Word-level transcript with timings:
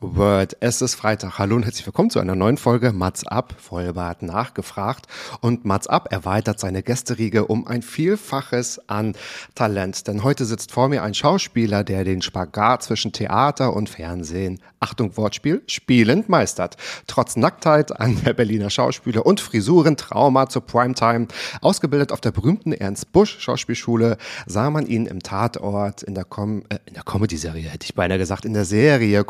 F-Word. 0.00 0.56
Es 0.60 0.80
ist 0.80 0.94
Freitag. 0.94 1.38
Hallo 1.38 1.56
und 1.56 1.64
herzlich 1.64 1.84
willkommen 1.84 2.10
zu 2.10 2.20
einer 2.20 2.36
neuen 2.36 2.56
Folge 2.56 2.92
Mats 2.92 3.26
Up. 3.26 3.56
Vollbart 3.58 4.22
nachgefragt. 4.22 5.06
Und 5.40 5.64
Mats 5.64 5.88
Up 5.88 6.12
erweitert 6.12 6.60
seine 6.60 6.84
Gästeriege 6.84 7.46
um 7.46 7.66
ein 7.66 7.82
Vielfaches 7.82 8.80
an 8.88 9.14
Talent. 9.56 10.06
Denn 10.06 10.22
heute 10.22 10.44
sitzt 10.44 10.70
vor 10.70 10.88
mir 10.88 11.02
ein 11.02 11.14
Schauspieler, 11.14 11.82
der 11.82 12.04
den 12.04 12.22
Spagat 12.22 12.84
zwischen 12.84 13.12
Theater 13.12 13.74
und 13.74 13.88
Fernsehen, 13.88 14.60
Achtung 14.78 15.16
Wortspiel, 15.16 15.62
spielend 15.66 16.28
meistert. 16.28 16.76
Trotz 17.08 17.34
Nacktheit 17.34 18.00
an 18.00 18.22
der 18.24 18.34
Berliner 18.34 18.70
Schauspieler 18.70 19.26
und 19.26 19.40
Frisuren 19.40 19.96
Trauma 19.96 20.48
zur 20.48 20.62
Primetime. 20.64 21.26
Ausgebildet 21.60 22.12
auf 22.12 22.20
der 22.20 22.30
berühmten 22.30 22.72
Ernst 22.72 23.10
Busch 23.10 23.40
Schauspielschule 23.40 24.16
sah 24.46 24.70
man 24.70 24.86
ihn 24.86 25.06
im 25.06 25.24
Tatort 25.24 26.04
in 26.04 26.14
der, 26.14 26.24
Com 26.24 26.62
äh, 26.68 26.78
in 26.86 26.94
der 26.94 27.02
Comedy-Serie 27.02 27.68
hätte 27.68 27.84
ich 27.84 27.96
beinahe 27.96 28.18
gesagt, 28.18 28.44
in 28.44 28.54
der 28.54 28.64
Serie 28.64 29.24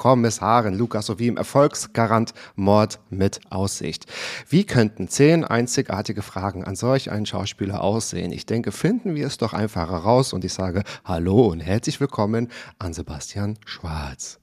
Kommissarin 0.58 0.76
Lukas 0.76 1.06
sowie 1.06 1.28
im 1.28 1.36
Erfolgsgarant 1.36 2.34
Mord 2.56 2.98
mit 3.10 3.40
Aussicht. 3.48 4.06
Wie 4.48 4.64
könnten 4.64 5.06
zehn 5.06 5.44
einzigartige 5.44 6.20
Fragen 6.20 6.64
an 6.64 6.74
solch 6.74 7.12
einen 7.12 7.26
Schauspieler 7.26 7.80
aussehen? 7.80 8.32
Ich 8.32 8.44
denke, 8.44 8.72
finden 8.72 9.14
wir 9.14 9.28
es 9.28 9.38
doch 9.38 9.52
einfach 9.52 9.88
heraus 9.88 10.32
und 10.32 10.44
ich 10.44 10.52
sage 10.52 10.82
Hallo 11.04 11.46
und 11.46 11.60
herzlich 11.60 12.00
willkommen 12.00 12.48
an 12.80 12.92
Sebastian 12.92 13.56
Schwarz. 13.66 14.40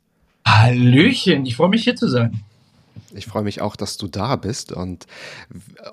Hallöchen, 0.48 1.46
ich 1.46 1.58
freue 1.58 1.70
mich 1.70 1.84
hier 1.84 1.98
zu 1.98 2.08
sein. 2.08 2.40
Ich 3.14 3.26
freue 3.26 3.44
mich 3.44 3.60
auch, 3.60 3.76
dass 3.76 3.98
du 3.98 4.08
da 4.08 4.38
bist 4.38 4.72
und 4.72 5.08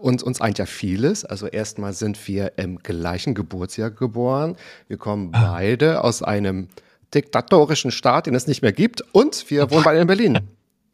uns, 0.00 0.22
uns 0.22 0.40
eint 0.40 0.58
ja 0.58 0.66
vieles. 0.66 1.24
Also 1.24 1.48
erstmal 1.48 1.94
sind 1.94 2.28
wir 2.28 2.58
im 2.58 2.78
gleichen 2.78 3.34
Geburtsjahr 3.34 3.90
geboren. 3.90 4.54
Wir 4.86 4.98
kommen 4.98 5.32
beide 5.32 6.04
aus 6.04 6.22
einem 6.22 6.68
diktatorischen 7.14 7.90
Staat, 7.90 8.26
den 8.26 8.34
es 8.34 8.46
nicht 8.46 8.62
mehr 8.62 8.72
gibt 8.72 9.02
und 9.12 9.48
wir 9.50 9.70
wohnen 9.70 9.84
beide 9.84 10.00
in 10.00 10.06
Berlin. 10.06 10.40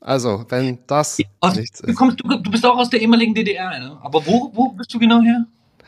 Also, 0.00 0.44
wenn 0.48 0.78
das 0.86 1.18
Aus, 1.40 1.56
nichts 1.56 1.80
du, 1.80 1.88
ist. 1.88 1.96
kommst, 1.96 2.20
du, 2.20 2.28
du 2.38 2.50
bist 2.50 2.64
auch 2.64 2.76
aus 2.78 2.88
der 2.90 3.00
ehemaligen 3.00 3.34
DDR, 3.34 3.78
ne? 3.78 3.98
Aber 4.02 4.24
wo, 4.26 4.50
wo 4.54 4.68
bist 4.70 4.92
du 4.94 4.98
genau 4.98 5.20
her? 5.22 5.44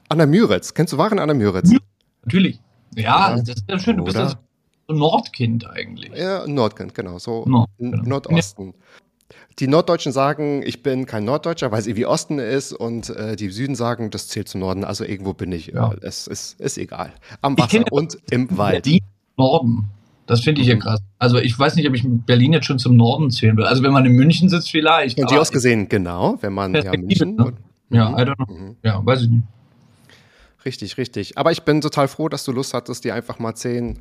Anna 0.08 0.26
Müritz. 0.26 0.74
Kennst 0.74 0.92
du 0.92 0.98
Waren 0.98 1.18
Anna 1.20 1.32
Müritz? 1.34 1.70
Natürlich. 2.24 2.60
Ja, 2.96 3.30
Ja. 3.30 3.36
das 3.36 3.48
ist 3.56 3.64
ja 3.68 3.78
schön. 3.78 3.96
Du 3.98 4.04
bist 4.04 4.16
Oder? 4.16 4.24
das 4.24 4.32
so 4.88 4.94
ein 4.94 4.98
Nordkind 4.98 5.70
eigentlich. 5.70 6.10
Ja, 6.16 6.44
Nordkind, 6.48 6.94
genau, 6.94 7.18
so 7.20 7.44
Nord, 7.46 7.70
genau. 7.78 8.02
Nordosten. 8.02 8.74
Die 9.60 9.68
Norddeutschen 9.68 10.10
sagen, 10.10 10.62
ich 10.64 10.82
bin 10.82 11.06
kein 11.06 11.24
Norddeutscher, 11.24 11.70
weil 11.70 11.78
es 11.80 11.86
irgendwie 11.86 12.06
Osten 12.06 12.38
ist 12.40 12.72
und 12.72 13.10
äh, 13.10 13.36
die 13.36 13.50
Süden 13.50 13.76
sagen, 13.76 14.10
das 14.10 14.26
zählt 14.26 14.48
zum 14.48 14.60
Norden, 14.60 14.82
also 14.84 15.04
irgendwo 15.04 15.34
bin 15.34 15.52
ich. 15.52 15.68
Ja. 15.68 15.90
Ja. 15.92 15.94
Es 16.02 16.26
ist, 16.26 16.58
ist 16.60 16.78
egal. 16.78 17.12
Am 17.42 17.56
Wasser 17.56 17.84
und 17.92 18.18
im 18.30 18.56
Wald. 18.58 18.86
Die 18.86 19.02
Norden. 19.36 19.88
Das 20.30 20.40
finde 20.42 20.60
ich 20.62 20.68
ja 20.68 20.76
Mhm. 20.76 20.80
krass. 20.80 21.00
Also 21.18 21.38
ich 21.38 21.58
weiß 21.58 21.74
nicht, 21.74 21.88
ob 21.88 21.94
ich 21.96 22.04
Berlin 22.06 22.52
jetzt 22.52 22.66
schon 22.66 22.78
zum 22.78 22.94
Norden 22.96 23.30
zählen 23.32 23.56
will. 23.56 23.64
Also 23.64 23.82
wenn 23.82 23.92
man 23.92 24.06
in 24.06 24.12
München 24.12 24.48
sitzt 24.48 24.70
vielleicht. 24.70 25.18
Von 25.18 25.26
dir 25.26 25.40
aus 25.40 25.50
gesehen, 25.50 25.88
genau, 25.88 26.38
wenn 26.40 26.52
man 26.52 26.72
ja 26.72 26.92
München. 26.96 27.34
ne? 27.34 27.52
Ja. 27.90 28.10
I 28.16 28.22
don't 28.22 28.36
know. 28.36 28.54
Mhm. 28.54 28.76
Ja, 28.84 29.04
weiß 29.04 29.22
ich 29.22 29.28
nicht. 29.30 29.42
Richtig, 30.64 30.98
richtig. 30.98 31.38
Aber 31.38 31.52
ich 31.52 31.62
bin 31.62 31.80
total 31.80 32.06
froh, 32.06 32.28
dass 32.28 32.44
du 32.44 32.52
Lust 32.52 32.74
hattest, 32.74 33.04
dir 33.04 33.14
einfach 33.14 33.38
mal 33.38 33.54
zehn 33.54 33.98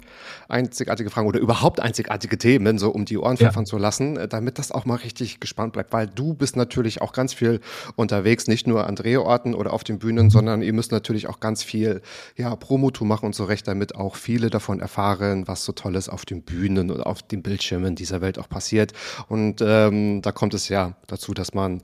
einzigartige 0.49 1.09
Fragen 1.09 1.27
oder 1.27 1.39
überhaupt 1.39 1.79
einzigartige 1.79 2.37
Themen 2.37 2.77
so 2.77 2.89
um 2.89 3.05
die 3.05 3.17
Ohren 3.17 3.37
Ja. 3.37 3.47
pfeffern 3.47 3.65
zu 3.65 3.77
lassen, 3.77 4.17
äh, 4.17 4.27
damit 4.27 4.59
das 4.59 4.71
auch 4.73 4.83
mal 4.83 4.95
richtig 4.95 5.39
gespannt 5.39 5.71
bleibt. 5.71 5.93
Weil 5.93 6.07
du 6.07 6.33
bist 6.33 6.57
natürlich 6.57 7.01
auch 7.01 7.13
ganz 7.13 7.33
viel 7.33 7.61
unterwegs, 7.95 8.47
nicht 8.47 8.67
nur 8.67 8.87
an 8.87 8.95
Drehorten 8.95 9.55
oder 9.55 9.71
auf 9.71 9.85
den 9.85 9.99
Bühnen, 9.99 10.29
sondern 10.29 10.61
ihr 10.61 10.73
müsst 10.73 10.91
natürlich 10.91 11.27
auch 11.27 11.39
ganz 11.39 11.63
viel 11.63 12.01
ja, 12.35 12.53
Promotour 12.57 13.07
machen 13.07 13.27
und 13.27 13.35
so 13.35 13.45
recht, 13.45 13.65
damit 13.67 13.95
auch 13.95 14.15
viele 14.17 14.49
davon 14.49 14.81
erfahren, 14.81 15.47
was 15.47 15.63
so 15.63 15.71
Tolles 15.71 16.09
auf 16.09 16.25
den 16.25 16.41
Bühnen 16.41 16.91
oder 16.91 17.07
auf 17.07 17.23
den 17.23 17.41
Bildschirmen 17.41 17.95
dieser 17.95 18.19
Welt 18.19 18.37
auch 18.37 18.49
passiert. 18.49 18.91
Und 19.29 19.61
ähm, 19.61 20.21
da 20.21 20.33
kommt 20.33 20.53
es 20.53 20.67
ja 20.67 20.95
dazu, 21.07 21.33
dass 21.33 21.53
man 21.53 21.81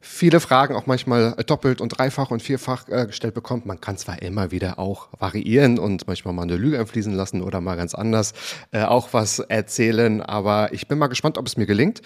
viele 0.00 0.40
Fragen 0.40 0.74
auch 0.76 0.86
manchmal 0.86 1.34
doppelt 1.46 1.80
und 1.80 1.90
dreifach 1.90 2.30
und 2.30 2.42
vierfach 2.42 2.88
äh, 2.88 3.06
gestellt 3.06 3.34
bekommt. 3.34 3.66
Man 3.66 3.80
kann 3.80 3.96
zwar 3.96 4.22
immer 4.22 4.50
wieder 4.50 4.78
auch 4.78 5.08
variieren 5.18 5.78
und 5.78 6.06
manchmal 6.06 6.34
mal 6.34 6.42
eine 6.42 6.56
Lüge 6.56 6.78
einfließen 6.78 7.12
lassen 7.12 7.42
oder 7.42 7.60
mal 7.60 7.76
ganz 7.76 7.94
anders 7.94 8.32
äh, 8.70 8.82
auch 8.82 9.12
was 9.12 9.38
erzählen, 9.40 10.22
aber 10.22 10.72
ich 10.72 10.88
bin 10.88 10.98
mal 10.98 11.08
gespannt, 11.08 11.38
ob 11.38 11.46
es 11.46 11.56
mir 11.56 11.66
gelingt 11.66 12.02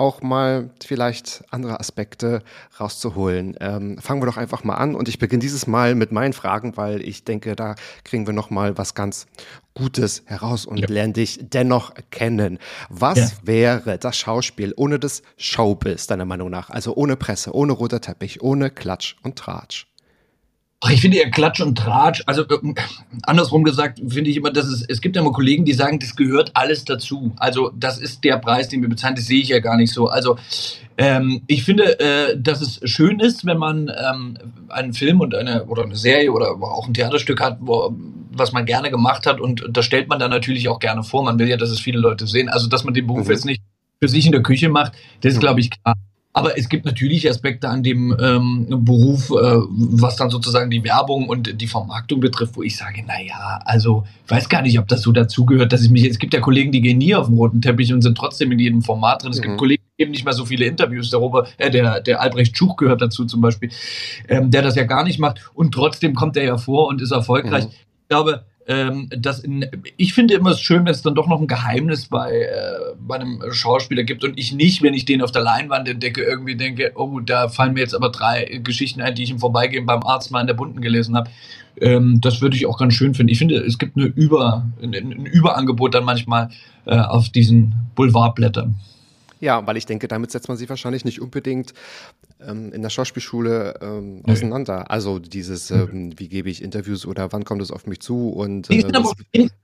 auch 0.00 0.22
mal 0.22 0.70
vielleicht 0.82 1.44
andere 1.50 1.78
Aspekte 1.78 2.42
rauszuholen. 2.80 3.56
Ähm, 3.60 3.98
fangen 3.98 4.22
wir 4.22 4.26
doch 4.26 4.38
einfach 4.38 4.64
mal 4.64 4.74
an 4.76 4.94
und 4.94 5.08
ich 5.08 5.18
beginne 5.18 5.40
dieses 5.40 5.66
Mal 5.66 5.94
mit 5.94 6.10
meinen 6.10 6.32
Fragen, 6.32 6.76
weil 6.76 7.02
ich 7.02 7.24
denke, 7.24 7.54
da 7.54 7.74
kriegen 8.02 8.26
wir 8.26 8.32
noch 8.32 8.50
mal 8.50 8.78
was 8.78 8.94
ganz 8.94 9.26
Gutes 9.74 10.22
heraus 10.26 10.66
und 10.66 10.78
Ja. 10.78 10.88
lernen 10.88 11.12
dich 11.12 11.38
dennoch 11.42 11.92
kennen. 12.10 12.58
Was 12.88 13.18
Ja. 13.18 13.28
wäre 13.44 13.98
das 13.98 14.16
Schauspiel 14.16 14.72
ohne 14.76 14.98
das 14.98 15.22
Showbiz, 15.36 16.06
deiner 16.06 16.24
Meinung 16.24 16.50
nach? 16.50 16.70
Also 16.70 16.94
ohne 16.96 17.16
Presse, 17.16 17.54
ohne 17.54 17.72
roter 17.72 18.00
Teppich, 18.00 18.42
ohne 18.42 18.70
Klatsch 18.70 19.16
und 19.22 19.36
Tratsch. 19.36 19.86
Ach, 20.82 20.90
ich 20.90 21.02
finde 21.02 21.18
eher 21.18 21.30
Klatsch 21.30 21.60
und 21.60 21.76
Tratsch. 21.76 22.22
Also 22.24 22.44
ähm, 22.48 22.74
andersrum 23.24 23.64
gesagt, 23.64 24.00
finde 24.08 24.30
ich 24.30 24.36
immer, 24.38 24.50
dass 24.50 24.64
es, 24.64 24.82
es 24.82 25.02
gibt 25.02 25.14
ja 25.14 25.20
immer 25.20 25.32
Kollegen, 25.32 25.66
die 25.66 25.74
sagen, 25.74 25.98
das 25.98 26.16
gehört 26.16 26.52
alles 26.54 26.86
dazu. 26.86 27.32
Also 27.36 27.70
das 27.76 27.98
ist 27.98 28.24
der 28.24 28.38
Preis, 28.38 28.68
den 28.68 28.80
wir 28.80 28.88
bezahlen. 28.88 29.14
Das 29.14 29.26
sehe 29.26 29.42
ich 29.42 29.50
ja 29.50 29.58
gar 29.58 29.76
nicht 29.76 29.92
so. 29.92 30.08
Also 30.08 30.38
ähm, 30.96 31.42
ich 31.48 31.64
finde, 31.64 32.00
äh, 32.00 32.38
dass 32.40 32.62
es 32.62 32.80
schön 32.90 33.20
ist, 33.20 33.44
wenn 33.44 33.58
man 33.58 33.88
ähm, 33.88 34.38
einen 34.68 34.94
Film 34.94 35.20
und 35.20 35.34
eine 35.34 35.64
oder 35.66 35.82
eine 35.84 35.96
Serie 35.96 36.32
oder 36.32 36.52
auch 36.52 36.88
ein 36.88 36.94
Theaterstück 36.94 37.42
hat, 37.42 37.58
wo, 37.60 37.94
was 38.32 38.52
man 38.52 38.64
gerne 38.64 38.90
gemacht 38.90 39.26
hat 39.26 39.38
und 39.38 39.62
das 39.68 39.84
stellt 39.84 40.08
man 40.08 40.18
dann 40.18 40.30
natürlich 40.30 40.68
auch 40.70 40.78
gerne 40.78 41.02
vor. 41.02 41.22
Man 41.24 41.38
will 41.38 41.48
ja, 41.48 41.58
dass 41.58 41.70
es 41.70 41.80
viele 41.80 41.98
Leute 41.98 42.26
sehen. 42.26 42.48
Also 42.48 42.68
dass 42.68 42.84
man 42.84 42.94
den 42.94 43.06
Beruf 43.06 43.26
Mhm. 43.26 43.32
jetzt 43.32 43.44
nicht 43.44 43.60
für 44.00 44.08
sich 44.08 44.24
in 44.24 44.32
der 44.32 44.42
Küche 44.42 44.70
macht, 44.70 44.92
das 45.20 45.34
ist 45.34 45.40
glaube 45.40 45.60
ich 45.60 45.70
klar. 45.70 45.94
Aber 46.32 46.56
es 46.56 46.68
gibt 46.68 46.84
natürlich 46.84 47.28
Aspekte 47.28 47.68
an 47.68 47.82
dem 47.82 48.16
ähm, 48.20 48.66
Beruf, 48.84 49.30
äh, 49.30 49.34
was 49.34 50.14
dann 50.14 50.30
sozusagen 50.30 50.70
die 50.70 50.84
Werbung 50.84 51.28
und 51.28 51.60
die 51.60 51.66
Vermarktung 51.66 52.20
betrifft, 52.20 52.56
wo 52.56 52.62
ich 52.62 52.76
sage, 52.76 53.02
na 53.04 53.20
ja, 53.20 53.60
also 53.64 54.04
ich 54.24 54.30
weiß 54.30 54.48
gar 54.48 54.62
nicht, 54.62 54.78
ob 54.78 54.86
das 54.86 55.02
so 55.02 55.10
dazugehört, 55.10 55.72
dass 55.72 55.82
ich 55.82 55.90
mich. 55.90 56.04
Es 56.04 56.20
gibt 56.20 56.32
ja 56.32 56.38
Kollegen, 56.40 56.70
die 56.70 56.82
gehen 56.82 56.98
nie 56.98 57.16
auf 57.16 57.26
den 57.26 57.36
roten 57.36 57.60
Teppich 57.60 57.92
und 57.92 58.02
sind 58.02 58.16
trotzdem 58.16 58.52
in 58.52 58.60
jedem 58.60 58.82
Format 58.82 59.24
drin. 59.24 59.32
Es 59.32 59.38
Mhm. 59.38 59.42
gibt 59.42 59.56
Kollegen, 59.58 59.82
die 59.98 60.02
geben 60.04 60.12
nicht 60.12 60.24
mehr 60.24 60.32
so 60.34 60.44
viele 60.44 60.66
Interviews. 60.66 61.10
Der, 61.10 61.18
Robert, 61.18 61.52
äh, 61.58 61.68
der, 61.68 62.00
der 62.00 62.20
Albrecht 62.20 62.56
Schuch 62.56 62.76
gehört 62.76 63.02
dazu 63.02 63.24
zum 63.24 63.40
Beispiel, 63.40 63.70
ähm, 64.28 64.52
der 64.52 64.62
das 64.62 64.76
ja 64.76 64.84
gar 64.84 65.02
nicht 65.02 65.18
macht 65.18 65.50
und 65.54 65.72
trotzdem 65.74 66.14
kommt 66.14 66.36
er 66.36 66.44
ja 66.44 66.58
vor 66.58 66.86
und 66.86 67.02
ist 67.02 67.10
erfolgreich. 67.10 67.64
Mhm. 67.64 67.70
Ich 68.02 68.08
glaube, 68.08 68.44
ähm, 68.70 69.08
dass 69.10 69.40
in, 69.40 69.66
ich 69.96 70.14
finde 70.14 70.34
immer 70.34 70.54
schön, 70.54 70.84
wenn 70.84 70.92
es 70.92 71.02
dann 71.02 71.16
doch 71.16 71.26
noch 71.26 71.40
ein 71.40 71.48
Geheimnis 71.48 72.06
bei, 72.06 72.30
äh, 72.30 72.94
bei 73.00 73.16
einem 73.16 73.42
Schauspieler 73.50 74.04
gibt 74.04 74.22
und 74.22 74.38
ich 74.38 74.52
nicht, 74.52 74.80
wenn 74.80 74.94
ich 74.94 75.04
den 75.04 75.22
auf 75.22 75.32
der 75.32 75.42
Leinwand 75.42 75.88
entdecke, 75.88 76.22
irgendwie 76.22 76.54
denke, 76.54 76.92
oh, 76.94 77.18
da 77.18 77.48
fallen 77.48 77.72
mir 77.72 77.80
jetzt 77.80 77.96
aber 77.96 78.10
drei 78.10 78.60
Geschichten 78.62 79.00
ein, 79.00 79.16
die 79.16 79.24
ich 79.24 79.32
im 79.32 79.40
Vorbeigehen 79.40 79.86
beim 79.86 80.04
Arzt 80.04 80.30
mal 80.30 80.40
in 80.40 80.46
der 80.46 80.54
Bunten 80.54 80.80
gelesen 80.80 81.16
habe. 81.16 81.28
Ähm, 81.80 82.20
das 82.20 82.42
würde 82.42 82.56
ich 82.56 82.66
auch 82.66 82.78
ganz 82.78 82.94
schön 82.94 83.12
finden. 83.12 83.32
Ich 83.32 83.38
finde, 83.38 83.56
es 83.56 83.76
gibt 83.76 83.96
eine 83.96 84.06
Über, 84.06 84.64
ein, 84.80 84.94
ein 84.94 85.26
Überangebot 85.26 85.92
dann 85.92 86.04
manchmal 86.04 86.50
äh, 86.86 86.96
auf 86.96 87.28
diesen 87.28 87.74
Boulevardblättern. 87.96 88.76
Ja, 89.40 89.66
weil 89.66 89.76
ich 89.76 89.86
denke, 89.86 90.06
damit 90.06 90.30
setzt 90.30 90.48
man 90.48 90.56
sich 90.56 90.68
wahrscheinlich 90.68 91.04
nicht 91.04 91.20
unbedingt 91.20 91.72
ähm, 92.46 92.72
in 92.72 92.82
der 92.82 92.90
Schauspielschule 92.90 93.74
ähm, 93.80 94.16
nee. 94.16 94.32
auseinander. 94.32 94.90
Also 94.90 95.18
dieses, 95.18 95.70
ähm, 95.70 96.12
wie 96.16 96.28
gebe 96.28 96.50
ich 96.50 96.62
Interviews 96.62 97.06
oder 97.06 97.32
wann 97.32 97.44
kommt 97.44 97.62
es 97.62 97.70
auf 97.70 97.86
mich 97.86 98.00
zu 98.00 98.30
und 98.30 98.70
äh, 98.70 98.82
das, 98.82 99.14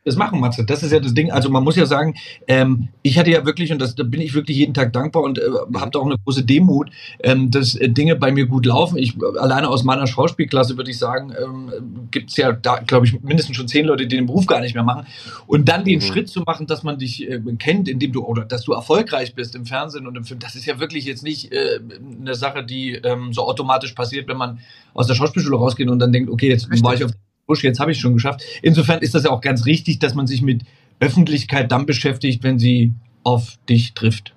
das, 0.04 0.16
machen, 0.16 0.40
Matze. 0.40 0.64
Das 0.64 0.82
ist 0.82 0.92
ja 0.92 1.00
das 1.00 1.12
Ding. 1.12 1.30
Also 1.30 1.50
man 1.50 1.62
muss 1.62 1.76
ja 1.76 1.84
sagen, 1.84 2.14
ähm, 2.48 2.88
ich 3.02 3.18
hatte 3.18 3.30
ja 3.30 3.44
wirklich, 3.44 3.70
und 3.70 3.78
das, 3.78 3.94
da 3.94 4.02
bin 4.02 4.20
ich 4.20 4.34
wirklich 4.34 4.56
jeden 4.56 4.72
Tag 4.72 4.92
dankbar 4.92 5.22
und 5.22 5.38
äh, 5.38 5.42
mhm. 5.48 5.80
habe 5.80 5.90
da 5.90 5.98
auch 5.98 6.06
eine 6.06 6.16
große 6.24 6.44
Demut, 6.44 6.90
ähm, 7.22 7.50
dass 7.50 7.74
äh, 7.74 7.90
Dinge 7.90 8.16
bei 8.16 8.32
mir 8.32 8.46
gut 8.46 8.64
laufen. 8.64 8.96
Ich 8.96 9.14
alleine 9.38 9.68
aus 9.68 9.84
meiner 9.84 10.06
Schauspielklasse 10.06 10.76
würde 10.78 10.90
ich 10.90 10.98
sagen, 10.98 11.32
ähm, 11.38 12.08
gibt 12.10 12.30
es 12.30 12.36
ja 12.36 12.52
da, 12.52 12.78
glaube 12.78 13.06
ich, 13.06 13.20
mindestens 13.22 13.56
schon 13.56 13.68
zehn 13.68 13.84
Leute, 13.84 14.06
die 14.06 14.16
den 14.16 14.26
Beruf 14.26 14.46
gar 14.46 14.60
nicht 14.60 14.74
mehr 14.74 14.84
machen. 14.84 15.06
Und 15.46 15.68
dann 15.68 15.84
den 15.84 15.96
mhm. 15.96 16.02
Schritt 16.02 16.28
zu 16.30 16.40
machen, 16.40 16.66
dass 16.66 16.82
man 16.82 16.98
dich 16.98 17.28
äh, 17.28 17.40
kennt, 17.58 17.88
indem 17.88 18.12
du 18.12 18.24
oder 18.24 18.44
dass 18.44 18.62
du 18.64 18.72
erfolgreich 18.72 19.34
bist 19.34 19.54
im 19.54 19.65
Fernsehen 19.66 20.06
und 20.06 20.16
im 20.16 20.24
Film, 20.24 20.40
das 20.40 20.54
ist 20.54 20.66
ja 20.66 20.78
wirklich 20.78 21.04
jetzt 21.04 21.22
nicht 21.22 21.52
äh, 21.52 21.80
eine 22.20 22.34
Sache, 22.34 22.64
die 22.64 22.92
ähm, 22.94 23.32
so 23.32 23.46
automatisch 23.46 23.92
passiert, 23.92 24.28
wenn 24.28 24.36
man 24.36 24.60
aus 24.94 25.06
der 25.06 25.14
Schauspielschule 25.14 25.56
rausgeht 25.56 25.88
und 25.88 25.98
dann 25.98 26.12
denkt, 26.12 26.30
okay, 26.30 26.48
jetzt 26.48 26.66
Richtig. 26.70 26.84
war 26.84 26.94
ich 26.94 27.04
auf 27.04 27.10
der 27.10 27.18
Busch, 27.46 27.62
jetzt 27.62 27.80
habe 27.80 27.92
ich 27.92 28.00
schon 28.00 28.14
geschafft. 28.14 28.42
Insofern 28.62 29.00
ist 29.00 29.14
das 29.14 29.24
ja 29.24 29.30
auch 29.30 29.40
ganz 29.40 29.66
richtig, 29.66 29.98
dass 29.98 30.14
man 30.14 30.26
sich 30.26 30.42
mit 30.42 30.62
Öffentlichkeit 31.00 31.70
dann 31.70 31.86
beschäftigt, 31.86 32.42
wenn 32.42 32.58
sie 32.58 32.92
auf 33.22 33.56
dich 33.68 33.94
trifft. 33.94 34.32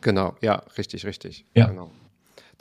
Genau, 0.00 0.34
ja, 0.40 0.62
richtig, 0.76 1.06
richtig. 1.06 1.44
Ja. 1.54 1.66
Genau. 1.66 1.90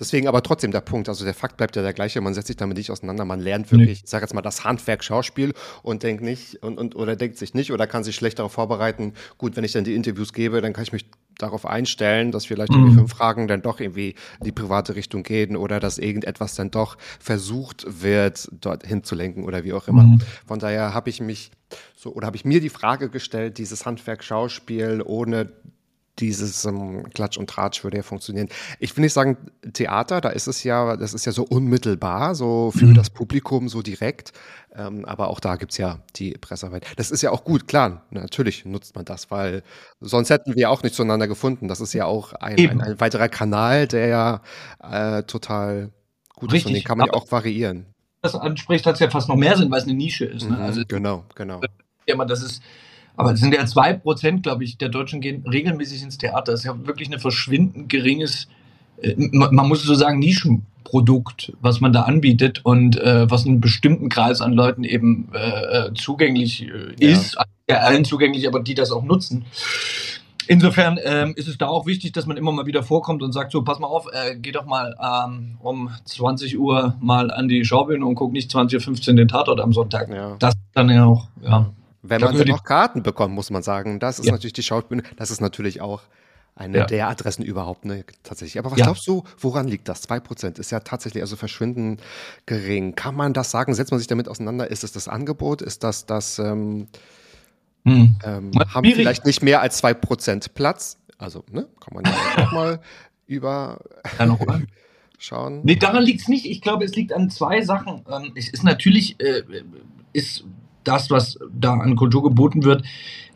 Deswegen 0.01 0.27
aber 0.27 0.41
trotzdem 0.41 0.71
der 0.71 0.81
Punkt, 0.81 1.09
also 1.09 1.23
der 1.25 1.35
Fakt 1.35 1.57
bleibt 1.57 1.75
ja 1.75 1.83
der 1.83 1.93
gleiche, 1.93 2.21
man 2.21 2.33
setzt 2.33 2.47
sich 2.47 2.55
damit 2.55 2.75
nicht 2.75 2.89
auseinander, 2.89 3.23
man 3.23 3.39
lernt 3.39 3.71
wirklich, 3.71 3.99
nee. 3.99 4.03
ich 4.03 4.09
sage 4.09 4.23
jetzt 4.23 4.33
mal, 4.33 4.41
das 4.41 4.63
Handwerk 4.63 5.03
Schauspiel 5.03 5.53
und 5.83 6.01
denkt 6.01 6.23
nicht 6.23 6.63
und, 6.63 6.79
und 6.79 6.95
oder 6.95 7.15
denkt 7.15 7.37
sich 7.37 7.53
nicht 7.53 7.71
oder 7.71 7.85
kann 7.85 8.03
sich 8.03 8.15
schlecht 8.15 8.39
darauf 8.39 8.51
vorbereiten, 8.51 9.13
gut, 9.37 9.55
wenn 9.55 9.63
ich 9.63 9.73
dann 9.73 9.83
die 9.83 9.93
Interviews 9.93 10.33
gebe, 10.33 10.59
dann 10.59 10.73
kann 10.73 10.85
ich 10.85 10.91
mich 10.91 11.05
darauf 11.41 11.65
einstellen, 11.65 12.31
dass 12.31 12.45
vielleicht 12.45 12.71
mhm. 12.71 12.93
fünf 12.93 13.11
Fragen 13.11 13.47
dann 13.47 13.61
doch 13.61 13.79
irgendwie 13.79 14.15
in 14.39 14.45
die 14.45 14.51
private 14.51 14.95
Richtung 14.95 15.23
gehen 15.23 15.55
oder 15.55 15.79
dass 15.79 15.97
irgendetwas 15.97 16.55
dann 16.55 16.71
doch 16.71 16.97
versucht 17.19 17.85
wird, 18.01 18.49
dort 18.51 18.85
hinzulenken 18.85 19.43
oder 19.43 19.63
wie 19.63 19.73
auch 19.73 19.87
immer. 19.87 20.03
Mhm. 20.03 20.21
Von 20.45 20.59
daher 20.59 20.93
habe 20.93 21.09
ich 21.09 21.21
mich 21.21 21.51
so 21.95 22.13
oder 22.13 22.27
habe 22.27 22.35
ich 22.35 22.45
mir 22.45 22.59
die 22.59 22.69
Frage 22.69 23.09
gestellt, 23.09 23.57
dieses 23.57 23.85
Handwerk 23.85 24.23
Schauspiel 24.23 25.01
ohne 25.05 25.51
dieses 26.19 26.65
ähm, 26.65 27.09
Klatsch 27.13 27.37
und 27.37 27.49
Tratsch 27.49 27.83
würde 27.83 27.97
ja 27.97 28.03
funktionieren. 28.03 28.49
Ich 28.79 28.95
will 28.95 29.03
nicht 29.03 29.13
sagen 29.13 29.37
Theater, 29.73 30.21
da 30.21 30.29
ist 30.29 30.47
es 30.47 30.63
ja, 30.63 30.97
das 30.97 31.13
ist 31.13 31.25
ja 31.25 31.31
so 31.31 31.43
unmittelbar, 31.43 32.35
so 32.35 32.71
für 32.71 32.85
mhm. 32.85 32.95
das 32.95 33.09
Publikum 33.09 33.69
so 33.69 33.81
direkt. 33.81 34.33
Ähm, 34.73 35.05
aber 35.05 35.29
auch 35.29 35.39
da 35.39 35.55
gibt 35.57 35.71
es 35.71 35.77
ja 35.77 35.99
die 36.15 36.31
Pressearbeit. 36.31 36.85
Das 36.95 37.11
ist 37.11 37.21
ja 37.21 37.31
auch 37.31 37.43
gut, 37.43 37.67
klar, 37.67 38.05
natürlich 38.09 38.65
nutzt 38.65 38.95
man 38.95 39.05
das, 39.05 39.29
weil 39.29 39.63
sonst 39.99 40.29
hätten 40.29 40.55
wir 40.55 40.69
auch 40.69 40.83
nicht 40.83 40.95
zueinander 40.95 41.27
gefunden. 41.27 41.67
Das 41.67 41.81
ist 41.81 41.93
ja 41.93 42.05
auch 42.05 42.33
ein, 42.33 42.57
ein, 42.57 42.81
ein 42.81 42.99
weiterer 42.99 43.27
Kanal, 43.27 43.87
der 43.87 44.07
ja 44.07 44.41
äh, 44.79 45.23
total 45.23 45.91
gut 46.35 46.53
Richtig. 46.53 46.59
ist 46.59 46.65
und 46.67 46.73
den 46.73 46.83
kann 46.83 46.97
man 46.97 47.09
aber 47.09 47.17
ja 47.17 47.23
auch 47.23 47.31
variieren. 47.31 47.85
Das 48.21 48.35
anspricht, 48.35 48.85
hat 48.85 48.95
es 48.95 48.99
ja 48.99 49.09
fast 49.09 49.27
noch 49.29 49.35
mehr 49.35 49.57
Sinn, 49.57 49.71
weil 49.71 49.79
es 49.79 49.85
eine 49.85 49.95
Nische 49.95 50.25
ist. 50.25 50.47
Ne? 50.47 50.55
Mhm, 50.55 50.61
also, 50.61 50.81
genau, 50.87 51.25
genau. 51.35 51.59
Ja, 52.07 52.23
das 52.25 52.43
ist 52.43 52.61
aber 53.21 53.33
es 53.33 53.39
sind 53.39 53.53
ja 53.53 53.67
zwei 53.67 53.93
Prozent, 53.93 54.41
glaube 54.41 54.63
ich, 54.63 54.79
der 54.79 54.89
Deutschen 54.89 55.21
gehen 55.21 55.45
regelmäßig 55.47 56.01
ins 56.01 56.17
Theater. 56.17 56.53
Das 56.53 56.61
ist 56.61 56.65
ja 56.65 56.87
wirklich 56.87 57.11
ein 57.13 57.19
verschwindend 57.19 57.87
geringes, 57.87 58.47
äh, 58.99 59.13
man 59.15 59.67
muss 59.67 59.83
so 59.83 59.93
sagen, 59.93 60.17
Nischenprodukt, 60.17 61.53
was 61.61 61.81
man 61.81 61.93
da 61.93 62.01
anbietet 62.01 62.65
und 62.65 62.99
äh, 62.99 63.29
was 63.29 63.45
einen 63.45 63.61
bestimmten 63.61 64.09
Kreis 64.09 64.41
an 64.41 64.53
Leuten 64.53 64.83
eben 64.83 65.29
äh, 65.35 65.87
äh 65.87 65.93
zugänglich 65.93 66.67
äh, 66.67 66.95
ist. 66.97 67.35
Ja. 67.35 67.45
ja, 67.69 67.77
allen 67.81 68.05
zugänglich, 68.05 68.47
aber 68.47 68.59
die 68.59 68.73
das 68.73 68.91
auch 68.91 69.03
nutzen. 69.03 69.45
Insofern 70.47 70.99
ähm, 71.03 71.33
ist 71.35 71.47
es 71.47 71.59
da 71.59 71.67
auch 71.67 71.85
wichtig, 71.85 72.13
dass 72.13 72.25
man 72.25 72.37
immer 72.37 72.51
mal 72.51 72.65
wieder 72.65 72.81
vorkommt 72.81 73.21
und 73.21 73.33
sagt, 73.33 73.51
so, 73.51 73.61
pass 73.63 73.77
mal 73.77 73.85
auf, 73.87 74.07
äh, 74.11 74.35
geh 74.35 74.51
doch 74.51 74.65
mal 74.65 74.95
ähm, 74.99 75.57
um 75.61 75.91
20 76.05 76.57
Uhr 76.57 76.95
mal 76.99 77.29
an 77.29 77.47
die 77.47 77.63
Schaubühne 77.63 78.03
und 78.03 78.15
guck 78.15 78.31
nicht 78.31 78.49
20.15 78.49 79.09
Uhr 79.09 79.15
den 79.15 79.27
Tatort 79.27 79.59
am 79.59 79.73
Sonntag. 79.73 80.09
Ja. 80.09 80.37
Das 80.39 80.55
dann 80.73 80.89
ja 80.89 81.05
auch, 81.05 81.27
ja. 81.43 81.71
Wenn 82.03 82.21
man 82.21 82.35
noch 82.47 82.63
Karten 82.63 83.03
bekommt, 83.03 83.35
muss 83.35 83.49
man 83.49 83.63
sagen. 83.63 83.99
Das 83.99 84.19
ist 84.19 84.25
ja. 84.25 84.31
natürlich 84.31 84.53
die 84.53 84.63
Schaubühne. 84.63 85.03
Das 85.17 85.29
ist 85.31 85.41
natürlich 85.41 85.81
auch 85.81 86.01
eine 86.55 86.79
ja. 86.79 86.85
der 86.85 87.07
Adressen 87.07 87.43
überhaupt, 87.43 87.85
ne, 87.85 88.03
tatsächlich. 88.23 88.59
Aber 88.59 88.71
was 88.71 88.79
ja. 88.79 88.85
glaubst 88.85 89.07
du, 89.07 89.23
woran 89.39 89.67
liegt 89.67 89.87
das? 89.87 90.07
2% 90.09 90.59
ist 90.59 90.71
ja 90.71 90.79
tatsächlich 90.81 91.23
also 91.23 91.35
verschwindend 91.35 92.01
gering. 92.45 92.95
Kann 92.95 93.15
man 93.15 93.33
das 93.33 93.51
sagen? 93.51 93.73
Setzt 93.73 93.91
man 93.91 93.99
sich 93.99 94.07
damit 94.07 94.27
auseinander? 94.27 94.69
Ist 94.69 94.83
es 94.83 94.91
das 94.91 95.07
Angebot? 95.07 95.61
Ist 95.61 95.83
das 95.83 96.05
das, 96.05 96.39
ähm, 96.39 96.87
hm. 97.85 98.15
ähm, 98.23 98.51
haben 98.73 98.83
wir 98.83 98.95
vielleicht 98.95 99.25
nicht 99.25 99.41
mehr 99.41 99.61
als 99.61 99.81
2% 99.83 100.49
Platz? 100.53 100.97
Also, 101.17 101.43
ne, 101.51 101.67
kann 101.79 101.93
man 101.93 102.05
ja 102.05 102.43
auch 102.47 102.51
mal 102.51 102.81
über 103.27 103.79
ja, 104.19 104.25
noch 104.25 104.45
mal. 104.45 104.63
schauen. 105.17 105.61
Nee, 105.63 105.75
daran 105.75 106.03
liegt 106.03 106.21
es 106.21 106.27
nicht. 106.27 106.45
Ich 106.45 106.61
glaube, 106.61 106.83
es 106.83 106.95
liegt 106.95 107.13
an 107.13 107.29
zwei 107.29 107.61
Sachen. 107.61 108.03
Ähm, 108.11 108.33
es 108.35 108.49
ist 108.49 108.63
natürlich, 108.63 109.19
äh, 109.19 109.43
ist 110.13 110.43
das, 110.83 111.09
was 111.09 111.39
da 111.51 111.73
an 111.73 111.95
Kultur 111.95 112.23
geboten 112.23 112.63
wird, 112.63 112.83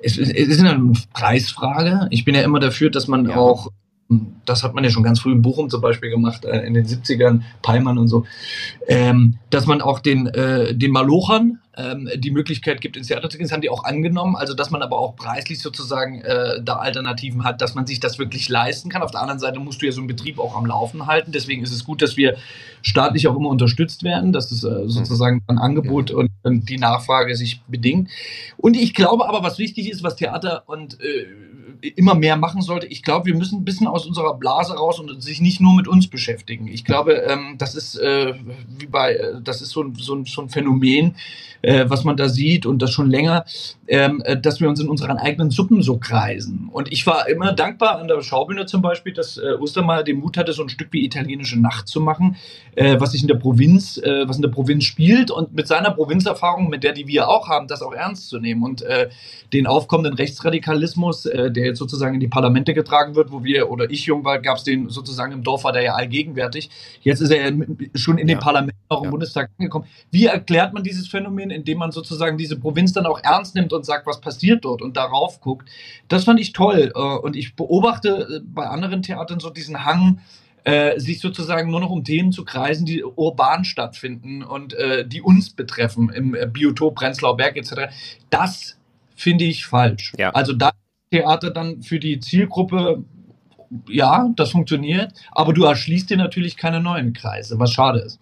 es, 0.02 0.18
es 0.18 0.30
ist 0.30 0.60
eine 0.60 0.94
Preisfrage. 1.14 2.08
Ich 2.12 2.26
bin 2.26 2.36
ja 2.36 2.42
immer 2.42 2.60
dafür, 2.60 2.90
dass 2.90 3.08
man 3.08 3.30
ja. 3.30 3.36
auch, 3.36 3.72
das 4.46 4.64
hat 4.64 4.76
man 4.76 4.84
ja 4.84 4.90
schon 4.92 5.04
ganz 5.04 5.20
früh 5.20 5.32
in 5.32 5.42
Bochum 5.42 5.70
zum 5.70 5.82
Beispiel 5.82 6.10
gemacht, 6.10 6.46
äh, 6.46 6.60
in 6.62 6.74
den 6.74 6.86
70ern, 6.86 7.42
Peimann 7.64 7.98
und 7.98 8.08
so, 8.08 8.26
ähm, 8.88 9.40
dass 9.50 9.66
man 9.66 9.82
auch 9.82 10.00
den, 10.00 10.28
äh, 10.28 10.76
den 10.76 10.92
Malochern 10.92 11.60
ähm, 11.78 12.10
die 12.16 12.32
Möglichkeit 12.32 12.82
gibt, 12.82 12.98
ins 12.98 13.08
Theater 13.08 13.30
zu 13.30 13.38
gehen. 13.38 13.48
Das 13.48 13.52
haben 13.52 13.62
die 13.62 13.70
auch 13.70 13.84
angenommen. 13.84 14.36
Also, 14.36 14.54
dass 14.54 14.70
man 14.70 14.82
aber 14.82 14.98
auch 14.98 15.16
preislich 15.16 15.60
sozusagen 15.60 16.22
äh, 16.22 16.62
da 16.64 16.78
Alternativen 16.78 17.44
hat, 17.44 17.62
dass 17.62 17.76
man 17.76 17.86
sich 17.88 18.00
das 18.00 18.20
wirklich 18.20 18.48
leisten 18.48 18.90
kann. 18.90 19.02
Auf 19.02 19.12
der 19.12 19.22
anderen 19.22 19.40
Seite 19.40 19.60
musst 19.60 19.82
du 19.82 19.88
ja 19.88 19.92
so 19.92 20.02
einen 20.02 20.08
Betrieb 20.08 20.40
auch 20.40 20.56
am 20.56 20.66
Laufen 20.66 21.08
halten. 21.08 21.32
Deswegen 21.32 21.64
ist 21.64 21.72
es 21.72 21.84
gut, 21.84 22.02
dass 22.02 22.16
wir 22.16 22.36
staatlich 22.82 23.28
auch 23.28 23.36
immer 23.36 23.50
unterstützt 23.50 24.04
werden, 24.04 24.32
dass 24.32 24.52
es 24.52 24.64
äh, 24.64 24.88
sozusagen 24.88 25.42
ein 25.48 25.58
Angebot 25.58 26.12
und, 26.12 26.30
und, 26.44 26.70
die 26.70 26.78
Nachfrage 26.78 27.36
sich 27.36 27.62
bedingt. 27.68 28.10
Und 28.58 28.78
ich 28.78 28.94
glaube 28.94 29.28
aber, 29.28 29.44
was 29.44 29.58
wichtig 29.58 29.90
ist, 29.90 30.04
was 30.04 30.16
Theater 30.16 30.64
und 30.68 31.00
äh, 31.02 31.26
immer 31.90 32.16
mehr 32.16 32.38
machen 32.38 32.62
sollte. 32.62 32.88
Ich 32.88 33.04
glaube, 33.04 33.26
wir 33.28 33.36
müssen 33.36 33.60
ein 33.60 33.66
bisschen 33.66 33.88
aus 33.88 34.06
unserer 34.06 34.36
Blase 34.36 34.76
raus 34.76 35.00
und 35.00 35.22
sich 35.22 35.42
nicht 35.42 35.62
nur 35.62 35.74
mit 35.76 35.88
uns 35.88 36.08
beschäftigen. 36.08 36.68
Ich 36.68 36.86
glaube, 36.86 37.14
ähm, 37.14 37.56
das 37.58 37.76
ist 37.76 37.96
äh, 37.96 38.34
wie 38.78 38.88
bei, 38.88 39.14
äh, 39.14 39.42
das 39.44 39.62
ist 39.62 39.70
so, 39.70 39.86
so, 39.98 40.24
so 40.26 40.42
ein 40.42 40.50
Phänomen, 40.50 41.16
äh, 41.66 41.90
was 41.90 42.04
man 42.04 42.16
da 42.16 42.30
sieht 42.30 42.66
und 42.66 42.82
das 42.82 42.92
schon 42.92 43.10
länger, 43.10 43.46
ähm, 43.88 44.22
äh, 44.24 44.40
dass 44.40 44.62
wir 44.62 44.70
uns 44.70 44.80
in 44.80 44.88
unseren 44.88 45.18
eigenen 45.18 45.50
Suppen 45.50 45.82
so 45.82 45.98
kreisen. 45.98 46.70
Und 46.72 46.92
ich 46.92 47.08
war 47.08 47.28
immer 47.28 47.54
dankbar 47.54 48.00
an 48.00 48.08
der 48.08 48.22
Schaubühne 48.22 48.66
zum 48.66 48.82
Beispiel, 48.82 49.14
dass 49.14 49.38
äh, 49.38 49.54
Ostermeier 49.60 50.04
den 50.04 50.20
Mut 50.20 50.38
hatte, 50.38 50.54
so 50.54 50.62
ein 50.62 50.70
Stück 50.70 50.90
wie 50.92 51.04
italienische 51.04 51.60
Nacht 51.60 51.88
zu 51.88 52.02
machen, 52.02 52.36
äh, 52.76 53.00
was 53.00 53.14
sich 53.14 53.22
in 53.22 53.28
der 53.28 53.36
Provinz, 53.36 54.00
was 54.26 54.36
in 54.36 54.42
der 54.42 54.50
Provinz 54.50 54.84
spielt 54.84 55.32
und 55.32 55.54
mit 55.54 55.68
seiner 55.68 55.92
Provinzerfahrung, 55.92 56.70
mit 56.70 56.84
der 56.84 56.94
die 56.94 57.08
wir 57.08 57.30
auch 57.30 57.48
haben, 57.48 57.68
das 57.68 57.82
auch 57.82 57.94
ernst 57.94 58.30
zu 58.30 58.40
nehmen 58.40 58.64
und 58.64 58.84
den 59.54 59.68
aufkommenden 59.68 60.14
Rechtsradikalismus, 60.14 61.24
der 61.24 61.66
jetzt 61.76 61.80
sozusagen 61.80 62.14
in 62.14 62.20
die 62.20 62.28
Parlamente 62.28 62.74
getragen 62.74 63.16
wird, 63.16 63.32
wo 63.32 63.44
wir 63.44 63.70
oder 63.70 63.90
ich 63.90 64.06
jung 64.06 64.24
war, 64.24 64.40
gab 64.40 64.58
es 64.58 64.64
den 64.64 64.90
sozusagen 64.90 65.34
im 65.34 65.44
Dorf, 65.44 65.64
war 65.64 65.74
der 65.74 65.84
ja 65.84 65.94
allgegenwärtig. 65.94 66.70
Jetzt 67.02 67.20
ist 67.20 67.32
er 67.32 67.52
schon 67.94 68.18
in 68.18 68.28
den 68.28 68.38
ja. 68.38 68.44
Parlamenten, 68.44 68.80
auch 68.90 69.00
im 69.00 69.06
ja. 69.06 69.12
Bundestag 69.12 69.50
angekommen. 69.58 69.86
Wie 70.12 70.26
erklärt 70.26 70.74
man 70.74 70.84
dieses 70.84 71.08
Phänomen, 71.08 71.52
indem 71.52 71.80
man 71.80 71.92
sozusagen 71.92 72.38
diese 72.38 72.58
Provinz 72.58 72.94
dann 72.94 73.06
auch 73.06 73.20
ernst 73.22 73.56
nimmt 73.56 73.74
und 73.74 73.86
sagt, 73.86 74.08
was 74.08 74.22
passiert 74.22 74.66
dort 74.66 74.82
und 74.82 74.98
darauf 74.98 75.42
guckt? 75.42 75.70
Das 76.08 76.24
fand 76.24 76.40
ich 76.40 76.54
toll. 76.54 76.92
Äh, 76.96 77.00
und 77.00 77.36
ich 77.36 77.56
beobachte 77.56 78.10
äh, 78.10 78.40
bei 78.46 78.68
anderen 78.68 79.02
Theatern 79.02 79.40
so 79.40 79.50
diesen 79.50 79.86
Hang, 79.86 80.20
äh, 80.64 81.00
sich 81.00 81.20
sozusagen 81.20 81.70
nur 81.70 81.80
noch 81.80 81.92
um 81.92 82.04
Themen 82.04 82.32
zu 82.32 82.44
kreisen, 82.44 82.86
die 82.86 83.04
urban 83.04 83.66
stattfinden 83.66 84.44
und 84.44 84.74
äh, 84.74 85.08
die 85.08 85.22
uns 85.22 85.52
betreffen, 85.52 86.10
im 86.10 86.36
Biotop 86.52 86.96
Prenzlauer 86.96 87.38
Berg 87.38 87.56
etc. 87.56 87.94
Das 88.32 88.78
finde 89.16 89.46
ich 89.46 89.66
falsch. 89.66 90.14
Ja. 90.18 90.32
Also 90.32 90.54
da 90.54 90.72
Theater 91.16 91.52
dann 91.52 91.82
für 91.82 92.00
die 92.00 92.20
Zielgruppe, 92.20 93.04
ja, 93.88 94.30
das 94.36 94.52
funktioniert, 94.52 95.14
aber 95.32 95.54
du 95.54 95.64
erschließt 95.64 96.10
dir 96.10 96.18
natürlich 96.18 96.58
keine 96.58 96.82
neuen 96.82 97.14
Kreise, 97.14 97.58
was 97.58 97.72
schade 97.72 98.00
ist. 98.00 98.20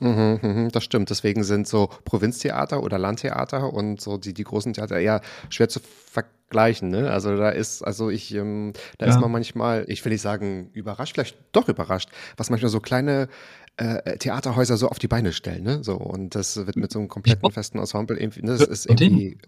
Mhm, 0.00 0.38
mhm, 0.40 0.68
das 0.70 0.84
stimmt. 0.84 1.10
Deswegen 1.10 1.42
sind 1.42 1.66
so 1.66 1.88
Provinztheater 2.04 2.82
oder 2.82 2.98
Landtheater 2.98 3.72
und 3.72 4.00
so 4.00 4.16
die, 4.16 4.32
die 4.32 4.44
großen 4.44 4.72
Theater 4.72 5.00
eher 5.00 5.20
schwer 5.50 5.68
zu 5.68 5.80
vergleichen. 5.80 6.90
Ne? 6.90 7.10
Also 7.10 7.36
da 7.36 7.48
ist, 7.50 7.82
also 7.82 8.08
ich, 8.08 8.32
ähm, 8.32 8.74
da 8.98 9.06
ja. 9.06 9.12
ist 9.12 9.20
man 9.20 9.32
manchmal, 9.32 9.84
ich 9.88 10.04
will 10.04 10.12
nicht 10.12 10.22
sagen 10.22 10.70
überrascht, 10.72 11.14
vielleicht 11.14 11.36
doch 11.50 11.68
überrascht, 11.68 12.10
was 12.36 12.48
manchmal 12.48 12.70
so 12.70 12.78
kleine 12.78 13.28
äh, 13.76 14.16
Theaterhäuser 14.18 14.76
so 14.76 14.88
auf 14.88 15.00
die 15.00 15.08
Beine 15.08 15.32
stellen. 15.32 15.64
Ne? 15.64 15.82
So 15.82 15.96
und 15.96 16.36
das 16.36 16.56
wird 16.56 16.76
mit 16.76 16.92
so 16.92 17.00
einem 17.00 17.08
kompletten 17.08 17.50
festen 17.50 17.80
Ensemble 17.80 18.16
irgendwie, 18.16 18.42
ne? 18.42 18.56
das 18.56 18.68
ist 18.68 18.86
irgendwie 18.86 19.38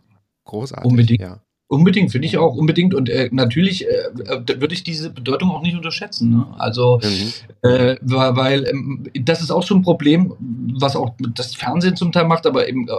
Großartig, 0.45 0.91
Unbedingt. 0.91 1.21
Ja. 1.21 1.41
Unbedingt, 1.73 2.11
finde 2.11 2.27
ich 2.27 2.37
auch 2.37 2.57
unbedingt. 2.57 2.95
Und 2.95 3.09
äh, 3.09 3.29
natürlich 3.31 3.87
äh, 3.87 3.91
äh 4.25 4.61
würde 4.61 4.75
ich 4.75 4.83
diese 4.83 5.09
Bedeutung 5.09 5.53
auch 5.53 5.63
nicht 5.63 5.77
unterschätzen. 5.77 6.31
Ne? 6.31 6.47
Also, 6.59 7.01
mhm. 7.01 7.33
äh, 7.63 7.97
weil 8.03 8.67
ähm, 8.67 9.05
das 9.15 9.41
ist 9.41 9.53
auch 9.53 9.63
so 9.63 9.77
ein 9.77 9.83
Problem, 9.83 10.35
was 10.81 10.97
auch 10.97 11.15
das 11.37 11.55
Fernsehen 11.55 11.95
zum 11.95 12.11
Teil 12.11 12.25
macht, 12.25 12.45
aber 12.45 12.67
eben, 12.69 12.89
äh, 12.89 12.93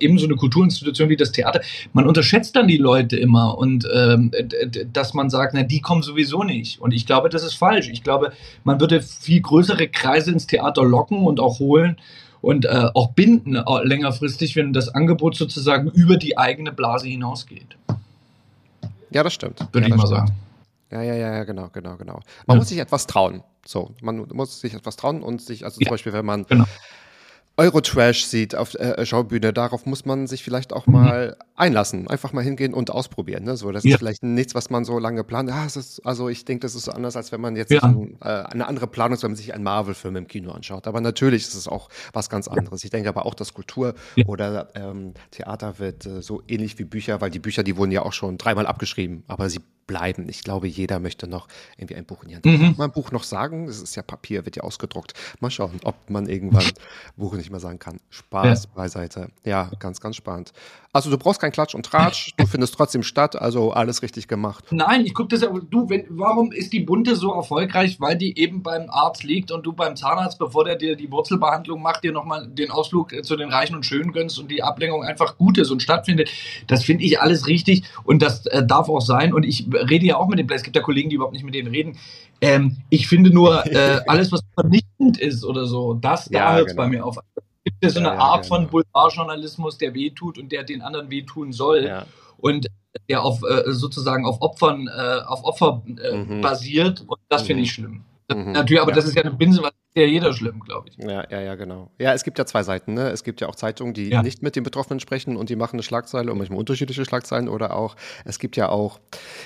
eben 0.00 0.18
so 0.18 0.24
eine 0.24 0.36
Kulturinstitution 0.36 1.10
wie 1.10 1.16
das 1.16 1.32
Theater. 1.32 1.60
Man 1.92 2.06
unterschätzt 2.06 2.56
dann 2.56 2.66
die 2.66 2.78
Leute 2.78 3.18
immer 3.18 3.58
und 3.58 3.86
ähm, 3.94 4.30
dass 4.90 5.12
man 5.12 5.28
sagt, 5.28 5.52
na, 5.52 5.62
die 5.62 5.82
kommen 5.82 6.02
sowieso 6.02 6.44
nicht. 6.44 6.80
Und 6.80 6.94
ich 6.94 7.04
glaube, 7.04 7.28
das 7.28 7.44
ist 7.44 7.56
falsch. 7.56 7.90
Ich 7.90 8.02
glaube, 8.02 8.32
man 8.64 8.80
würde 8.80 9.02
viel 9.02 9.42
größere 9.42 9.88
Kreise 9.88 10.32
ins 10.32 10.46
Theater 10.46 10.82
locken 10.82 11.18
und 11.18 11.40
auch 11.40 11.58
holen 11.58 11.98
und 12.44 12.66
äh, 12.66 12.88
auch 12.94 13.12
binden 13.12 13.56
äh, 13.56 13.62
längerfristig, 13.84 14.56
wenn 14.56 14.72
das 14.72 14.88
Angebot 14.88 15.36
sozusagen 15.36 15.90
über 15.90 16.16
die 16.16 16.38
eigene 16.38 16.72
Blase 16.72 17.08
hinausgeht. 17.08 17.76
Ja, 19.10 19.22
das 19.22 19.34
stimmt. 19.34 19.60
Würde 19.72 19.88
ja, 19.88 19.94
ich 19.94 20.00
mal 20.00 20.06
sagen. 20.06 20.32
Ja, 20.90 21.02
ja, 21.02 21.14
ja, 21.14 21.44
genau, 21.44 21.68
genau, 21.72 21.96
genau. 21.96 22.20
Man 22.46 22.56
ja. 22.56 22.60
muss 22.60 22.68
sich 22.68 22.78
etwas 22.78 23.06
trauen. 23.06 23.42
So, 23.66 23.90
man 24.02 24.28
muss 24.32 24.60
sich 24.60 24.74
etwas 24.74 24.96
trauen 24.96 25.22
und 25.22 25.40
sich, 25.40 25.64
also 25.64 25.80
zum 25.80 25.90
Beispiel, 25.90 26.12
wenn 26.12 26.26
man 26.26 26.44
genau. 26.44 26.64
Eurotrash 27.56 28.24
sieht 28.24 28.56
auf 28.56 28.72
der 28.72 28.98
äh, 28.98 29.06
Schaubühne, 29.06 29.52
darauf 29.52 29.86
muss 29.86 30.04
man 30.04 30.26
sich 30.26 30.42
vielleicht 30.42 30.72
auch 30.72 30.86
mhm. 30.86 30.92
mal 30.92 31.36
einlassen, 31.54 32.08
einfach 32.08 32.32
mal 32.32 32.42
hingehen 32.42 32.74
und 32.74 32.90
ausprobieren. 32.90 33.44
Ne? 33.44 33.56
So, 33.56 33.70
das 33.70 33.84
ja. 33.84 33.92
ist 33.92 33.98
vielleicht 33.98 34.24
nichts, 34.24 34.54
was 34.56 34.70
man 34.70 34.84
so 34.84 34.98
lange 34.98 35.22
plant. 35.22 35.48
Ja, 35.48 35.64
ist, 35.64 36.04
also 36.04 36.28
ich 36.28 36.44
denke, 36.44 36.62
das 36.62 36.74
ist 36.74 36.84
so 36.84 36.92
anders, 36.92 37.16
als 37.16 37.30
wenn 37.30 37.40
man 37.40 37.54
jetzt 37.54 37.70
ja. 37.70 37.82
ein, 37.82 38.16
äh, 38.20 38.24
eine 38.24 38.66
andere 38.66 38.88
Planung, 38.88 39.22
wenn 39.22 39.30
man 39.30 39.36
sich 39.36 39.54
einen 39.54 39.62
Marvel-Film 39.62 40.16
im 40.16 40.26
Kino 40.26 40.50
anschaut. 40.50 40.88
Aber 40.88 41.00
natürlich 41.00 41.42
ist 41.42 41.54
es 41.54 41.68
auch 41.68 41.88
was 42.12 42.28
ganz 42.28 42.48
anderes. 42.48 42.82
Ich 42.82 42.90
denke 42.90 43.08
aber 43.08 43.24
auch, 43.24 43.34
dass 43.34 43.54
Kultur 43.54 43.94
ja. 44.16 44.26
oder 44.26 44.70
ähm, 44.74 45.14
Theater 45.30 45.78
wird 45.78 46.06
äh, 46.06 46.22
so 46.22 46.42
ähnlich 46.48 46.78
wie 46.80 46.84
Bücher, 46.84 47.20
weil 47.20 47.30
die 47.30 47.38
Bücher, 47.38 47.62
die 47.62 47.76
wurden 47.76 47.92
ja 47.92 48.02
auch 48.02 48.12
schon 48.12 48.36
dreimal 48.36 48.66
abgeschrieben, 48.66 49.22
aber 49.28 49.48
sie 49.48 49.60
bleiben. 49.86 50.28
Ich 50.28 50.42
glaube, 50.42 50.66
jeder 50.68 50.98
möchte 51.00 51.26
noch 51.26 51.48
irgendwie 51.76 51.96
ein 51.96 52.04
Buch 52.04 52.22
in 52.22 52.28
die 52.28 52.34
Hand. 52.36 52.44
Mhm. 52.44 52.76
Kann 52.76 52.80
ein 52.80 52.92
Buch 52.92 53.12
noch 53.12 53.24
sagen? 53.24 53.66
Das 53.66 53.80
ist 53.80 53.94
ja 53.96 54.02
Papier, 54.02 54.44
wird 54.44 54.56
ja 54.56 54.62
ausgedruckt. 54.62 55.14
Mal 55.40 55.50
schauen, 55.50 55.80
ob 55.84 56.10
man 56.10 56.26
irgendwann 56.26 56.64
Buch 57.16 57.34
nicht 57.34 57.50
mehr 57.50 57.60
sagen 57.60 57.78
kann. 57.78 57.98
Spaß 58.10 58.64
ja. 58.64 58.70
beiseite. 58.74 59.28
Ja, 59.44 59.70
ganz, 59.78 60.00
ganz 60.00 60.16
spannend. 60.16 60.52
Also 60.94 61.10
du 61.10 61.18
brauchst 61.18 61.40
keinen 61.40 61.50
Klatsch 61.50 61.74
und 61.74 61.84
Tratsch, 61.84 62.34
du 62.36 62.46
findest 62.46 62.74
trotzdem 62.74 63.02
statt, 63.02 63.34
also 63.34 63.72
alles 63.72 64.02
richtig 64.02 64.28
gemacht. 64.28 64.64
Nein, 64.70 65.04
ich 65.04 65.12
gucke 65.12 65.28
das 65.28 65.42
ja, 65.42 65.48
du, 65.48 65.90
wenn, 65.90 66.06
warum 66.08 66.52
ist 66.52 66.72
die 66.72 66.80
Bunte 66.80 67.16
so 67.16 67.34
erfolgreich? 67.34 68.00
Weil 68.00 68.16
die 68.16 68.38
eben 68.38 68.62
beim 68.62 68.88
Arzt 68.88 69.24
liegt 69.24 69.50
und 69.50 69.66
du 69.66 69.72
beim 69.72 69.96
Zahnarzt, 69.96 70.38
bevor 70.38 70.64
der 70.64 70.76
dir 70.76 70.94
die 70.94 71.10
Wurzelbehandlung 71.10 71.82
macht, 71.82 72.04
dir 72.04 72.12
nochmal 72.12 72.46
den 72.46 72.70
Ausflug 72.70 73.12
zu 73.24 73.34
den 73.34 73.50
Reichen 73.50 73.74
und 73.74 73.84
Schönen 73.84 74.12
gönnst 74.12 74.38
und 74.38 74.52
die 74.52 74.62
Ablenkung 74.62 75.02
einfach 75.02 75.36
gut 75.36 75.58
ist 75.58 75.72
und 75.72 75.82
stattfindet. 75.82 76.30
Das 76.68 76.84
finde 76.84 77.02
ich 77.02 77.20
alles 77.20 77.48
richtig 77.48 77.82
und 78.04 78.22
das 78.22 78.46
äh, 78.46 78.64
darf 78.64 78.88
auch 78.88 79.00
sein. 79.00 79.34
Und 79.34 79.42
ich 79.42 79.66
rede 79.72 80.06
ja 80.06 80.16
auch 80.16 80.28
mit 80.28 80.38
den 80.38 80.48
Es 80.48 80.62
gibt 80.62 80.76
ja 80.76 80.82
Kollegen, 80.82 81.10
die 81.10 81.16
überhaupt 81.16 81.34
nicht 81.34 81.44
mit 81.44 81.56
denen 81.56 81.68
reden. 81.68 81.98
Ähm, 82.40 82.76
ich 82.88 83.08
finde 83.08 83.30
nur, 83.30 83.66
äh, 83.66 84.00
alles, 84.06 84.30
was 84.30 84.42
vernichtend 84.54 85.18
ist 85.18 85.44
oder 85.44 85.66
so, 85.66 85.94
das, 85.94 86.26
da 86.26 86.38
ja, 86.38 86.54
hört 86.54 86.66
es 86.68 86.72
genau. 86.72 86.82
bei 86.84 86.88
mir 86.88 87.04
auf 87.04 87.18
gibt 87.64 87.84
es 87.84 87.94
so 87.94 88.00
eine 88.00 88.08
ja, 88.08 88.18
Art 88.18 88.44
ja, 88.44 88.48
von 88.48 88.60
genau. 88.60 88.70
Boulevardjournalismus, 88.70 89.78
der 89.78 89.94
wehtut 89.94 90.38
und 90.38 90.52
der 90.52 90.64
den 90.64 90.82
anderen 90.82 91.10
wehtun 91.10 91.52
soll. 91.52 91.84
Ja. 91.84 92.06
Und 92.36 92.66
der 93.08 93.22
auf 93.22 93.42
äh, 93.42 93.72
sozusagen 93.72 94.26
auf 94.26 94.40
Opfern, 94.40 94.88
äh, 94.88 95.20
auf 95.26 95.44
Opfer 95.44 95.82
äh, 95.86 96.16
mhm. 96.16 96.40
basiert. 96.40 97.04
Und 97.06 97.18
das 97.28 97.42
mhm. 97.42 97.46
finde 97.46 97.62
ich 97.62 97.72
schlimm. 97.72 98.04
Mhm. 98.32 98.52
Natürlich, 98.52 98.80
aber 98.80 98.92
das 98.92 99.04
ist 99.04 99.14
ja 99.14 99.22
eine 99.22 99.32
Binse, 99.32 99.62
was 99.62 99.72
ja 99.94 100.04
jeder 100.04 100.32
schlimm, 100.32 100.60
glaube 100.60 100.88
ich. 100.88 100.96
Ja, 100.96 101.28
ja, 101.30 101.40
ja, 101.40 101.54
genau. 101.56 101.90
Ja, 101.98 102.14
es 102.14 102.24
gibt 102.24 102.38
ja 102.38 102.46
zwei 102.46 102.62
Seiten. 102.62 102.94
Ne? 102.94 103.10
Es 103.10 103.22
gibt 103.22 103.42
ja 103.42 103.48
auch 103.48 103.54
Zeitungen, 103.54 103.92
die 103.92 104.08
ja. 104.08 104.22
nicht 104.22 104.42
mit 104.42 104.56
den 104.56 104.62
Betroffenen 104.62 104.98
sprechen 104.98 105.36
und 105.36 105.50
die 105.50 105.56
machen 105.56 105.76
eine 105.76 105.82
Schlagzeile 105.82 106.32
und 106.32 106.38
manchmal 106.38 106.58
unterschiedliche 106.58 107.04
Schlagzeilen 107.04 107.48
oder 107.48 107.76
auch, 107.76 107.96
es 108.24 108.38
gibt 108.38 108.56
ja 108.56 108.70
auch, 108.70 108.98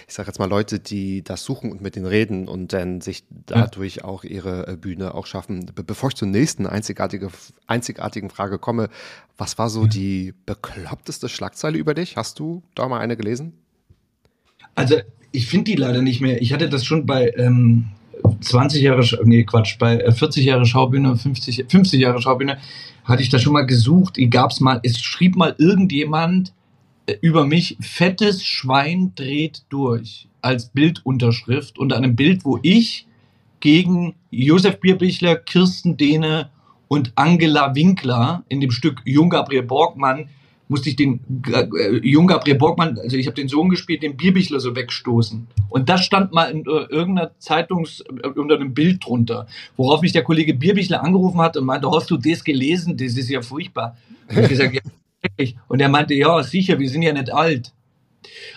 ich 0.07 0.15
sage 0.15 0.29
jetzt 0.29 0.39
mal, 0.39 0.49
Leute, 0.49 0.79
die 0.79 1.23
das 1.23 1.43
suchen 1.43 1.73
und 1.73 1.81
mit 1.81 1.97
denen 1.97 2.07
reden 2.07 2.47
und 2.47 2.73
dann 2.73 3.01
sich 3.01 3.25
dadurch 3.29 3.97
ja. 3.97 4.05
auch 4.05 4.23
ihre 4.23 4.69
äh, 4.69 4.77
Bühne 4.77 5.15
auch 5.15 5.27
schaffen. 5.27 5.67
Be 5.75 5.83
bevor 5.83 6.11
ich 6.11 6.15
zur 6.15 6.29
nächsten 6.29 6.67
einzigartige, 6.67 7.31
einzigartigen 7.67 8.31
Frage 8.31 8.59
komme, 8.59 8.91
was 9.37 9.59
war 9.59 9.71
so 9.71 9.83
ja. 9.83 9.89
die 9.89 10.35
bekloppteste 10.47 11.29
Schlagzeile 11.29 11.79
über 11.79 11.95
dich? 11.95 12.17
Hast 12.17 12.39
du 12.39 12.63
da 12.75 12.89
mal 12.89 13.01
eine 13.01 13.17
gelesen? 13.17 13.55
Also, 14.77 14.97
ich 15.33 15.49
finde 15.49 15.65
die 15.65 15.75
leider 15.75 16.01
nicht 16.01 16.21
mehr. 16.21 16.41
Ich 16.41 16.53
hatte 16.53 16.69
das 16.69 16.85
schon 16.85 17.05
bei, 17.05 17.33
ähm, 17.37 17.89
20 18.41 18.83
Jahre, 18.83 19.05
nee, 19.25 19.45
Quatsch, 19.45 19.79
bei 19.79 19.99
40 20.11 20.43
äh, 20.43 20.49
Jahre 20.49 20.67
Schaubühne, 20.67 21.17
50, 21.17 21.67
50 21.69 22.01
Jahre 22.01 22.21
Schaubühne, 22.21 22.59
hatte 23.05 23.23
ich 23.23 23.29
da 23.29 23.39
schon 23.39 23.53
mal 23.53 23.67
gesucht. 23.67 24.19
Gab's 24.31 24.61
mal, 24.61 24.81
es 24.83 25.01
schrieb 25.01 25.37
mal 25.37 25.55
irgendjemand 25.59 26.53
äh, 27.07 27.17
über 27.21 27.47
mich, 27.47 27.77
fettes 27.81 28.45
Schwein 28.45 29.13
dreht 29.15 29.63
durch, 29.69 30.29
als 30.43 30.69
Bildunterschrift 30.69 31.79
unter 31.79 31.97
einem 31.97 32.17
Bild, 32.17 32.45
wo 32.45 32.59
ich 32.63 33.07
gegen 33.61 34.15
Josef 34.31 34.79
Bierbichler, 34.81 35.37
Kirsten 35.37 35.97
Dehne 35.97 36.51
und 36.87 37.13
Angela 37.17 37.75
Winkler 37.75 38.45
in 38.49 38.61
dem 38.61 38.71
Stück 38.71 39.03
Jung 39.05 39.31
Gabriel 39.31 39.63
Borgmann 39.63 40.29
musste 40.69 40.91
ich 40.91 40.97
den 40.97 41.21
äh, 41.53 41.97
Jung 42.03 42.27
Gabriel 42.27 42.57
Borgmann, 42.57 42.99
also 42.99 43.17
ich 43.17 43.27
habe 43.27 43.35
den 43.35 43.49
Sohn 43.49 43.71
gespielt, 43.71 44.03
den 44.03 44.17
Bierbichler 44.17 44.61
so 44.61 44.77
wegstoßen. 44.77 45.47
Und 45.69 45.89
das 45.89 46.05
stand 46.05 46.33
mal 46.33 46.51
in 46.51 46.61
äh, 46.61 46.85
irgendeiner 46.91 47.33
Zeitungs, 47.39 48.01
äh, 48.01 48.29
unter 48.29 48.57
einem 48.57 48.75
Bild 48.75 49.05
drunter, 49.05 49.47
worauf 49.77 50.03
mich 50.03 50.13
der 50.13 50.23
Kollege 50.23 50.55
Bierbichler 50.55 51.03
angerufen 51.03 51.41
hat 51.41 51.57
und 51.57 51.65
meinte, 51.65 51.91
hast 51.91 52.11
du 52.11 52.17
das 52.17 52.45
gelesen? 52.45 52.97
Das 52.97 53.17
ist 53.17 53.29
ja 53.29 53.43
furchtbar. 53.43 53.97
Und 54.29 54.39
ich 54.39 54.49
gesagt, 54.49 54.75
ja, 54.75 55.47
und 55.69 55.81
er 55.81 55.89
meinte, 55.89 56.15
ja, 56.15 56.43
sicher, 56.43 56.79
wir 56.79 56.89
sind 56.89 57.03
ja 57.03 57.13
nicht 57.13 57.33
alt. 57.33 57.73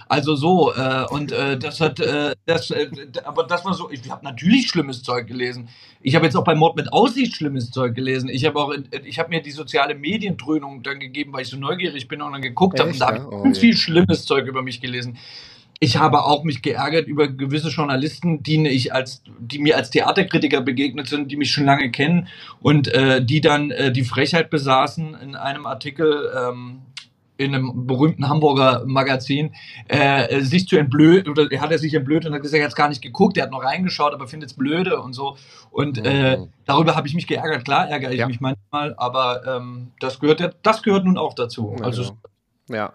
Also 0.07 0.35
so, 0.35 0.73
äh, 0.73 1.05
und 1.09 1.31
äh, 1.31 1.57
das 1.57 1.81
hat, 1.81 1.99
äh, 1.99 2.35
das, 2.45 2.71
äh, 2.71 2.89
aber 3.23 3.43
das 3.43 3.63
war 3.63 3.73
so, 3.73 3.89
ich 3.89 4.09
habe 4.09 4.23
natürlich 4.23 4.67
schlimmes 4.67 5.03
Zeug 5.03 5.27
gelesen. 5.27 5.69
Ich 6.01 6.15
habe 6.15 6.25
jetzt 6.25 6.35
auch 6.35 6.43
bei 6.43 6.55
Mord 6.55 6.75
mit 6.75 6.91
Aussicht 6.91 7.35
schlimmes 7.35 7.71
Zeug 7.71 7.95
gelesen. 7.95 8.29
Ich 8.29 8.45
habe 8.45 8.59
auch, 8.59 8.73
ich 9.05 9.19
habe 9.19 9.29
mir 9.29 9.41
die 9.41 9.51
soziale 9.51 9.95
Mediendröhnung 9.95 10.83
dann 10.83 10.99
gegeben, 10.99 11.33
weil 11.33 11.43
ich 11.43 11.49
so 11.49 11.57
neugierig 11.57 12.07
bin 12.07 12.21
und 12.21 12.33
dann 12.33 12.41
geguckt 12.41 12.79
habe 12.79 12.89
und 12.89 12.99
da 12.99 13.07
habe 13.07 13.17
ich 13.17 13.23
oh, 13.23 13.43
ganz 13.43 13.59
viel 13.59 13.75
schlimmes 13.75 14.25
Zeug 14.25 14.47
über 14.47 14.61
mich 14.61 14.81
gelesen. 14.81 15.17
Ich 15.83 15.97
habe 15.97 16.25
auch 16.25 16.43
mich 16.43 16.61
geärgert 16.61 17.07
über 17.07 17.27
gewisse 17.27 17.69
Journalisten, 17.69 18.43
die 18.43 18.67
ich 18.67 18.93
als, 18.93 19.23
die 19.39 19.57
mir 19.57 19.77
als 19.77 19.89
Theaterkritiker 19.89 20.61
begegnet 20.61 21.07
sind, 21.07 21.31
die 21.31 21.37
mich 21.37 21.49
schon 21.49 21.65
lange 21.65 21.89
kennen 21.89 22.27
und 22.61 22.87
äh, 22.89 23.25
die 23.25 23.41
dann 23.41 23.71
äh, 23.71 23.91
die 23.91 24.03
Frechheit 24.03 24.51
besaßen 24.51 25.15
in 25.15 25.35
einem 25.35 25.65
Artikel. 25.65 26.31
Ähm, 26.37 26.81
in 27.41 27.55
einem 27.55 27.87
berühmten 27.87 28.29
Hamburger 28.29 28.83
Magazin, 28.85 29.53
äh, 29.87 30.41
sich 30.41 30.67
zu 30.67 30.77
entblöden, 30.77 31.31
oder 31.31 31.47
hat 31.59 31.71
er 31.71 31.79
sich 31.79 31.93
entblödet 31.93 32.27
und 32.27 32.35
hat 32.35 32.41
gesagt, 32.41 32.61
er 32.61 32.67
hat 32.67 32.75
gar 32.75 32.89
nicht 32.89 33.01
geguckt, 33.01 33.37
er 33.37 33.43
hat 33.43 33.51
noch 33.51 33.63
reingeschaut, 33.63 34.13
aber 34.13 34.27
findet 34.27 34.51
es 34.51 34.55
blöde 34.55 35.01
und 35.01 35.13
so. 35.13 35.37
Und 35.71 36.05
äh, 36.05 36.37
mhm. 36.37 36.49
darüber 36.65 36.95
habe 36.95 37.07
ich 37.07 37.13
mich 37.13 37.27
geärgert. 37.27 37.65
Klar 37.65 37.89
ärgere 37.89 38.11
ich 38.11 38.19
ja. 38.19 38.27
mich 38.27 38.39
manchmal, 38.39 38.93
aber 38.97 39.45
ähm, 39.47 39.91
das, 39.99 40.19
gehört, 40.19 40.57
das 40.61 40.83
gehört 40.83 41.05
nun 41.05 41.17
auch 41.17 41.33
dazu. 41.33 41.75
Ja, 41.79 41.85
also, 41.85 42.03
genau. 42.03 42.17
Ja, 42.69 42.93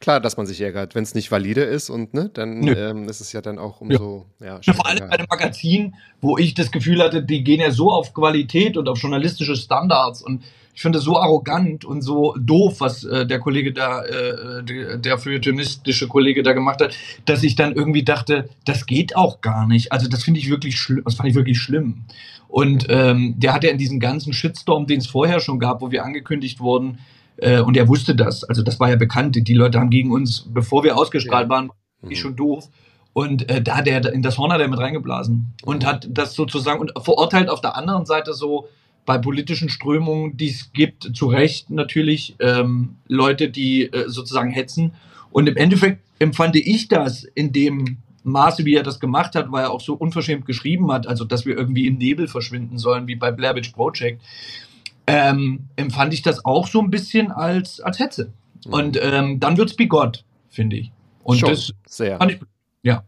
klar, 0.00 0.20
dass 0.20 0.36
man 0.36 0.46
sich 0.46 0.60
ärgert. 0.60 0.94
Wenn 0.94 1.02
es 1.02 1.14
nicht 1.14 1.30
valide 1.30 1.62
ist 1.62 1.88
und 1.88 2.14
ne, 2.14 2.30
dann 2.32 2.66
ähm, 2.66 3.08
ist 3.08 3.20
es 3.20 3.32
ja 3.32 3.40
dann 3.40 3.58
auch 3.58 3.80
umso. 3.80 4.26
Ja. 4.40 4.60
Ja, 4.62 4.72
vor 4.74 4.86
allem 4.86 5.08
bei 5.08 5.10
einem 5.10 5.26
Magazin, 5.30 5.94
wo 6.20 6.36
ich 6.36 6.54
das 6.54 6.70
Gefühl 6.70 7.02
hatte, 7.02 7.22
die 7.22 7.42
gehen 7.42 7.60
ja 7.60 7.70
so 7.70 7.90
auf 7.90 8.12
Qualität 8.12 8.76
und 8.76 8.88
auf 8.88 8.98
journalistische 8.98 9.56
Standards 9.56 10.20
und 10.20 10.42
ich 10.74 10.82
finde 10.82 10.98
es 10.98 11.04
so 11.04 11.18
arrogant 11.18 11.84
und 11.84 12.02
so 12.02 12.34
doof, 12.38 12.80
was 12.80 13.04
äh, 13.04 13.26
der 13.26 13.38
Kollege 13.38 13.72
da, 13.72 14.02
äh, 14.02 14.64
der, 14.64 14.98
der 14.98 15.18
feuilletonistische 15.18 16.08
Kollege 16.08 16.42
da 16.42 16.52
gemacht 16.52 16.80
hat, 16.80 16.94
dass 17.26 17.44
ich 17.44 17.54
dann 17.54 17.74
irgendwie 17.74 18.02
dachte, 18.02 18.48
das 18.64 18.86
geht 18.86 19.14
auch 19.16 19.40
gar 19.40 19.68
nicht. 19.68 19.92
Also 19.92 20.08
das 20.08 20.24
finde 20.24 20.40
ich 20.40 20.50
wirklich 20.50 20.76
schlimm, 20.76 21.04
das 21.04 21.14
fand 21.14 21.28
ich 21.28 21.36
wirklich 21.36 21.60
schlimm. 21.60 22.04
Und 22.48 22.86
ähm, 22.88 23.34
der 23.38 23.54
hat 23.54 23.64
ja 23.64 23.70
in 23.70 23.78
diesem 23.78 24.00
ganzen 24.00 24.32
Shitstorm, 24.32 24.86
den 24.86 24.98
es 24.98 25.06
vorher 25.06 25.40
schon 25.40 25.60
gab, 25.60 25.80
wo 25.80 25.90
wir 25.92 26.04
angekündigt 26.04 26.60
wurden, 26.60 26.98
äh, 27.36 27.60
und 27.60 27.76
er 27.76 27.88
wusste 27.88 28.14
das, 28.14 28.44
also 28.44 28.62
das 28.62 28.80
war 28.80 28.90
ja 28.90 28.96
bekannt, 28.96 29.36
die 29.36 29.54
Leute 29.54 29.78
haben 29.78 29.90
gegen 29.90 30.12
uns, 30.12 30.48
bevor 30.52 30.84
wir 30.84 30.96
ausgestrahlt 30.96 31.48
waren, 31.48 31.70
mhm. 32.02 32.14
schon 32.14 32.36
doof. 32.36 32.68
Und 33.12 33.48
äh, 33.48 33.62
da 33.62 33.76
hat 33.76 33.86
er 33.86 34.12
in 34.12 34.22
das 34.22 34.38
Horn 34.38 34.52
hat 34.52 34.60
er 34.60 34.66
mit 34.66 34.80
reingeblasen 34.80 35.54
und 35.64 35.86
hat 35.86 36.08
das 36.10 36.34
sozusagen 36.34 36.80
und 36.80 36.92
verurteilt 37.00 37.48
auf 37.48 37.60
der 37.60 37.76
anderen 37.76 38.06
Seite 38.06 38.34
so 38.34 38.68
bei 39.06 39.18
politischen 39.18 39.68
Strömungen, 39.68 40.36
die 40.36 40.48
es 40.48 40.72
gibt, 40.72 41.10
zu 41.14 41.26
Recht 41.26 41.70
natürlich 41.70 42.36
ähm, 42.40 42.96
Leute, 43.06 43.50
die 43.50 43.84
äh, 43.84 44.08
sozusagen 44.08 44.50
hetzen. 44.50 44.94
Und 45.30 45.48
im 45.48 45.56
Endeffekt 45.56 46.00
empfand 46.18 46.56
ich 46.56 46.88
das 46.88 47.24
in 47.24 47.52
dem 47.52 47.98
Maße, 48.22 48.64
wie 48.64 48.74
er 48.74 48.82
das 48.82 49.00
gemacht 49.00 49.34
hat, 49.34 49.52
weil 49.52 49.64
er 49.64 49.70
auch 49.70 49.80
so 49.80 49.94
unverschämt 49.94 50.46
geschrieben 50.46 50.90
hat, 50.90 51.06
also 51.06 51.24
dass 51.24 51.44
wir 51.44 51.56
irgendwie 51.56 51.86
im 51.86 51.98
Nebel 51.98 52.26
verschwinden 52.26 52.78
sollen, 52.78 53.06
wie 53.06 53.16
bei 53.16 53.30
Blair 53.30 53.54
Witch 53.54 53.70
Project, 53.70 54.22
ähm, 55.06 55.68
empfand 55.76 56.14
ich 56.14 56.22
das 56.22 56.44
auch 56.44 56.66
so 56.66 56.80
ein 56.80 56.90
bisschen 56.90 57.30
als, 57.30 57.80
als 57.80 57.98
Hetze. 57.98 58.32
Mhm. 58.66 58.72
Und 58.72 58.98
ähm, 59.00 59.40
dann 59.40 59.58
wird's 59.58 59.74
bigott, 59.74 60.24
finde 60.48 60.76
ich. 60.76 60.90
Und 61.22 61.38
Schon, 61.38 61.50
das 61.50 61.72
sehr. 61.86 62.18
fand 62.18 62.32
ich, 62.32 62.40
ja. 62.82 63.04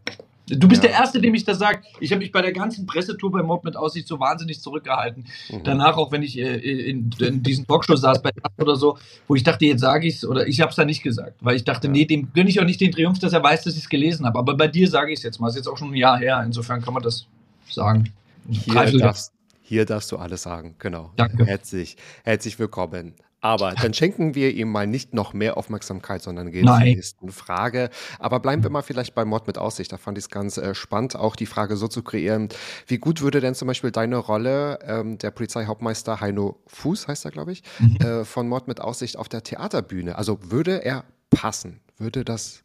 Du 0.49 0.67
bist 0.67 0.81
Ja. 0.83 0.89
der 0.89 0.99
Erste, 0.99 1.19
dem 1.19 1.33
ich 1.33 1.43
das 1.43 1.59
sage. 1.59 1.81
Ich 1.99 2.11
habe 2.11 2.19
mich 2.21 2.31
bei 2.31 2.41
der 2.41 2.53
ganzen 2.53 2.85
Pressetour 2.85 3.31
bei 3.31 3.43
Mord 3.43 3.63
mit 3.65 3.75
Aussicht 3.75 4.07
so 4.07 4.19
wahnsinnig 4.19 4.61
zurückgehalten. 4.61 5.25
Mhm. 5.49 5.63
Danach, 5.63 5.97
auch 5.97 6.11
wenn 6.11 6.23
ich 6.23 6.37
äh, 6.37 6.55
in, 6.89 7.11
in 7.19 7.43
diesen 7.43 7.67
Talkshows 7.67 7.99
saß 8.01 8.21
bei 8.21 8.31
oder 8.57 8.75
so, 8.77 8.97
wo 9.27 9.35
ich 9.35 9.43
dachte, 9.43 9.65
jetzt 9.65 9.81
sage 9.81 10.07
ich 10.07 10.15
es, 10.15 10.25
oder 10.25 10.47
ich 10.47 10.61
habe 10.61 10.69
es 10.69 10.75
da 10.77 10.85
nicht 10.85 11.03
gesagt, 11.03 11.33
weil 11.41 11.55
ich 11.57 11.65
dachte, 11.65 11.87
Ja. 11.87 11.93
nee, 11.93 12.05
dem 12.05 12.31
gönne 12.33 12.49
ich 12.49 12.59
auch 12.61 12.65
nicht 12.65 12.79
den 12.79 12.91
Triumph, 12.91 13.19
dass 13.19 13.33
er 13.33 13.43
weiß, 13.43 13.65
dass 13.65 13.73
ich 13.75 13.83
es 13.83 13.89
gelesen 13.89 14.25
habe. 14.25 14.39
Aber 14.39 14.55
bei 14.55 14.67
dir 14.69 14.89
sage 14.89 15.11
ich 15.11 15.19
es 15.19 15.23
jetzt 15.23 15.39
mal. 15.41 15.47
Es 15.49 15.55
ist 15.55 15.59
jetzt 15.59 15.67
auch 15.67 15.77
schon 15.77 15.91
ein 15.91 15.95
Jahr 15.97 16.17
her. 16.17 16.41
Insofern 16.45 16.81
kann 16.81 16.93
man 16.93 17.03
das 17.03 17.27
sagen. 17.69 18.13
Hier 18.49 18.97
darfst, 18.99 19.33
hier 19.61 19.85
darfst 19.85 20.11
du 20.13 20.17
alles 20.17 20.43
sagen, 20.43 20.75
genau. 20.79 21.11
Danke. 21.17 21.45
Herzlich, 21.45 21.97
herzlich 22.23 22.57
willkommen. 22.57 23.13
Aber 23.39 23.73
dann 23.73 23.93
schenken 23.93 24.33
wir 24.33 24.51
ihm 24.53 24.71
mal 24.71 24.87
nicht 24.87 25.13
noch 25.13 25.33
mehr 25.33 25.57
Aufmerksamkeit, 25.57 26.21
sondern 26.23 26.51
gehen 26.51 26.65
Nein. 26.65 26.77
zur 26.77 26.85
nächsten 26.95 27.31
Frage. 27.31 27.89
Aber 28.19 28.39
bleiben 28.39 28.63
wir 28.63 28.69
mal 28.71 28.81
vielleicht 28.81 29.13
bei 29.13 29.25
Mord 29.25 29.45
mit 29.45 29.57
Aussicht. 29.59 29.91
Da 29.91 29.97
fand 29.97 30.17
ich 30.17 30.23
es 30.25 30.29
ganz 30.29 30.57
äh, 30.57 30.73
spannend, 30.73 31.15
auch 31.15 31.35
die 31.35 31.45
Frage 31.45 31.77
so 31.77 31.87
zu 31.87 32.01
kreieren. 32.01 32.49
Wie 32.87 32.97
gut 32.97 33.21
würde 33.21 33.39
denn 33.39 33.53
zum 33.53 33.67
Beispiel 33.67 33.91
deine 33.91 34.17
Rolle, 34.17 34.79
ähm, 34.83 35.17
der 35.19 35.29
Polizeihauptmeister 35.31 36.19
Heino 36.19 36.59
Fuß, 36.67 37.07
heißt 37.07 37.25
er, 37.25 37.31
glaube 37.31 37.51
ich, 37.51 37.61
Mhm. 37.79 37.95
äh, 37.97 38.25
von 38.25 38.47
Mord 38.49 38.67
mit 38.67 38.81
Aussicht 38.81 39.17
auf 39.17 39.29
der 39.29 39.43
Theaterbühne, 39.43 40.17
also 40.17 40.39
würde 40.51 40.83
er 40.83 41.03
passen? 41.29 41.79
Würde 41.97 42.25
das 42.25 42.63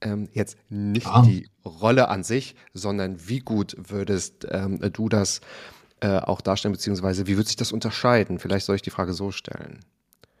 ähm, 0.00 0.28
jetzt 0.32 0.56
nicht 0.70 1.06
Ja. 1.06 1.20
die 1.22 1.48
Rolle 1.64 2.08
an 2.08 2.22
sich, 2.24 2.56
sondern 2.72 3.28
wie 3.28 3.40
gut 3.40 3.76
würdest 3.76 4.46
ähm, 4.50 4.80
du 4.94 5.10
das 5.10 5.42
äh, 6.00 6.18
auch 6.18 6.40
darstellen, 6.40 6.72
beziehungsweise 6.72 7.26
wie 7.26 7.36
wird 7.36 7.46
sich 7.46 7.56
das 7.56 7.72
unterscheiden? 7.72 8.38
Vielleicht 8.38 8.66
soll 8.66 8.76
ich 8.76 8.82
die 8.82 8.90
Frage 8.90 9.12
so 9.12 9.30
stellen. 9.30 9.80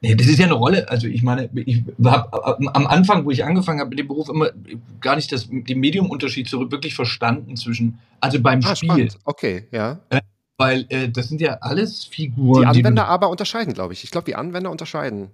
Nee, 0.02 0.14
das 0.14 0.28
ist 0.28 0.38
ja 0.38 0.46
eine 0.46 0.54
Rolle. 0.54 0.88
Also 0.88 1.06
ich 1.06 1.22
meine, 1.22 1.50
ich 1.54 1.82
habe 2.02 2.56
am 2.74 2.86
Anfang, 2.86 3.26
wo 3.26 3.30
ich 3.30 3.44
angefangen 3.44 3.80
habe 3.80 3.90
mit 3.90 3.98
dem 3.98 4.08
Beruf, 4.08 4.30
immer 4.30 4.48
gar 5.02 5.16
nicht 5.16 5.30
das, 5.30 5.46
den 5.50 5.78
Mediumunterschied 5.78 6.48
so 6.48 6.70
wirklich 6.70 6.94
verstanden 6.94 7.56
zwischen, 7.56 7.98
also 8.18 8.40
beim 8.40 8.60
Ah, 8.64 8.74
Spiel. 8.74 8.88
spannend. 8.88 9.18
Okay, 9.24 9.64
ja. 9.72 9.98
Weil 10.56 10.86
äh, 10.88 11.10
das 11.10 11.28
sind 11.28 11.42
ja 11.42 11.58
alles 11.60 12.04
Figuren. 12.04 12.62
Die 12.62 12.72
die 12.72 12.78
Anwender 12.80 13.08
aber 13.08 13.28
unterscheiden, 13.28 13.74
glaube 13.74 13.92
ich. 13.92 14.02
Ich 14.04 14.10
glaube, 14.10 14.24
die 14.24 14.36
Anwender 14.36 14.70
unterscheiden. 14.70 15.28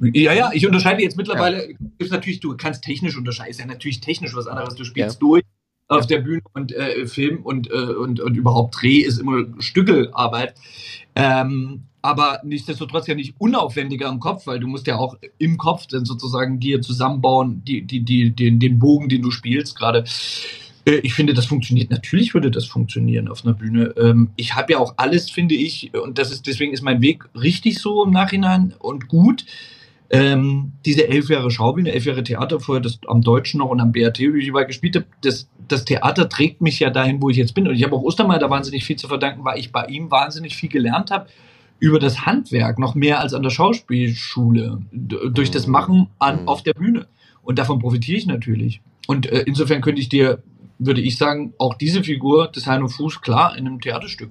Ja, 0.00 0.32
ja, 0.32 0.50
ich 0.52 0.66
unterscheide 0.66 1.00
jetzt 1.02 1.16
mittlerweile, 1.16 1.68
gibt's 1.98 2.10
natürlich, 2.10 2.40
du 2.40 2.56
kannst 2.56 2.82
technisch 2.82 3.16
unterscheiden, 3.16 3.52
ist 3.52 3.60
ja 3.60 3.66
natürlich 3.66 4.00
technisch 4.00 4.34
was 4.34 4.48
anderes. 4.48 4.74
Du 4.74 4.84
spielst 4.84 5.14
Ja. 5.14 5.18
durch 5.20 5.44
auf 5.98 6.06
der 6.06 6.18
Bühne 6.18 6.42
und 6.54 6.72
äh, 6.72 7.06
Film 7.06 7.42
und, 7.42 7.70
äh, 7.70 7.74
und, 7.74 8.20
und 8.20 8.36
überhaupt 8.36 8.80
Dreh 8.80 8.98
ist 8.98 9.18
immer 9.18 9.44
Stückelarbeit. 9.58 10.54
Ähm, 11.14 11.84
aber 12.02 12.40
nichtsdestotrotz 12.44 13.06
ja 13.06 13.14
nicht 13.14 13.34
unaufwendiger 13.38 14.08
im 14.08 14.18
Kopf, 14.18 14.46
weil 14.46 14.58
du 14.58 14.66
musst 14.66 14.86
ja 14.88 14.96
auch 14.96 15.16
im 15.38 15.56
Kopf 15.56 15.86
dann 15.86 16.04
sozusagen 16.04 16.58
dir 16.58 16.82
zusammenbauen, 16.82 17.62
die, 17.64 17.82
die, 17.82 18.04
die, 18.04 18.30
den, 18.34 18.58
den 18.58 18.78
Bogen, 18.78 19.08
den 19.08 19.22
du 19.22 19.30
spielst 19.30 19.76
gerade. 19.78 20.04
Äh, 20.84 20.96
Ich 21.04 21.14
finde, 21.14 21.34
das 21.34 21.46
funktioniert. 21.46 21.90
Natürlich 21.90 22.34
würde 22.34 22.50
das 22.50 22.66
funktionieren 22.66 23.28
auf 23.28 23.44
einer 23.44 23.54
Bühne. 23.54 23.94
Ähm, 23.96 24.30
Ich 24.36 24.54
habe 24.56 24.72
ja 24.72 24.78
auch 24.78 24.94
alles, 24.96 25.30
finde 25.30 25.54
ich, 25.54 25.92
und 25.94 26.18
das 26.18 26.32
ist 26.32 26.46
deswegen 26.46 26.72
ist 26.72 26.82
mein 26.82 27.02
Weg 27.02 27.24
richtig 27.36 27.78
so 27.78 28.04
im 28.04 28.10
Nachhinein 28.10 28.74
und 28.78 29.08
gut. 29.08 29.44
Ähm, 30.14 30.72
diese 30.84 31.08
elf 31.08 31.30
Jahre 31.30 31.50
Schaubühne, 31.50 31.90
elf 31.90 32.04
Jahre 32.04 32.22
Theater, 32.22 32.60
vorher 32.60 32.82
das 32.82 32.98
am 33.06 33.22
Deutschen 33.22 33.58
noch 33.58 33.70
und 33.70 33.80
am 33.80 33.92
BRT, 33.92 34.18
wie 34.18 34.40
ich 34.40 34.48
überall 34.48 34.66
gespielt 34.66 34.94
habe, 34.94 35.06
das, 35.22 35.48
das 35.68 35.86
Theater 35.86 36.28
trägt 36.28 36.60
mich 36.60 36.78
ja 36.80 36.90
dahin, 36.90 37.22
wo 37.22 37.30
ich 37.30 37.38
jetzt 37.38 37.54
bin. 37.54 37.66
Und 37.66 37.74
ich 37.74 37.82
habe 37.82 37.96
auch 37.96 38.02
Ostermeier 38.02 38.38
da 38.38 38.50
wahnsinnig 38.50 38.84
viel 38.84 38.96
zu 38.96 39.08
verdanken, 39.08 39.42
weil 39.44 39.58
ich 39.58 39.72
bei 39.72 39.86
ihm 39.86 40.10
wahnsinnig 40.10 40.54
viel 40.54 40.68
gelernt 40.68 41.10
habe 41.10 41.28
über 41.78 41.98
das 41.98 42.26
Handwerk, 42.26 42.78
noch 42.78 42.94
mehr 42.94 43.20
als 43.20 43.32
an 43.32 43.42
der 43.42 43.50
Schauspielschule, 43.50 44.82
durch 44.92 45.50
das 45.50 45.66
Machen 45.66 46.08
an, 46.18 46.42
Mhm. 46.42 46.48
auf 46.48 46.62
der 46.62 46.74
Bühne. 46.74 47.06
Und 47.42 47.58
davon 47.58 47.78
profitiere 47.78 48.18
ich 48.18 48.26
natürlich. 48.26 48.82
Und 49.06 49.26
äh, 49.26 49.44
insofern 49.46 49.80
könnte 49.80 50.00
ich 50.02 50.08
dir, 50.10 50.42
würde 50.78 51.00
ich 51.00 51.16
sagen, 51.16 51.54
auch 51.58 51.74
diese 51.74 52.04
Figur 52.04 52.48
des 52.48 52.66
Heino 52.66 52.86
Fuß 52.86 53.22
klar 53.22 53.56
in 53.56 53.66
einem 53.66 53.80
Theaterstück 53.80 54.30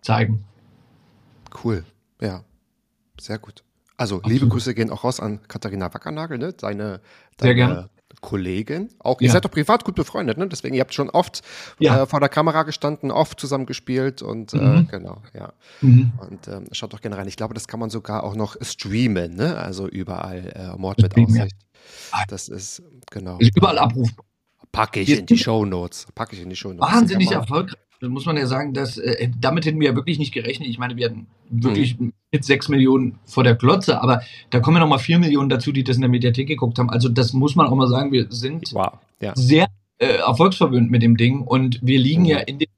zeigen. 0.00 0.44
Cool. 1.64 1.84
Ja. 2.20 2.44
Sehr 3.20 3.38
gut. 3.38 3.64
Also, 3.96 4.16
Absolut. 4.16 4.26
liebe 4.32 4.48
Grüße 4.48 4.74
gehen 4.74 4.90
auch 4.90 5.04
raus 5.04 5.20
an 5.20 5.40
Katharina 5.48 5.92
Wackernagel, 5.92 6.38
ne? 6.38 6.52
Deine, 6.52 7.00
Sehr 7.40 7.54
deine. 7.54 7.90
Kollegin. 8.20 8.88
Auch, 8.98 9.20
ihr 9.20 9.26
Ja. 9.26 9.32
seid 9.34 9.44
doch 9.44 9.50
privat 9.50 9.84
gut 9.84 9.94
befreundet, 9.94 10.38
ne? 10.38 10.48
Deswegen, 10.48 10.74
ihr 10.74 10.80
habt 10.80 10.94
schon 10.94 11.10
oft 11.10 11.42
Ja. 11.78 12.02
äh, 12.02 12.06
vor 12.06 12.20
der 12.20 12.28
Kamera 12.28 12.62
gestanden, 12.62 13.10
oft 13.10 13.38
zusammen 13.38 13.66
gespielt 13.66 14.22
und 14.22 14.54
äh, 14.54 14.58
Mhm. 14.58 14.88
genau, 14.88 15.22
ja. 15.34 15.52
Mhm. 15.82 16.12
Und 16.18 16.48
ähm, 16.48 16.64
schaut 16.72 16.92
doch 16.92 17.00
gerne 17.00 17.16
rein. 17.18 17.28
Ich 17.28 17.36
glaube, 17.36 17.54
das 17.54 17.68
kann 17.68 17.78
man 17.80 17.90
sogar 17.90 18.24
auch 18.24 18.34
noch 18.34 18.56
streamen, 18.62 19.34
ne? 19.36 19.56
Also 19.58 19.86
überall 19.88 20.52
äh, 20.54 20.76
Mord 20.78 21.00
mit. 21.02 21.16
Aussicht. 21.16 21.56
Das 22.28 22.48
ist, 22.48 22.82
genau. 23.10 23.38
Ist 23.38 23.56
überall 23.56 23.78
abrufbar. 23.78 24.24
Packe 24.72 25.00
ich 25.00 25.10
in 25.10 25.26
die 25.26 25.34
sind- 25.36 25.44
Shownotes. 25.44 26.06
Packe 26.14 26.36
ich 26.36 26.42
in 26.42 26.50
die 26.50 26.56
Shownotes. 26.56 26.94
wahnsinnig 26.94 27.28
Kann 27.28 27.38
man- 27.38 27.42
erfolgreich. 27.48 27.76
Das 28.00 28.10
muss 28.10 28.26
man 28.26 28.36
ja 28.36 28.46
sagen, 28.46 28.74
dass 28.74 28.98
äh, 28.98 29.28
damit 29.40 29.64
hätten 29.66 29.80
wir 29.80 29.88
ja 29.88 29.94
wirklich 29.96 30.18
nicht 30.18 30.32
gerechnet. 30.32 30.68
Ich 30.68 30.78
meine, 30.78 30.96
wir 30.96 31.06
hatten 31.06 31.26
wirklich 31.50 31.96
mit 31.98 32.44
sechs 32.44 32.68
Millionen 32.68 33.18
vor 33.24 33.44
der 33.44 33.54
Glotze, 33.54 34.02
aber 34.02 34.22
da 34.50 34.60
kommen 34.60 34.76
ja 34.76 34.80
noch 34.80 34.88
mal 34.88 34.98
vier 34.98 35.18
Millionen 35.18 35.48
dazu, 35.48 35.72
die 35.72 35.84
das 35.84 35.96
in 35.96 36.02
der 36.02 36.10
Mediathek 36.10 36.46
geguckt 36.48 36.78
haben. 36.78 36.90
Also 36.90 37.08
das 37.08 37.32
muss 37.32 37.56
man 37.56 37.66
auch 37.66 37.74
mal 37.74 37.88
sagen. 37.88 38.12
Wir 38.12 38.26
sind 38.30 38.72
Wow, 38.74 38.98
ja. 39.20 39.32
sehr 39.34 39.66
äh, 39.98 40.06
erfolgsverwöhnt 40.18 40.90
mit 40.90 41.02
dem 41.02 41.16
Ding 41.16 41.40
und 41.42 41.78
wir 41.82 41.98
liegen 41.98 42.22
Mhm. 42.22 42.28
ja 42.28 42.38
in 42.40 42.58
den 42.58 42.68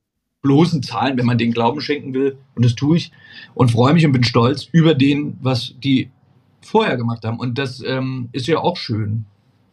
bloßen 0.43 0.83
Zahlen, 0.85 1.19
wenn 1.19 1.27
man 1.27 1.37
den 1.39 1.51
Glauben 1.53 1.81
schenken 1.81 2.15
will. 2.15 2.39
Und 2.55 2.65
das 2.65 2.77
tue 2.77 2.97
ich 2.97 3.11
und 3.55 3.73
freue 3.73 3.93
mich 3.95 4.07
und 4.07 4.13
bin 4.13 4.23
stolz 4.23 4.69
über 4.71 4.95
den, 4.95 5.37
was 5.41 5.75
die 5.83 6.11
vorher 6.61 6.97
gemacht 6.97 7.25
haben. 7.25 7.41
Und 7.41 7.59
das 7.59 7.83
ähm, 7.85 8.29
ist 8.33 8.47
ja 8.47 8.59
auch 8.59 8.77
schön, 8.77 9.25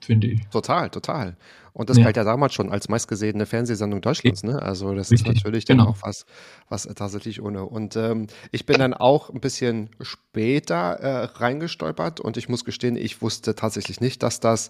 finde 0.01 0.27
ich. 0.27 0.41
Total, 0.47 0.89
total. 0.89 1.37
Und 1.75 1.89
das 1.89 1.97
Ja. 1.97 2.05
galt 2.05 2.15
ja 2.17 2.23
damals 2.23 2.53
schon 2.53 2.71
als 2.71 2.87
meistgesehene 2.89 3.45
Fernsehsendung 3.45 3.99
Deutschlands, 4.01 4.43
ne? 4.43 4.61
Also 4.61 4.93
das 4.95 5.11
Richtig, 5.11 5.27
ist 5.27 5.27
natürlich 5.27 5.65
dann 5.65 5.77
genau. 5.77 5.89
auch 5.91 5.97
was, 6.03 6.25
was 6.69 6.83
tatsächlich 6.95 7.41
ohne. 7.41 7.65
Und 7.65 7.97
ähm, 7.97 8.27
ich 8.51 8.65
bin 8.65 8.79
dann 8.79 8.93
auch 8.93 9.29
ein 9.29 9.41
bisschen 9.41 9.89
später 10.01 10.93
äh, 11.01 11.25
reingestolpert 11.25 12.21
und 12.21 12.37
ich 12.37 12.47
muss 12.49 12.63
gestehen, 12.63 12.95
ich 12.95 13.21
wusste 13.21 13.55
tatsächlich 13.55 13.99
nicht, 13.99 14.23
dass 14.23 14.39
das 14.39 14.69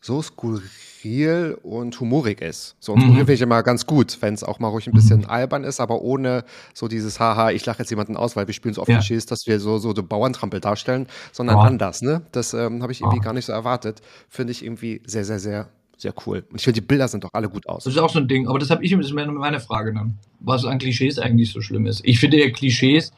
so 0.00 0.22
skurril 0.22 1.58
und 1.62 1.98
humorig 2.00 2.40
ist. 2.40 2.76
So, 2.80 2.92
und 2.92 3.00
Mhm. 3.00 3.02
skurril 3.02 3.20
finde 3.20 3.34
ich 3.34 3.40
immer 3.42 3.62
ganz 3.64 3.86
gut, 3.86 4.18
wenn 4.20 4.34
es 4.34 4.44
auch 4.44 4.58
mal 4.60 4.68
ruhig 4.68 4.86
ein 4.88 4.94
bisschen 4.94 5.24
albern 5.26 5.64
ist, 5.64 5.80
aber 5.80 6.02
ohne 6.02 6.44
so 6.74 6.88
dieses 6.88 7.20
Haha, 7.20 7.50
ich 7.50 7.66
lache 7.66 7.80
jetzt 7.80 7.90
jemanden 7.90 8.16
aus, 8.16 8.36
weil 8.36 8.46
wir 8.46 8.54
spielen 8.54 8.74
so 8.74 8.82
oft 8.82 8.90
Ja. 8.90 8.96
Klischees, 8.98 9.26
dass 9.26 9.46
wir 9.46 9.60
so, 9.60 9.78
so, 9.78 9.94
so 9.94 10.02
Bauerntrampel 10.02 10.60
darstellen, 10.60 11.06
sondern 11.32 11.58
Ja. 11.58 11.62
anders, 11.62 12.02
ne? 12.02 12.22
Das 12.32 12.54
ähm, 12.54 12.82
habe 12.82 12.92
ich 12.92 13.00
irgendwie 13.00 13.18
Ja. 13.18 13.22
gar 13.24 13.32
nicht 13.32 13.46
so 13.46 13.52
erwartet. 13.52 14.02
Finde 14.28 14.52
ich 14.52 14.64
irgendwie 14.64 15.02
sehr, 15.06 15.24
sehr, 15.24 15.38
sehr, 15.40 15.68
sehr 16.02 16.14
cool. 16.26 16.44
Und 16.50 16.56
ich 16.56 16.64
finde, 16.64 16.80
die 16.80 16.86
Bilder 16.86 17.08
sind 17.08 17.24
doch 17.24 17.30
alle 17.32 17.48
gut 17.48 17.66
aus. 17.68 17.84
Das 17.84 17.94
ist 17.94 17.98
auch 17.98 18.10
so 18.10 18.18
ein 18.18 18.28
Ding, 18.28 18.48
aber 18.48 18.58
das 18.58 18.70
habe 18.70 18.84
ich, 18.84 18.92
ist 18.92 19.12
meine 19.12 19.60
Frage 19.60 19.94
dann, 19.94 20.18
was 20.40 20.64
an 20.64 20.78
Klischees 20.78 21.18
eigentlich 21.18 21.50
so 21.50 21.60
schlimm 21.60 21.86
ist. 21.86 22.02
Ich 22.04 22.20
finde 22.20 22.38
ja 22.38 22.50
Klischees, 22.50 23.12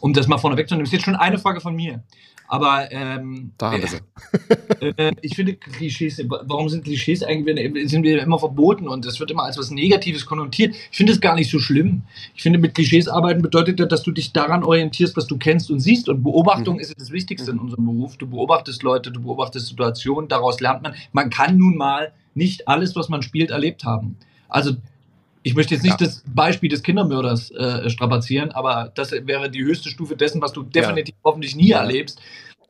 um 0.00 0.12
das 0.12 0.28
mal 0.28 0.38
vorne 0.38 0.56
wegzunehmen, 0.56 0.84
ist 0.84 0.92
jetzt 0.92 1.04
schon 1.04 1.16
eine 1.16 1.38
Frage 1.38 1.60
von 1.60 1.74
mir. 1.74 2.02
Aber 2.52 2.92
ähm, 2.92 3.52
Da 3.56 3.72
haben 3.72 3.80
wir 3.80 3.88
sie. 3.88 4.00
äh, 4.98 5.12
ich 5.22 5.34
finde 5.34 5.54
Klischees, 5.54 6.22
warum 6.28 6.68
sind 6.68 6.84
Klischees 6.84 7.22
eigentlich, 7.22 7.88
sind 7.88 8.02
wir 8.02 8.22
immer 8.22 8.38
verboten 8.38 8.88
und 8.88 9.06
es 9.06 9.18
wird 9.20 9.30
immer 9.30 9.44
als 9.44 9.56
was 9.56 9.70
Negatives 9.70 10.26
konnotiert. 10.26 10.74
Ich 10.90 10.98
finde 10.98 11.14
es 11.14 11.22
gar 11.22 11.34
nicht 11.34 11.50
so 11.50 11.58
schlimm. 11.58 12.02
Ich 12.34 12.42
finde, 12.42 12.58
mit 12.58 12.74
Klischees 12.74 13.08
arbeiten 13.08 13.40
bedeutet 13.40 13.80
ja, 13.80 13.86
dass 13.86 14.02
du 14.02 14.10
dich 14.12 14.34
daran 14.34 14.64
orientierst, 14.64 15.16
was 15.16 15.26
du 15.26 15.38
kennst 15.38 15.70
und 15.70 15.80
siehst. 15.80 16.10
Und 16.10 16.22
Beobachtung 16.22 16.74
Mhm. 16.74 16.80
ist 16.82 17.00
das 17.00 17.10
Wichtigste 17.10 17.52
in 17.52 17.58
unserem 17.58 17.86
Beruf. 17.86 18.18
Du 18.18 18.26
beobachtest 18.26 18.82
Leute, 18.82 19.10
du 19.10 19.22
beobachtest 19.22 19.68
Situationen, 19.68 20.28
daraus 20.28 20.60
lernt 20.60 20.82
man. 20.82 20.92
Man 21.12 21.30
kann 21.30 21.56
nun 21.56 21.78
mal 21.78 22.12
nicht 22.34 22.68
alles, 22.68 22.94
was 22.94 23.08
man 23.08 23.22
spielt, 23.22 23.50
erlebt 23.50 23.84
haben. 23.84 24.18
Also 24.50 24.72
ich 25.42 25.54
möchte 25.54 25.74
jetzt 25.74 25.82
nicht 25.82 26.00
Ja. 26.00 26.06
das 26.06 26.22
Beispiel 26.26 26.68
des 26.68 26.82
Kindermörders 26.82 27.50
äh, 27.50 27.90
strapazieren, 27.90 28.50
aber 28.52 28.92
das 28.94 29.12
wäre 29.12 29.50
die 29.50 29.64
höchste 29.64 29.88
Stufe 29.88 30.16
dessen, 30.16 30.40
was 30.40 30.52
du 30.52 30.62
definitiv 30.62 31.14
hoffentlich 31.24 31.56
nie 31.56 31.68
Ja. 31.70 31.80
erlebst. 31.80 32.20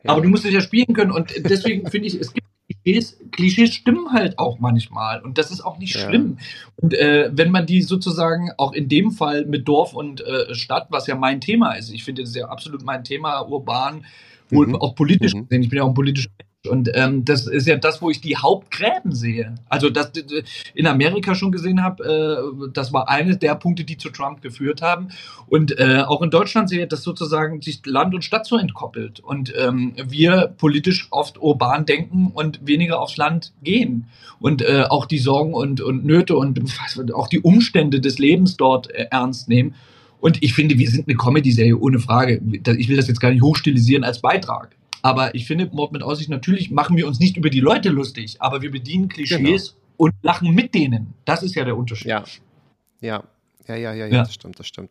Ja. 0.05 0.11
Aber 0.13 0.21
du 0.23 0.29
musst 0.29 0.45
es 0.45 0.53
ja 0.53 0.61
spielen 0.61 0.95
können 0.95 1.11
und 1.13 1.33
deswegen 1.49 1.89
finde 1.91 2.09
ich, 2.09 2.15
es 2.21 2.33
gibt 2.33 2.47
Klischees, 2.85 3.19
Klischees 3.33 3.75
stimmen 3.75 4.13
halt 4.13 4.39
auch 4.39 4.59
manchmal 4.59 5.21
und 5.21 5.37
das 5.39 5.51
ist 5.51 5.61
auch 5.61 5.79
nicht 5.79 5.95
Ja. 5.95 6.07
schlimm. 6.09 6.39
Und 6.77 6.95
äh, 6.95 7.31
wenn 7.33 7.51
man 7.51 7.67
die 7.67 7.83
sozusagen 7.83 8.51
auch 8.57 8.73
in 8.73 8.89
dem 8.89 9.11
Fall 9.11 9.45
mit 9.47 9.69
Dorf 9.69 9.93
und 9.95 10.21
äh, 10.23 10.55
Stadt, 10.55 10.87
was 10.91 11.07
ja 11.07 11.15
mein 11.15 11.41
Thema 11.41 11.73
ist, 11.75 11.91
ich 11.93 12.03
finde 12.05 12.23
das 12.23 12.31
ist 12.31 12.37
ja 12.37 12.47
absolut 12.47 12.83
mein 12.85 13.05
Thema, 13.05 13.41
urban, 13.43 14.05
wohl 14.51 14.69
Mhm. 14.69 14.77
auch 14.77 14.95
politisch 14.95 15.35
Mhm. 15.35 15.49
gesehen, 15.49 15.63
ich 15.63 15.69
bin 15.69 15.77
ja 15.79 15.83
auch 15.85 15.89
ein 15.89 15.95
politischer 15.95 16.31
Mensch 16.39 16.52
und 16.69 16.91
ähm, 16.95 17.25
das 17.25 17.49
ist 17.49 17.67
ja 17.67 17.77
das, 17.77 18.01
wo 18.01 18.11
ich 18.11 18.21
die 18.21 18.37
Hauptgräben 18.37 19.13
sehe. 19.13 19.57
Also 19.69 19.91
das 19.91 20.13
in 20.75 20.87
Amerika 20.87 21.35
schon 21.35 21.51
gesehen 21.51 21.83
habe, 21.83 22.05
äh, 22.05 22.69
das 22.73 22.93
war 22.93 23.09
eine 23.09 23.37
der 23.37 23.57
Punkte, 23.57 23.83
die 23.83 23.97
zu 23.97 24.11
Trump 24.11 24.43
geführt 24.43 24.81
haben. 24.81 25.09
Und 25.49 25.77
äh, 25.81 26.05
auch 26.07 26.23
in 26.23 26.31
Deutschland 26.31 26.69
sehe 26.69 26.85
ich, 26.85 26.89
dass 26.89 27.03
sozusagen 27.03 27.61
sich 27.61 27.85
Land 27.85 28.15
und 28.15 28.23
Stadt 28.23 28.47
so 28.47 28.57
entkoppelt 28.57 29.19
und 29.19 29.53
ähm, 29.57 29.95
wir 30.07 30.55
politisch 30.57 31.09
oft 31.11 31.43
urban 31.43 31.85
denken 31.85 32.31
und 32.33 32.65
weniger 32.65 33.01
aufs 33.01 33.17
Land 33.17 33.53
gehen. 33.65 34.07
Und 34.39 34.63
äh, 34.63 34.85
auch 34.89 35.07
die 35.07 35.19
Sorgen 35.19 35.55
und, 35.55 35.81
und 35.81 36.05
Nöte 36.05 36.37
und 36.37 36.61
auch 37.15 37.27
die 37.27 37.41
Umstände 37.41 38.01
des 38.01 38.21
Lebens 38.21 38.57
dort 38.57 38.89
äh, 38.93 39.09
ernst 39.11 39.49
nehmen. 39.49 39.75
Und 40.21 40.41
ich 40.41 40.55
finde, 40.55 40.79
wir 40.79 40.89
sind 40.89 41.09
eine 41.09 41.17
Comedy-Serie, 41.17 41.77
ohne 41.77 41.99
Frage. 41.99 42.41
Ich 42.79 42.89
will 42.89 42.97
das 42.97 43.09
jetzt 43.09 43.21
gar 43.21 43.33
nicht 43.33 43.43
hochstilisieren 43.43 44.05
als 44.05 44.21
Beitrag. 44.21 44.77
Aber 45.03 45.35
ich 45.35 45.47
finde, 45.47 45.69
Mord 45.73 45.93
mit 45.93 46.03
Aussicht, 46.03 46.31
natürlich 46.31 46.71
machen 46.71 46.97
wir 46.97 47.07
uns 47.07 47.19
nicht 47.19 47.37
über 47.37 47.51
die 47.51 47.61
Leute 47.61 47.89
lustig, 47.91 48.37
aber 48.39 48.63
wir 48.63 48.71
bedienen 48.71 49.09
Klischees 49.09 49.77
und 49.97 50.15
lachen 50.23 50.55
mit 50.55 50.75
denen. 50.75 51.15
Das 51.25 51.43
ist 51.43 51.55
ja 51.55 51.65
der 51.65 51.77
Unterschied. 51.77 52.09
Ja. 52.09 52.25
Ja. 53.01 53.25
Ja, 53.69 53.77
ja, 53.77 53.93
ja, 53.93 54.07
ja, 54.07 54.15
Ja. 54.15 54.23
das 54.23 54.35
stimmt, 54.35 54.59
das 54.59 54.67
stimmt. 54.67 54.91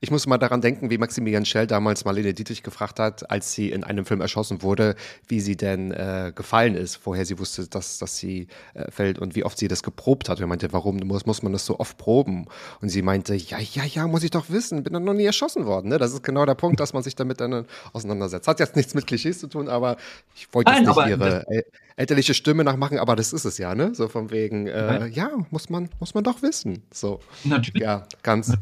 Ich 0.00 0.10
muss 0.10 0.26
mal 0.26 0.38
daran 0.38 0.60
denken, 0.60 0.90
wie 0.90 0.98
Maximilian 0.98 1.44
Schell 1.44 1.66
damals 1.66 2.04
Marlene 2.04 2.32
Dietrich 2.32 2.62
gefragt 2.62 3.00
hat, 3.00 3.30
als 3.30 3.52
sie 3.52 3.70
in 3.70 3.82
einem 3.82 4.04
Film 4.04 4.20
erschossen 4.20 4.62
wurde, 4.62 4.94
wie 5.26 5.40
sie 5.40 5.56
denn 5.56 5.90
äh, 5.90 6.32
gefallen 6.34 6.74
ist, 6.76 7.00
woher 7.04 7.24
sie 7.24 7.38
wusste, 7.38 7.66
dass, 7.66 7.98
dass 7.98 8.16
sie 8.16 8.46
äh, 8.74 8.90
fällt 8.90 9.18
und 9.18 9.34
wie 9.34 9.44
oft 9.44 9.58
sie 9.58 9.68
das 9.68 9.82
geprobt 9.82 10.28
hat. 10.28 10.38
Und 10.38 10.44
er 10.44 10.46
meinte, 10.46 10.72
warum 10.72 10.98
muss, 10.98 11.26
muss 11.26 11.42
man 11.42 11.52
das 11.52 11.66
so 11.66 11.80
oft 11.80 11.98
proben? 11.98 12.46
Und 12.80 12.90
sie 12.90 13.02
meinte, 13.02 13.34
ja, 13.34 13.58
ja, 13.58 13.84
ja, 13.84 14.06
muss 14.06 14.22
ich 14.22 14.30
doch 14.30 14.50
wissen, 14.50 14.82
bin 14.84 14.92
doch 14.92 15.00
noch 15.00 15.14
nie 15.14 15.24
erschossen 15.24 15.66
worden. 15.66 15.88
Ne? 15.88 15.98
Das 15.98 16.12
ist 16.12 16.22
genau 16.22 16.46
der 16.46 16.54
Punkt, 16.54 16.78
dass 16.78 16.92
man 16.92 17.02
sich 17.02 17.16
damit 17.16 17.40
dann 17.40 17.66
auseinandersetzt. 17.92 18.46
Hat 18.46 18.60
jetzt 18.60 18.76
nichts 18.76 18.94
mit 18.94 19.06
Klischees 19.06 19.40
zu 19.40 19.48
tun, 19.48 19.68
aber 19.68 19.96
ich 20.34 20.46
wollte 20.52 20.72
jetzt 20.72 20.86
nicht 20.86 21.06
ihre 21.08 21.44
el 21.48 21.64
elterliche 21.98 22.32
Stimme 22.32 22.62
nachmachen, 22.62 22.98
aber 22.98 23.16
das 23.16 23.32
ist 23.32 23.44
es 23.44 23.58
ja, 23.58 23.74
ne? 23.74 23.92
So 23.92 24.06
von 24.06 24.30
wegen, 24.30 24.68
äh, 24.68 25.08
ja, 25.08 25.30
muss 25.50 25.68
man, 25.68 25.88
muss 25.98 26.14
man 26.14 26.22
doch 26.22 26.42
wissen. 26.42 26.84
So. 26.92 27.18
Natürlich. 27.42 27.82
Ja, 27.82 28.06
ganz, 28.22 28.52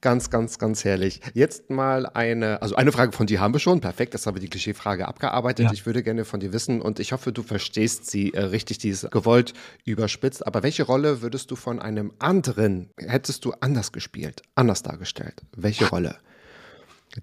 ganz, 0.00 0.30
ganz, 0.30 0.58
ganz 0.58 0.84
herrlich. 0.84 1.20
Jetzt 1.34 1.70
mal 1.70 2.06
eine, 2.06 2.62
also 2.62 2.76
eine 2.76 2.92
Frage 2.92 3.12
von 3.12 3.26
dir 3.26 3.40
haben 3.40 3.54
wir 3.54 3.60
schon. 3.60 3.80
Perfekt, 3.80 4.14
das 4.14 4.26
haben 4.26 4.34
wir 4.34 4.40
die 4.40 4.48
Klischeefrage 4.48 5.06
abgearbeitet. 5.06 5.66
Ja. 5.66 5.72
Ich 5.72 5.86
würde 5.86 6.02
gerne 6.02 6.24
von 6.24 6.40
dir 6.40 6.52
wissen 6.52 6.80
und 6.80 7.00
ich 7.00 7.12
hoffe, 7.12 7.32
du 7.32 7.42
verstehst 7.42 8.10
sie 8.10 8.32
äh, 8.32 8.40
richtig, 8.40 8.78
die 8.78 8.90
ist 8.90 9.10
gewollt 9.10 9.52
überspitzt. 9.84 10.46
Aber 10.46 10.62
welche 10.62 10.84
Rolle 10.84 11.22
würdest 11.22 11.50
du 11.50 11.56
von 11.56 11.80
einem 11.80 12.12
anderen, 12.18 12.90
hättest 12.96 13.44
du 13.44 13.52
anders 13.60 13.92
gespielt, 13.92 14.42
anders 14.54 14.82
dargestellt? 14.82 15.42
Welche 15.56 15.88
Rolle? 15.88 16.16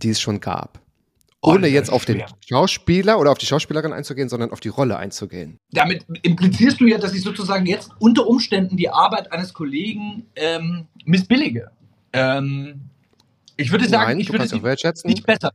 Die 0.02 0.10
es 0.10 0.20
schon 0.20 0.40
gab. 0.40 0.82
Oh, 1.42 1.52
Ohne 1.52 1.68
jetzt 1.68 1.92
auf 1.92 2.04
den. 2.04 2.24
Schauspieler 2.46 3.20
oder 3.20 3.32
auf 3.32 3.38
die 3.38 3.46
Schauspielerin 3.46 3.94
einzugehen, 3.94 4.28
sondern 4.28 4.52
auf 4.52 4.60
die 4.60 4.70
Rolle 4.70 4.98
einzugehen. 4.98 5.60
Damit 5.72 6.06
implizierst 6.24 6.82
du 6.82 6.88
ja, 6.88 6.98
dass 6.98 7.13
ich 7.13 7.22
sozusagen 7.22 7.66
jetzt 7.68 7.92
unter 8.00 8.26
Umständen 8.26 8.76
die 8.76 8.90
Arbeit 8.90 9.32
eines 9.32 9.54
Kollegen 9.54 10.26
ähm, 10.36 10.88
missbillige. 11.06 11.72
Ähm, 12.18 12.90
ich 13.56 13.72
würde 13.72 13.88
sagen, 13.88 14.10
Nein, 14.10 14.20
ich 14.20 14.32
würde 14.32 14.48
sie 14.48 14.62
wertschätzen. 14.62 15.10
nicht 15.10 15.26
besser. 15.26 15.52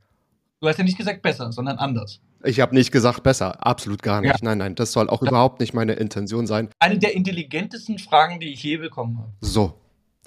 Du 0.61 0.69
hast 0.69 0.79
ja 0.79 0.85
nicht 0.85 0.99
gesagt 0.99 1.23
besser, 1.23 1.51
sondern 1.53 1.79
anders. 1.79 2.21
Ich 2.45 2.61
habe 2.61 2.75
nicht 2.75 2.93
gesagt 2.93 3.23
besser, 3.23 3.65
absolut 3.65 4.03
gar 4.03 4.21
nicht. 4.21 4.31
Ja. 4.31 4.37
Nein, 4.43 4.59
nein, 4.59 4.75
das 4.75 4.93
soll 4.93 5.09
auch 5.09 5.23
überhaupt 5.23 5.61
nicht 5.61 5.75
meine 5.75 5.95
Intention 5.95 6.47
sein. 6.47 6.69
Eine 6.79 6.99
der 6.99 7.15
intelligentesten 7.15 7.99
Fragen, 7.99 8.41
die 8.41 8.53
ich 8.53 8.63
je 8.63 8.77
bekommen 8.77 9.19
habe. 9.19 9.33
So. 9.41 9.75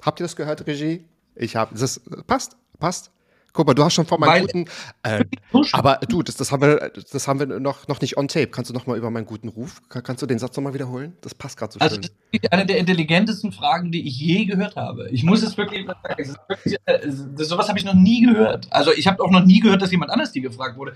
Habt 0.02 0.20
ihr 0.20 0.24
das 0.24 0.36
gehört, 0.36 0.66
Regie? 0.66 1.04
Ich 1.34 1.56
habe. 1.56 1.74
Das 1.78 2.00
passt, 2.26 2.56
passt. 2.78 3.10
Guck 3.56 3.66
mal, 3.66 3.74
du 3.74 3.82
hast 3.82 3.94
schon 3.94 4.04
vor 4.06 4.18
meinem 4.20 4.28
Weil- 4.30 4.40
guten. 4.42 4.64
Äh, 5.02 5.24
aber 5.72 5.98
du, 6.08 6.22
das, 6.22 6.36
das 6.36 6.52
haben 6.52 6.60
wir, 6.62 6.90
das 7.12 7.26
haben 7.26 7.38
wir 7.40 7.46
noch, 7.58 7.88
noch 7.88 8.00
nicht 8.00 8.16
on 8.18 8.28
tape. 8.28 8.48
Kannst 8.48 8.68
du 8.70 8.74
noch 8.74 8.86
mal 8.86 8.96
über 8.98 9.10
meinen 9.10 9.24
guten 9.24 9.48
Ruf? 9.48 9.80
Kann, 9.88 10.02
kannst 10.02 10.20
du 10.22 10.26
den 10.26 10.38
Satz 10.38 10.56
noch 10.56 10.64
mal 10.64 10.74
wiederholen? 10.74 11.16
Das 11.22 11.34
passt 11.34 11.56
gerade 11.56 11.72
so 11.72 11.80
Also 11.80 11.94
schön. 11.94 12.02
das 12.02 12.10
ist 12.32 12.52
eine 12.52 12.66
der 12.66 12.76
intelligentesten 12.78 13.52
Fragen, 13.52 13.90
die 13.92 14.06
ich 14.06 14.18
je 14.20 14.44
gehört 14.44 14.76
habe. 14.76 15.08
Ich 15.10 15.22
muss 15.22 15.42
es 15.42 15.56
wirklich 15.56 15.86
sagen. 15.86 16.36
Wirklich, 16.48 16.76
äh, 16.84 17.10
sowas 17.10 17.68
habe 17.68 17.78
ich 17.78 17.84
noch 17.84 17.94
nie 17.94 18.26
gehört. 18.26 18.66
Also 18.70 18.92
ich 18.92 19.06
habe 19.06 19.22
auch 19.22 19.30
noch 19.30 19.44
nie 19.44 19.60
gehört, 19.60 19.80
dass 19.80 19.90
jemand 19.90 20.10
anders 20.10 20.32
die 20.32 20.40
gefragt 20.42 20.76
wurde. 20.76 20.94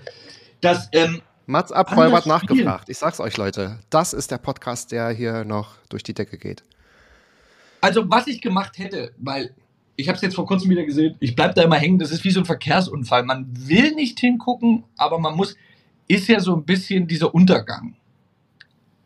Dass, 0.61 0.87
ähm, 0.91 1.21
Mats 1.47 1.71
ab, 1.71 1.91
anders 1.91 2.21
Vollbart 2.21 2.23
spielen. 2.43 2.65
nachgefragt. 2.65 2.89
Ich 2.89 2.97
sag's 2.99 3.19
euch, 3.19 3.37
Leute. 3.37 3.79
Das 3.89 4.13
ist 4.13 4.29
der 4.29 4.37
Podcast, 4.37 4.91
der 4.91 5.09
hier 5.09 5.43
noch 5.45 5.77
durch 5.89 6.03
die 6.03 6.13
Decke 6.13 6.37
geht. 6.37 6.63
also 7.81 8.07
was 8.09 8.27
ich 8.27 8.41
gemacht 8.41 8.77
hätte, 8.77 9.11
weil 9.17 9.55
ich 10.01 10.07
habe 10.07 10.15
es 10.15 10.21
jetzt 10.21 10.35
vor 10.35 10.45
kurzem 10.45 10.69
wieder 10.69 10.83
gesehen, 10.83 11.15
ich 11.19 11.35
bleib 11.35 11.55
da 11.55 11.61
immer 11.61 11.77
hängen, 11.77 11.99
das 11.99 12.11
ist 12.11 12.23
wie 12.23 12.31
so 12.31 12.41
ein 12.41 12.45
Verkehrsunfall. 12.45 13.23
Man 13.23 13.47
will 13.51 13.93
nicht 13.93 14.19
hingucken, 14.19 14.83
aber 14.97 15.19
man 15.19 15.35
muss, 15.35 15.55
ist 16.07 16.27
ja 16.27 16.39
so 16.39 16.55
ein 16.55 16.65
bisschen 16.65 17.07
dieser 17.07 17.33
Untergang. 17.33 17.95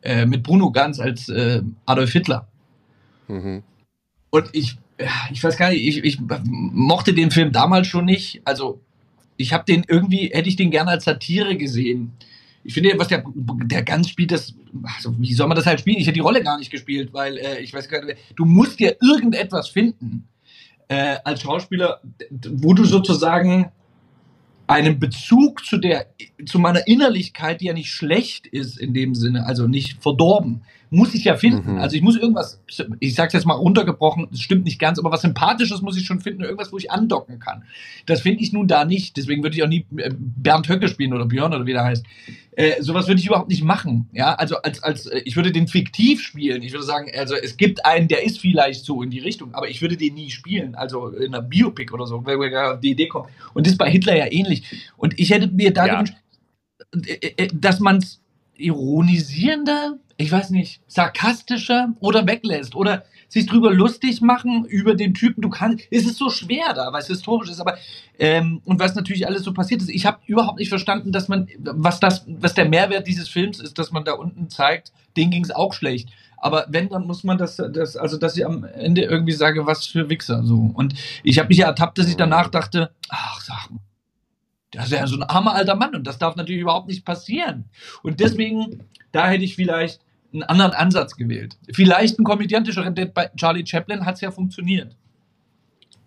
Äh, 0.02 0.26
mit 0.26 0.44
Bruno 0.44 0.72
Ganz 0.72 1.00
als 1.00 1.30
äh, 1.30 1.62
Adolf 1.86 2.12
Hitler. 2.12 2.48
Mhm. 3.28 3.64
Und 4.30 4.50
ich, 4.54 4.78
ich 5.32 5.44
weiß 5.44 5.58
gar 5.58 5.72
nicht, 5.72 5.86
ich, 5.86 6.04
ich 6.04 6.20
mochte 6.46 7.14
den 7.14 7.32
Film 7.32 7.52
damals 7.52 7.88
schon 7.88 8.06
nicht. 8.06 8.42
Also 8.46 8.82
ich 9.38 9.52
habe 9.52 9.66
den 9.66 9.84
irgendwie, 9.88 10.30
hätte 10.34 10.48
ich 10.48 10.56
den 10.56 10.72
gerne 10.72 10.92
als 10.92 11.06
Satire 11.06 11.58
gesehen. 11.58 12.14
Ich 12.64 12.74
finde, 12.74 12.94
was 12.98 13.08
der, 13.08 13.24
der 13.36 13.84
ganz 13.84 14.10
spielt, 14.10 14.32
das, 14.32 14.56
also 14.96 15.14
wie 15.20 15.34
soll 15.34 15.48
man 15.48 15.58
das 15.58 15.66
halt 15.66 15.80
spielen? 15.80 15.98
Ich 15.98 16.08
hätte 16.08 16.16
die 16.16 16.20
Rolle 16.22 16.44
gar 16.44 16.58
nicht 16.58 16.72
gespielt, 16.72 17.14
weil 17.14 17.38
äh, 17.38 17.60
ich 17.60 17.74
weiß 17.74 17.90
gar 17.90 18.04
nicht, 18.04 18.18
du 18.36 18.46
musst 18.46 18.80
ja 18.80 18.92
irgendetwas 19.02 19.70
finden 19.70 20.28
äh, 20.88 21.18
als 21.24 21.42
Schauspieler, 21.42 22.02
wo 22.30 22.74
du 22.74 22.86
sozusagen 22.86 23.72
einen 24.68 25.00
Bezug 25.00 25.64
zu 25.64 25.78
der, 25.78 26.08
zu 26.46 26.60
meiner 26.60 26.88
Innerlichkeit, 26.88 27.62
die 27.62 27.66
ja 27.66 27.74
nicht 27.74 27.92
schlecht 27.92 28.48
ist 28.48 28.80
in 28.80 28.94
dem 28.94 29.14
Sinne, 29.14 29.46
also 29.46 29.68
nicht 29.68 30.02
verdorben, 30.02 30.64
muss 30.96 31.14
ich 31.14 31.24
ja 31.26 31.36
finden. 31.36 31.74
Mhm. 31.74 31.80
Also 31.80 31.96
ich 31.96 32.02
muss 32.02 32.16
irgendwas, 32.18 32.60
ich 33.00 33.16
sag's 33.16 33.34
jetzt 33.34 33.46
mal 33.46 33.54
runtergebrochen, 33.54 34.28
das 34.32 34.40
stimmt 34.40 34.66
nicht 34.66 34.80
ganz, 34.80 34.98
aber 34.98 35.12
was 35.12 35.22
Sympathisches 35.22 35.82
muss 35.82 35.98
ich 35.98 36.06
schon 36.06 36.22
finden, 36.22 36.44
irgendwas, 36.44 36.72
wo 36.72 36.78
ich 36.78 36.92
andocken 36.92 37.40
kann. 37.40 37.64
Das 38.06 38.22
finde 38.22 38.44
ich 38.44 38.54
nun 38.54 38.68
da 38.68 38.86
nicht. 38.86 39.18
Deswegen 39.18 39.44
würde 39.44 39.56
ich 39.56 39.64
auch 39.64 39.68
nie 39.68 39.86
äh, 39.98 40.12
Bernd 40.18 40.70
Höcke 40.70 40.88
spielen 40.88 41.14
oder 41.14 41.26
Björn 41.26 41.54
oder 41.54 41.66
wie 41.66 41.74
der 41.74 41.84
heißt. 41.84 42.06
Äh, 42.58 42.82
sowas 42.82 43.08
würde 43.08 43.20
ich 43.20 43.28
überhaupt 43.28 43.50
nicht 43.50 43.64
machen. 43.64 44.08
Ja, 44.14 44.34
also 44.36 44.56
als, 44.58 44.82
als 44.82 45.08
äh, 45.08 45.20
ich 45.26 45.36
würde 45.36 45.52
den 45.52 45.68
fiktiv 45.68 46.22
spielen. 46.22 46.64
Ich 46.64 46.72
würde 46.72 46.86
sagen, 46.86 47.12
also 47.18 47.36
es 47.36 47.58
gibt 47.58 47.86
einen, 47.86 48.08
der 48.08 48.24
ist 48.24 48.40
vielleicht 48.40 48.86
so 48.86 49.02
in 49.04 49.10
die 49.10 49.20
Richtung, 49.20 49.54
aber 49.54 49.70
ich 49.70 49.82
würde 49.82 49.98
den 49.98 50.14
nie 50.14 50.32
spielen. 50.32 50.76
Also 50.76 51.10
in 51.10 51.34
einer 51.36 51.44
Biopic 51.44 51.94
oder 51.94 52.08
so, 52.08 52.26
wenn 52.26 52.40
wir 52.40 52.74
auf 52.74 52.80
die 52.80 52.92
Idee 52.92 53.08
kommen. 53.08 53.28
Und 53.54 53.68
das 53.68 53.74
ist 53.74 53.78
bei 53.78 53.90
Hitler 53.90 54.16
ja 54.16 54.32
ähnlich. 54.32 54.64
Und 54.96 55.20
ich 55.20 55.32
hätte 55.32 55.48
mir 55.48 55.74
da 55.74 55.86
Ja. 55.86 55.94
gewünscht, 55.94 56.16
äh, 57.06 57.48
dass 57.54 57.80
man 57.80 57.98
es 57.98 58.22
ironisierender, 58.58 59.98
ich 60.18 60.32
weiß 60.32 60.50
nicht, 60.52 60.82
sarkastischer 60.88 61.94
oder 62.00 62.28
weglässt 62.28 62.76
oder 62.76 63.04
sich 63.28 63.48
drüber 63.48 63.74
lustig 63.74 64.22
machen 64.22 64.66
über 64.66 64.96
den 64.96 65.14
Typen. 65.14 65.42
Du 65.42 65.50
kannst, 65.50 65.86
es 65.92 66.06
ist 66.06 66.18
so 66.18 66.30
schwer 66.30 66.74
da, 66.74 66.94
weil 66.94 67.02
es 67.02 67.08
historisch 67.08 67.50
ist, 67.50 67.60
aber 67.60 67.78
ähm, 68.18 68.62
und 68.66 68.80
was 68.80 68.96
natürlich 68.96 69.28
alles 69.28 69.44
so 69.44 69.54
passiert 69.54 69.82
ist. 69.82 69.90
Ich 69.90 70.06
habe 70.06 70.20
überhaupt 70.26 70.60
nicht 70.60 70.70
verstanden, 70.70 71.12
dass 71.12 71.28
man, 71.28 71.48
was 71.60 72.00
das, 72.00 72.26
was 72.28 72.54
der 72.54 72.70
Mehrwert 72.70 73.08
dieses 73.08 73.28
Films 73.28 73.60
ist, 73.60 73.78
dass 73.78 73.92
man 73.92 74.06
da 74.06 74.14
unten 74.14 74.50
zeigt, 74.50 74.92
denen 75.18 75.32
ging 75.32 75.44
es 75.44 75.52
auch 75.52 75.74
schlecht. 75.74 76.10
Aber 76.38 76.66
wenn, 76.70 76.90
dann 76.90 77.08
muss 77.08 77.24
man 77.24 77.38
das, 77.38 77.56
das, 77.56 77.98
also 77.98 78.18
dass 78.18 78.38
ich 78.38 78.46
am 78.46 78.64
Ende 78.64 79.02
irgendwie 79.02 79.34
sage, 79.34 79.66
was 79.66 79.88
für 79.88 80.10
Wichser 80.10 80.44
so. 80.44 80.72
Und 80.74 80.94
ich 81.24 81.40
habe 81.40 81.50
mich 81.50 81.58
ja 81.58 81.68
ertappt, 81.68 81.98
dass 81.98 82.08
ich 82.08 82.18
danach 82.18 82.50
dachte, 82.50 82.92
ach, 83.10 83.42
sag 83.42 83.72
mal, 83.72 83.80
das 84.76 84.86
ist 84.86 84.92
ja 84.92 85.08
so 85.08 85.16
ein 85.16 85.24
armer 85.24 85.54
alter 85.56 85.76
Mann 85.76 85.96
und 85.96 86.06
das 86.06 86.18
darf 86.18 86.36
natürlich 86.36 86.62
überhaupt 86.62 86.88
nicht 86.88 87.06
passieren. 87.06 87.66
Und 88.04 88.20
deswegen, 88.20 88.84
da 89.12 89.28
hätte 89.30 89.44
ich 89.44 89.56
vielleicht 89.56 90.02
einen 90.34 90.44
anderen 90.44 90.74
Ansatz 90.74 91.16
gewählt. 91.16 91.58
Vielleicht 91.72 92.20
ein 92.20 92.24
komödiantischeren, 92.24 92.94
denn 92.96 93.14
bei 93.14 93.30
Charlie 93.38 93.66
Chaplin 93.66 94.06
hat 94.06 94.16
es 94.16 94.22
ja 94.22 94.32
funktioniert. 94.32 94.96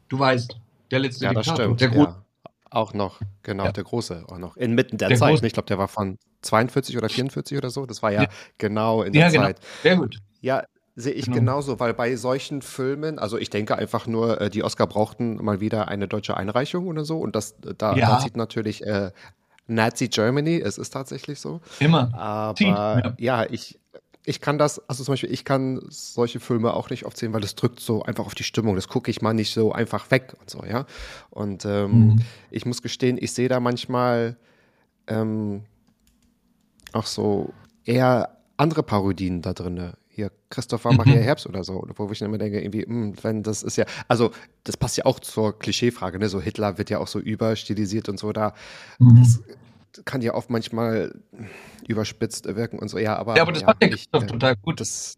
Du 0.09 0.19
weißt, 0.19 0.57
der 0.91 0.99
letzte 1.01 1.25
Ja, 1.25 1.33
das 1.33 1.47
Diktator. 1.47 1.65
stimmt. 1.77 1.81
Der 1.81 1.89
Gro- 1.89 2.05
ja. 2.05 2.23
Auch 2.71 2.93
noch, 2.93 3.21
genau, 3.43 3.65
Ja. 3.65 3.73
der 3.73 3.85
Große, 3.85 4.25
auch 4.29 4.37
noch. 4.37 4.57
Inmitten 4.59 4.99
der, 4.99 5.09
Der 5.09 5.17
Zeit. 5.17 5.31
Große. 5.31 5.47
Ich 5.47 5.55
glaube, 5.55 5.67
der 5.69 5.79
war 5.79 5.89
von 5.89 6.19
42 6.43 6.99
oder 6.99 7.09
44 7.09 7.57
oder 7.57 7.71
so. 7.71 7.87
Das 7.87 8.03
war 8.03 8.13
ja, 8.13 8.25
Ja. 8.25 8.29
genau 8.59 9.03
in 9.03 9.15
der 9.15 9.23
Ja, 9.23 9.29
genau. 9.31 9.45
Zeit. 9.45 9.61
Sehr 9.83 9.97
gut. 9.97 10.19
Ja, 10.43 10.65
sehe 11.01 11.13
ich 11.13 11.27
Genau. 11.27 11.37
genauso, 11.37 11.79
weil 11.79 11.95
bei 11.95 12.17
solchen 12.17 12.61
Filmen, 12.61 13.19
also 13.21 13.39
ich 13.39 13.51
denke 13.51 13.77
einfach 13.77 14.07
nur, 14.09 14.41
äh, 14.41 14.51
die 14.51 14.65
Oscar 14.65 14.87
brauchten 14.89 15.37
mal 15.45 15.61
wieder 15.61 15.87
eine 15.89 16.09
deutsche 16.09 16.37
Einreichung 16.37 16.89
oder 16.89 17.05
so. 17.05 17.19
Und 17.21 17.37
das, 17.37 17.55
da, 17.61 17.95
Ja. 17.95 18.07
da 18.07 18.19
zieht 18.19 18.37
natürlich 18.37 18.85
äh, 18.85 19.13
Nazi 19.69 20.09
Germany, 20.09 20.61
es 20.61 20.77
ist 20.79 20.91
tatsächlich 20.91 21.39
so. 21.41 21.61
Immer. 21.79 22.13
Aber 22.15 22.57
Zieht, 22.57 22.67
ja. 22.69 23.13
ja, 23.19 23.45
ich, 23.49 23.79
ich 24.25 24.41
kann 24.41 24.59
das, 24.59 24.81
also 24.89 25.05
zum 25.05 25.13
Beispiel, 25.13 25.31
ich 25.33 25.45
kann 25.45 25.81
solche 25.89 26.41
Filme 26.41 26.75
auch 26.75 26.91
nicht 26.91 27.05
oft 27.07 27.17
sehen, 27.17 27.33
weil 27.33 27.43
das 27.43 27.55
drückt 27.55 27.79
so 27.81 28.03
einfach 28.03 28.27
auf 28.27 28.35
die 28.35 28.43
Stimmung. 28.45 28.75
Das 28.75 28.89
gucke 28.89 29.11
ich 29.11 29.23
mal 29.23 29.35
nicht 29.35 29.53
so 29.55 29.71
einfach 29.73 30.11
weg 30.11 30.35
und 30.41 30.51
so, 30.51 30.65
ja. 30.65 30.85
Und 31.31 31.65
ähm, 31.65 31.91
Mhm. 32.09 32.17
ich 32.51 32.67
muss 32.67 32.83
gestehen, 32.83 33.19
ich 33.21 33.33
sehe 33.33 33.49
da 33.49 33.61
manchmal 33.61 34.37
ähm, 35.07 35.63
auch 36.93 37.07
so 37.07 37.53
eher 37.85 38.37
andere 38.57 38.83
Parodien 38.83 39.43
da 39.43 39.53
drin. 39.53 39.93
Hier 40.19 40.33
Christopher 40.51 40.91
Mhm. 40.91 40.97
Maria 40.97 41.21
Herbst 41.21 41.47
oder 41.47 41.63
so, 41.63 41.87
wo 41.95 42.11
ich 42.11 42.21
immer 42.23 42.39
denke, 42.39 42.61
irgendwie, 42.61 42.83
hm, 42.83 43.15
wenn 43.23 43.45
das 43.45 43.63
ist 43.63 43.77
ja, 43.77 43.85
also 44.09 44.33
das 44.65 44.77
passt 44.77 44.97
ja 44.97 45.07
auch 45.07 45.21
zur 45.21 45.57
Klischeefrage, 45.57 46.19
ne? 46.19 46.29
So 46.29 46.41
Hitler 46.41 46.77
wird 46.77 46.91
ja 46.91 46.99
auch 46.99 47.07
so 47.07 47.21
überstilisiert 47.21 48.09
und 48.09 48.19
so, 48.19 48.33
da 48.33 48.53
Mhm. 48.99 49.25
kann 50.05 50.21
ja 50.21 50.35
oft 50.35 50.51
manchmal 50.51 51.15
überspitzt 51.87 52.53
wirken 52.57 52.81
und 52.81 52.89
so, 52.89 52.99
ja, 52.99 53.15
aber. 53.15 53.37
Ja, 53.37 53.43
aber 53.43 53.53
das 53.53 53.65
macht 53.65 53.81
der 53.81 53.91
ich, 53.91 54.11
Christoph 54.11 54.25
äh, 54.25 54.27
total 54.27 54.57
gut. 54.57 54.81
Das 54.81 55.15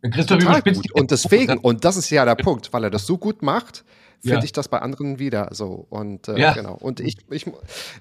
Christoph 0.00 0.38
total 0.38 0.52
überspitzt 0.52 0.82
gut. 0.84 0.92
Und 0.92 1.10
deswegen, 1.10 1.58
und 1.58 1.84
das 1.84 1.98
ist 1.98 2.08
ja 2.08 2.24
der 2.24 2.36
Punkt, 2.36 2.72
weil 2.72 2.84
er 2.84 2.90
das 2.90 3.04
so 3.04 3.18
gut 3.18 3.42
macht, 3.42 3.84
finde 4.20 4.36
Ja. 4.38 4.44
ich 4.44 4.52
das 4.52 4.68
bei 4.68 4.78
anderen 4.80 5.18
wieder 5.18 5.48
so. 5.52 5.86
Und 5.90 6.28
äh, 6.28 6.38
Ja. 6.38 6.52
genau. 6.52 6.74
Und 6.74 7.00
ich, 7.00 7.16
ich, 7.30 7.46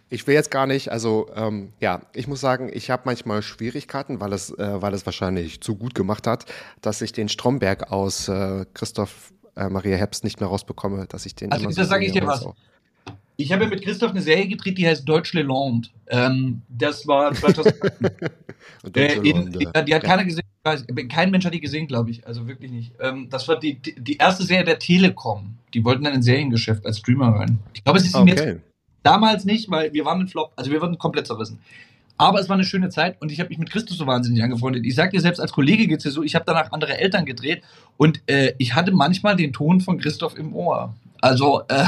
ich 0.10 0.28
will 0.28 0.34
jetzt 0.36 0.52
gar 0.52 0.66
nicht, 0.68 0.92
also 0.92 1.30
ähm, 1.36 1.74
ja, 1.80 2.02
ich 2.14 2.28
muss 2.28 2.42
sagen, 2.42 2.70
ich 2.74 2.90
habe 2.90 3.04
manchmal 3.06 3.42
Schwierigkeiten, 3.42 4.20
weil 4.20 4.34
es, 4.34 4.52
äh, 4.52 4.82
weil 4.82 4.94
es 4.94 5.06
wahrscheinlich 5.06 5.62
zu 5.62 5.76
gut 5.76 5.96
gemacht 5.96 6.28
hat, 6.28 6.46
dass 6.82 7.02
ich 7.02 7.12
den 7.12 7.30
Stromberg 7.30 7.92
aus 7.92 8.28
äh, 8.28 8.66
Christoph 8.74 9.34
äh, 9.56 9.70
Maria 9.70 9.98
Herbst 9.98 10.24
nicht 10.24 10.40
mehr 10.40 10.50
rausbekomme, 10.50 11.06
dass 11.08 11.26
ich 11.26 11.36
den 11.36 11.52
Also, 11.52 11.66
immer 11.66 11.74
das 11.74 11.88
sag 11.90 12.02
ich 12.02 12.12
dir 12.12 12.26
was. 12.28 12.42
So. 12.42 12.54
Ich 13.40 13.54
habe 13.54 13.64
ja 13.64 13.70
mit 13.70 13.82
Christoph 13.82 14.12
eine 14.12 14.22
Serie 14.22 14.50
gedreht, 14.50 14.78
die 14.78 14.86
heißt 14.86 15.08
Deutsch 15.08 15.32
Leland. 15.32 15.90
Ähm, 16.08 16.62
das 16.68 17.08
war 17.08 17.34
2000. 17.34 17.74
Und 18.84 18.98
äh, 18.98 19.16
Deutsche 19.16 19.30
in, 19.30 19.52
die 19.86 19.96
hat 19.96 20.04
keiner 20.04 20.26
gesehen. 20.26 20.44
Kein 21.08 21.32
Mensch 21.32 21.46
hat 21.46 21.54
die 21.54 21.62
gesehen, 21.62 21.88
glaube 21.88 22.12
ich. 22.12 22.28
Also 22.28 22.48
wirklich 22.50 22.70
nicht. 22.70 22.92
Ähm, 23.00 23.30
das 23.30 23.48
war 23.48 23.58
die, 23.58 23.76
die, 23.76 24.18
erste 24.18 24.44
Serie 24.44 24.66
der 24.66 24.78
Telekom. 24.78 25.56
Die 25.74 25.86
wollten 25.86 26.04
dann 26.04 26.14
ein 26.14 26.22
Seriengeschäft 26.22 26.86
als 26.86 26.98
Streamer 26.98 27.30
rein. 27.30 27.60
Ich 27.74 27.82
glaube, 27.82 28.00
es 28.00 28.06
ist 28.06 28.16
ihnen 28.16 28.28
jetzt 28.28 28.42
Okay. 28.42 28.58
Damals 29.04 29.46
nicht, 29.46 29.72
weil 29.72 29.94
wir 29.94 30.04
waren 30.04 30.20
ein 30.20 30.28
Flop, 30.28 30.52
also 30.58 30.70
wir 30.70 30.82
wurden 30.82 30.98
komplett 30.98 31.26
zerrissen. 31.26 31.60
Aber 32.18 32.42
es 32.42 32.50
war 32.50 32.56
eine 32.56 32.66
schöne 32.66 32.90
Zeit 32.90 33.16
und 33.22 33.32
ich 33.32 33.40
habe 33.40 33.48
mich 33.48 33.58
mit 33.58 33.70
Christus 33.70 33.98
so 33.98 34.06
wahnsinnig 34.06 34.44
angefreundet. 34.44 34.86
Ich 34.86 34.96
sag 34.96 35.12
dir 35.12 35.22
selbst, 35.22 35.40
als 35.40 35.54
Kollege 35.54 35.88
geht's 35.88 36.04
dir 36.04 36.12
so, 36.12 36.22
ich 36.22 36.36
habe 36.36 36.44
danach 36.46 36.74
andere 36.74 36.98
Eltern 36.98 37.26
gedreht 37.26 37.64
und 37.96 38.20
äh, 38.28 38.54
ich 38.58 38.76
hatte 38.76 38.92
manchmal 38.92 39.38
den 39.38 39.54
Ton 39.54 39.80
von 39.80 39.98
Christoph 39.98 40.38
im 40.38 40.54
Ohr. 40.54 40.94
Also, 41.22 41.62
äh, 41.68 41.86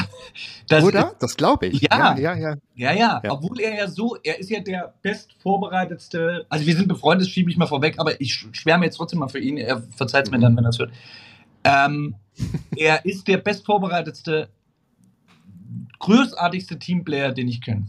das 0.68 0.84
Oder? 0.84 1.16
Das 1.20 1.38
glaube 1.38 1.68
ich. 1.68 1.82
Ja. 1.82 2.18
ja, 2.18 2.36
ja. 2.36 2.36
ja. 2.36 2.56
ja, 2.76 3.20
ja, 3.24 3.32
obwohl 3.32 3.60
er 3.62 3.76
ja 3.76 3.88
so, 3.88 4.18
er 4.24 4.40
ist 4.40 4.50
ja 4.50 4.60
der 4.60 4.94
bestvorbereitetste, 5.02 6.46
also 6.50 6.66
wir 6.66 6.76
sind 6.76 6.88
befreundet, 6.88 7.28
das 7.28 7.32
schiebe 7.34 7.50
ich 7.50 7.58
mal 7.58 7.68
vorweg, 7.68 7.98
aber 7.98 8.20
ich 8.20 8.32
sch- 8.32 8.54
schwärme 8.54 8.86
jetzt 8.86 8.98
trotzdem 8.98 9.20
mal 9.20 9.30
für 9.30 9.40
ihn, 9.40 9.58
er 9.58 9.82
verzeiht 9.96 10.26
es 10.26 10.32
mir 10.32 10.40
dann, 10.40 10.56
wenn 10.58 10.66
er 10.66 10.70
es 10.70 10.80
hört. 10.80 10.92
Ähm, 11.64 12.16
er 12.76 13.06
ist 13.06 13.28
der 13.28 13.38
bestvorbereitetste, 13.38 14.50
großartigste 16.00 16.80
Teamplayer, 16.80 17.32
den 17.32 17.48
ich 17.48 17.62
kenne. 17.62 17.88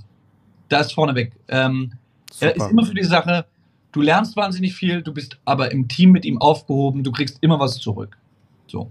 Da 0.69 0.81
ist 0.81 0.93
vorneweg. 0.93 1.33
Ähm, 1.49 1.93
er 2.41 2.57
ist 2.57 2.71
immer 2.71 2.85
für 2.87 2.95
die 2.95 3.05
Sache, 3.05 3.47
du 3.93 4.01
lernst 4.01 4.37
wahnsinnig 4.37 4.75
viel, 4.75 5.03
du 5.03 5.13
bist 5.13 5.39
aber 5.45 5.71
im 5.73 5.89
Team 5.89 6.13
mit 6.13 6.25
ihm 6.25 6.41
aufgehoben, 6.41 7.05
du 7.05 7.13
kriegst 7.13 7.39
immer 7.43 7.59
was 7.59 7.79
zurück. 7.79 8.17
So. 8.67 8.91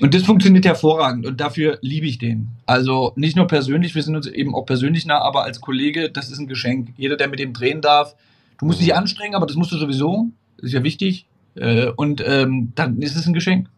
Und 0.00 0.14
das 0.14 0.22
funktioniert 0.22 0.64
hervorragend 0.64 1.26
und 1.26 1.40
dafür 1.40 1.78
liebe 1.82 2.06
ich 2.06 2.18
den. 2.18 2.48
Also 2.66 3.12
nicht 3.16 3.36
nur 3.36 3.46
persönlich, 3.46 3.94
wir 3.94 4.02
sind 4.02 4.16
uns 4.16 4.26
eben 4.26 4.54
auch 4.54 4.64
persönlich 4.64 5.06
nah, 5.06 5.20
aber 5.20 5.44
als 5.44 5.60
Kollege, 5.60 6.10
das 6.10 6.30
ist 6.30 6.38
ein 6.38 6.46
Geschenk. 6.46 6.90
Jeder, 6.96 7.16
der 7.16 7.28
mit 7.28 7.38
dem 7.38 7.52
drehen 7.52 7.80
darf, 7.80 8.14
du 8.58 8.66
musst 8.66 8.80
dich 8.80 8.94
anstrengen, 8.94 9.34
aber 9.34 9.46
das 9.46 9.56
musst 9.56 9.72
du 9.72 9.76
sowieso, 9.76 10.28
das 10.56 10.66
ist 10.66 10.72
ja 10.72 10.82
wichtig. 10.82 11.26
Äh, 11.54 11.90
und 11.96 12.22
ähm, 12.26 12.72
dann 12.74 13.02
ist 13.02 13.16
es 13.16 13.26
ein 13.26 13.34
Geschenk. 13.34 13.68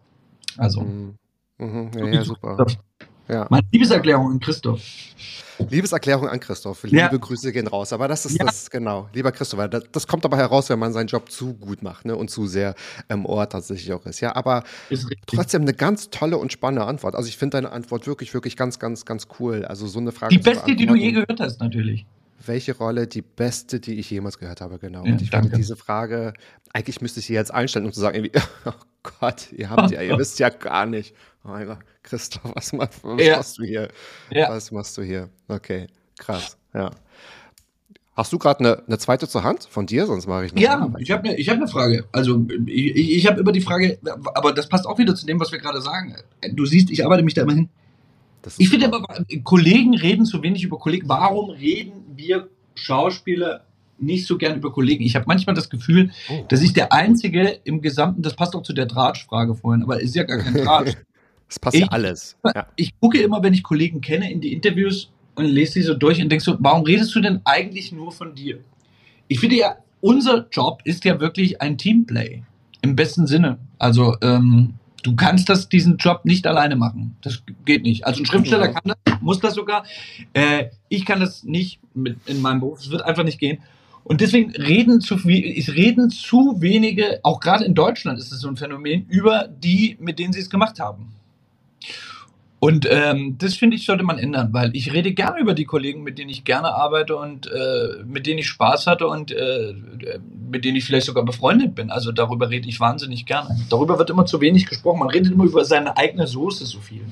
Also, 0.57 0.83
Mhm. 0.83 1.15
Mhm. 1.59 1.91
Ja, 1.95 2.07
ja, 2.07 2.25
super. 2.25 2.57
Christoph. 2.57 2.83
Ja. 3.31 3.47
Meine 3.49 3.67
Liebeserklärung 3.71 4.31
an 4.33 4.41
Christoph. 4.41 4.81
Liebeserklärung 5.69 6.29
an 6.29 6.41
Christoph. 6.41 6.83
Liebe 6.85 6.97
Ja. 6.97 7.09
Grüße 7.09 7.53
gehen 7.53 7.67
raus. 7.67 7.93
Aber 7.93 8.09
das 8.09 8.25
ist 8.27 8.39
Ja. 8.39 8.45
das, 8.47 8.71
genau. 8.71 9.09
Lieber 9.13 9.31
Christoph, 9.31 9.69
das, 9.69 9.85
das 9.93 10.07
kommt 10.07 10.25
aber 10.25 10.37
heraus, 10.37 10.69
wenn 10.71 10.79
man 10.79 10.93
seinen 10.93 11.07
Job 11.07 11.31
zu 11.31 11.55
gut 11.55 11.83
macht 11.83 12.07
ne, 12.07 12.17
und 12.17 12.31
zu 12.31 12.47
sehr 12.47 12.75
im 13.09 13.27
Ohr 13.27 13.49
tatsächlich 13.49 13.93
auch 13.93 14.05
ist. 14.07 14.21
Ja, 14.21 14.35
aber 14.35 14.65
Ist 14.89 15.07
trotzdem 15.27 15.63
eine 15.63 15.75
ganz 15.75 16.11
tolle 16.11 16.39
und 16.39 16.51
spannende 16.53 16.87
Antwort. 16.87 17.15
Also 17.15 17.29
ich 17.29 17.37
finde 17.37 17.59
deine 17.59 17.73
Antwort 17.73 18.07
wirklich, 18.07 18.33
wirklich 18.35 18.57
ganz, 18.57 18.79
ganz, 18.79 19.05
ganz 19.05 19.29
cool. 19.39 19.65
Also 19.65 19.87
so 19.87 19.99
eine 19.99 20.13
Frage 20.13 20.35
Die 20.35 20.43
beste, 20.43 20.75
die 20.75 20.87
du 20.87 20.95
je 20.95 21.13
gehört 21.13 21.41
hast, 21.41 21.61
natürlich. 21.61 22.07
Welche 22.45 22.77
Rolle 22.77 23.07
die 23.07 23.23
beste, 23.23 23.81
die 23.81 23.95
ich 23.99 24.11
jemals 24.11 24.39
gehört 24.39 24.61
habe, 24.61 24.79
genau. 24.79 25.05
Ja, 25.05 25.13
und 25.13 25.23
ich 25.23 25.31
danke. 25.31 25.47
finde 25.49 25.59
diese 25.59 25.77
Frage, 25.77 26.33
eigentlich 26.73 27.01
müsste 27.01 27.21
ich 27.21 27.27
sie 27.27 27.35
jetzt 27.35 27.53
einstellen, 27.53 27.85
um 27.87 27.93
zu 27.93 28.01
sagen, 28.01 28.17
irgendwie, 28.17 28.41
oh 28.65 28.73
Gott, 29.21 29.53
ihr 29.53 29.69
habt 29.71 29.91
ja, 29.91 30.01
ihr 30.03 30.17
wisst 30.19 30.39
ja 30.39 30.49
gar 30.49 30.87
nicht. 30.87 31.15
Oh 31.45 31.49
mein 31.49 31.67
Gott, 31.67 31.79
Christoph, 32.03 32.53
was, 32.55 32.73
ma- 32.73 32.89
was 33.03 33.23
Ja. 33.27 33.37
machst 33.37 33.59
du 33.59 33.65
hier? 33.65 33.89
Ja. 34.31 34.49
Was 34.51 34.71
machst 34.73 34.97
du 34.97 35.03
hier? 35.03 35.29
Okay, 35.49 35.87
krass, 36.19 36.57
ja. 36.75 36.91
Hast 38.15 38.33
du 38.33 38.39
gerade 38.39 38.61
eine, 38.61 38.83
eine 38.87 38.99
zweite 38.99 39.29
zur 39.29 39.45
Hand 39.45 39.65
von 39.71 39.87
dir? 39.87 40.05
Sonst 40.07 40.27
mache 40.27 40.45
ich 40.47 40.53
noch 40.55 40.61
Ja, 40.61 40.77
eine. 40.85 40.95
ich 41.01 41.11
habe 41.11 41.29
eine 41.29 41.37
hab 41.39 41.59
ne 41.59 41.69
Frage. 41.69 42.05
Also 42.13 42.45
ich, 42.67 42.97
ich 43.17 43.27
habe 43.27 43.41
über 43.41 43.53
die 43.53 43.61
Frage, 43.63 43.99
aber 44.35 44.53
das 44.53 44.69
passt 44.69 44.87
auch 44.87 44.99
wieder 44.99 45.15
zu 45.15 45.25
dem, 45.27 45.41
was 45.41 45.53
wir 45.53 45.59
gerade 45.59 45.81
sagen. 45.81 46.17
Du 46.53 46.67
siehst, 46.67 46.91
ich 46.91 47.05
arbeite 47.05 47.23
mich 47.23 47.35
da 47.35 47.43
immer 47.43 47.55
hin. 47.55 47.69
Das 48.43 48.55
ist 48.55 48.61
Ich 48.61 48.69
finde 48.71 48.87
aber, 48.87 49.05
Kollegen 49.45 49.95
reden 49.95 50.25
zu 50.27 50.43
wenig 50.43 50.65
über 50.65 50.79
Kollegen. 50.79 51.09
Warum 51.09 51.51
reden 51.51 52.10
wir 52.17 52.49
Schauspieler 52.75 53.65
nicht 53.99 54.27
so 54.27 54.39
gern 54.39 54.57
über 54.57 54.73
Kollegen? 54.73 55.05
Ich 55.05 55.15
habe 55.17 55.25
manchmal 55.29 55.55
das 55.55 55.69
Gefühl, 55.71 56.11
Oh. 56.31 56.45
dass 56.49 56.63
ich 56.63 56.73
der 56.73 56.93
Einzige 56.93 57.59
im 57.65 57.81
Gesamten, 57.83 58.23
das 58.23 58.35
passt 58.35 58.55
auch 58.57 58.63
zu 58.63 58.73
der 58.73 58.87
Drahtfrage 58.87 59.55
vorhin, 59.55 59.83
aber 59.83 59.97
es 59.99 60.05
ist 60.11 60.17
ja 60.17 60.25
gar 60.25 60.39
kein 60.39 60.55
Draht. 60.55 60.97
Es 61.53 61.59
passt 61.59 61.77
ja 61.77 61.87
ich- 61.87 61.91
alles. 61.93 62.37
Ja. 62.55 62.69
ich 62.77 62.93
gucke 63.01 63.21
immer, 63.21 63.43
wenn 63.43 63.53
ich 63.53 63.65
Kollegen 63.65 64.01
kenne, 64.01 64.31
in 64.31 64.41
die 64.41 64.53
Interviews 64.53 65.11
und 65.35 65.47
lese 65.47 65.81
die 65.81 65.83
so 65.83 65.95
durch 65.95 66.23
und 66.23 66.29
denke 66.29 66.45
so, 66.45 66.57
warum 66.61 66.85
redest 66.85 67.13
du 67.13 67.21
denn 67.21 67.41
eigentlich 67.45 67.91
nur 67.91 68.13
von 68.13 68.37
dir? 68.37 68.61
Ich 69.27 69.41
finde 69.41 69.57
ja, 69.57 69.75
unser 70.01 70.47
Job 70.53 70.81
ist 70.85 71.05
ja 71.05 71.19
wirklich 71.19 71.61
ein 71.61 71.77
Teamplay. 71.77 72.45
Im 72.83 72.95
besten 72.95 73.27
Sinne. 73.27 73.59
Also, 73.81 74.15
ähm, 74.23 74.75
du 75.03 75.17
kannst 75.17 75.49
das, 75.49 75.69
diesen 75.69 75.97
Job 75.97 76.25
nicht 76.25 76.47
alleine 76.47 76.77
machen. 76.77 77.17
Das 77.23 77.43
geht 77.65 77.83
nicht. 77.83 78.07
Also 78.07 78.23
ein 78.23 78.27
Schriftsteller 78.27 78.67
Ja. 78.67 78.73
kann 78.73 78.95
das, 79.05 79.21
muss 79.21 79.41
das 79.41 79.55
sogar. 79.55 79.85
Äh, 80.35 80.67
ich 80.89 81.05
kann 81.05 81.19
das 81.19 81.43
nicht 81.43 81.80
mit 81.95 82.17
in 82.27 82.41
meinem 82.41 82.61
Beruf. 82.61 82.81
Es 82.81 82.91
wird 82.91 83.03
einfach 83.03 83.25
nicht 83.25 83.39
gehen. 83.39 83.59
Und 84.05 84.21
deswegen 84.21 84.51
reden 84.53 85.01
zu 85.01 85.15
reden 85.15 86.11
zu 86.11 86.57
wenige, 86.61 87.21
auch 87.23 87.41
gerade 87.41 87.65
in 87.65 87.75
Deutschland 87.75 88.19
ist 88.19 88.33
es 88.33 88.41
so 88.41 88.49
ein 88.49 88.57
Phänomen, 88.57 89.07
über 89.09 89.49
die, 89.49 89.97
mit 90.01 90.19
denen 90.19 90.33
sie 90.33 90.41
es 90.41 90.51
gemacht 90.51 90.81
haben. 90.81 91.13
Und 92.61 92.87
ähm, 92.91 93.37
das 93.39 93.55
finde 93.55 93.77
ich, 93.77 93.87
sollte 93.87 94.05
man 94.05 94.19
ändern, 94.19 94.53
weil 94.53 94.77
ich 94.77 94.93
rede 94.93 95.13
gerne 95.13 95.41
über 95.41 95.55
die 95.55 95.65
Kollegen, 95.65 96.03
mit 96.03 96.19
denen 96.19 96.29
ich 96.29 96.45
gerne 96.45 96.75
arbeite 96.75 97.17
und 97.17 97.47
äh, 97.47 98.05
mit 98.05 98.27
denen 98.27 98.39
ich 98.39 98.49
Spaß 98.49 98.87
hatte 98.87 99.07
und 99.07 99.33
äh, 99.33 99.75
mit 100.51 100.67
denen 100.67 100.77
ich 100.77 100.85
vielleicht 100.85 101.07
sogar 101.07 101.25
befreundet 101.25 101.75
bin. 101.75 101.91
Also 101.91 102.13
darüber 102.13 102.51
rede 102.51 102.69
ich 102.69 102.79
wahnsinnig 102.79 103.25
gerne. 103.25 103.59
Darüber 103.71 103.99
wird 103.99 104.11
immer 104.11 104.27
zu 104.27 104.43
wenig 104.43 104.67
gesprochen. 104.67 104.99
Man 104.99 105.09
redet 105.09 105.33
immer 105.33 105.45
über 105.45 105.65
seine 105.65 105.97
eigene 105.97 106.27
Soße 106.27 106.67
so 106.67 106.81
viel. 106.81 107.05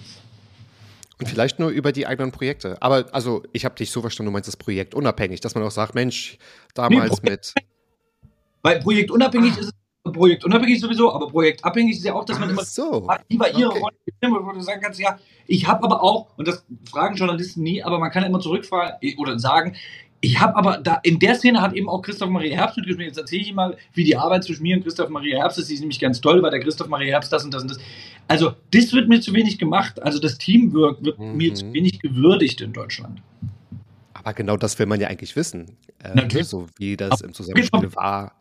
Und 1.20 1.28
vielleicht 1.28 1.58
nur 1.58 1.70
über 1.70 1.92
die 1.92 2.06
eigenen 2.06 2.30
Projekte. 2.30 2.80
Aber 2.80 3.06
also, 3.12 3.42
ich 3.52 3.64
habe 3.64 3.74
dich 3.74 3.90
so 3.90 4.00
verstanden, 4.00 4.28
du 4.28 4.32
meinst 4.32 4.48
das 4.48 4.56
Projekt 4.56 4.94
unabhängig, 4.94 5.40
dass 5.40 5.54
man 5.54 5.64
auch 5.64 5.70
sagt, 5.70 5.94
Mensch, 5.94 6.38
damals 6.74 7.22
Nee, 7.22 7.30
mit. 7.30 7.54
Weil 8.62 8.80
projektunabhängig 8.80 9.58
ist 9.58 9.66
es 9.66 10.12
projektunabhängig 10.12 10.80
sowieso, 10.80 11.12
aber 11.12 11.28
projektabhängig 11.28 11.96
ist 11.96 12.04
ja 12.04 12.14
auch, 12.14 12.24
dass 12.24 12.38
man 12.38 12.50
immer 12.50 12.62
Ach 12.62 12.66
so. 12.66 13.06
Ach, 13.08 13.18
war 13.30 13.50
ihre 13.50 13.70
Okay. 13.70 13.80
Rolle, 13.80 14.44
wo 14.44 14.52
du 14.52 14.60
sagen 14.60 14.80
kannst, 14.80 14.98
ja, 15.00 15.18
ich 15.46 15.66
habe 15.66 15.84
aber 15.84 16.02
auch, 16.02 16.28
und 16.36 16.48
das 16.48 16.64
fragen 16.90 17.16
Journalisten 17.16 17.62
nie, 17.62 17.82
aber 17.82 17.98
man 17.98 18.10
kann 18.10 18.24
immer 18.24 18.40
zurückfragen 18.40 18.96
oder 19.18 19.38
sagen, 19.38 19.76
ich 20.20 20.40
habe 20.40 20.56
aber 20.56 20.78
da, 20.78 20.98
in 21.04 21.18
der 21.18 21.34
Szene 21.36 21.60
hat 21.60 21.72
eben 21.74 21.88
auch 21.88 22.02
Christoph 22.02 22.28
Maria 22.28 22.56
Herbst 22.56 22.76
mitgespielt. 22.76 23.08
Jetzt 23.08 23.18
erzähle 23.18 23.42
ich 23.42 23.54
mal, 23.54 23.76
wie 23.94 24.02
die 24.04 24.16
Arbeit 24.16 24.44
zwischen 24.44 24.62
mir 24.64 24.76
und 24.76 24.82
Christoph 24.82 25.08
Maria 25.10 25.38
Herbst 25.38 25.58
ist. 25.58 25.68
Die 25.70 25.74
ist 25.74 25.80
nämlich 25.80 26.00
ganz 26.00 26.20
toll, 26.20 26.42
weil 26.42 26.50
der 26.50 26.60
Christoph 26.60 26.88
Maria 26.88 27.12
Herbst 27.12 27.32
das 27.32 27.44
und 27.44 27.54
das 27.54 27.62
und 27.62 27.70
das. 27.70 27.78
Also, 28.26 28.52
das 28.72 28.92
wird 28.92 29.08
mir 29.08 29.20
zu 29.20 29.32
wenig 29.32 29.58
gemacht. 29.58 30.02
Also, 30.02 30.18
das 30.18 30.36
Teamwork 30.38 31.04
wird 31.04 31.18
Mhm. 31.18 31.36
mir 31.36 31.54
zu 31.54 31.72
wenig 31.72 32.00
gewürdigt 32.00 32.60
in 32.60 32.72
Deutschland. 32.72 33.22
Aber 34.12 34.32
genau 34.34 34.56
das 34.56 34.78
will 34.78 34.86
man 34.86 35.00
ja 35.00 35.06
eigentlich 35.08 35.36
wissen. 35.36 35.76
Äh, 36.02 36.14
Natürlich. 36.14 36.48
So 36.48 36.66
wie 36.78 36.96
das 36.96 37.20
im 37.20 37.32
Zusammenspiel 37.32 37.94
war 37.94 38.32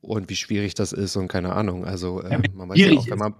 und 0.00 0.28
wie 0.28 0.36
schwierig 0.36 0.74
das 0.74 0.92
ist 0.92 1.14
und 1.16 1.28
keine 1.28 1.52
Ahnung. 1.52 1.84
Also 1.84 2.22
äh, 2.22 2.32
Ja, 2.32 2.42
wie 2.42 2.48
man 2.54 2.68
weiß 2.70 2.78
ja 2.78 2.90
auch, 2.98 3.06
wenn 3.08 3.18
man. 3.18 3.34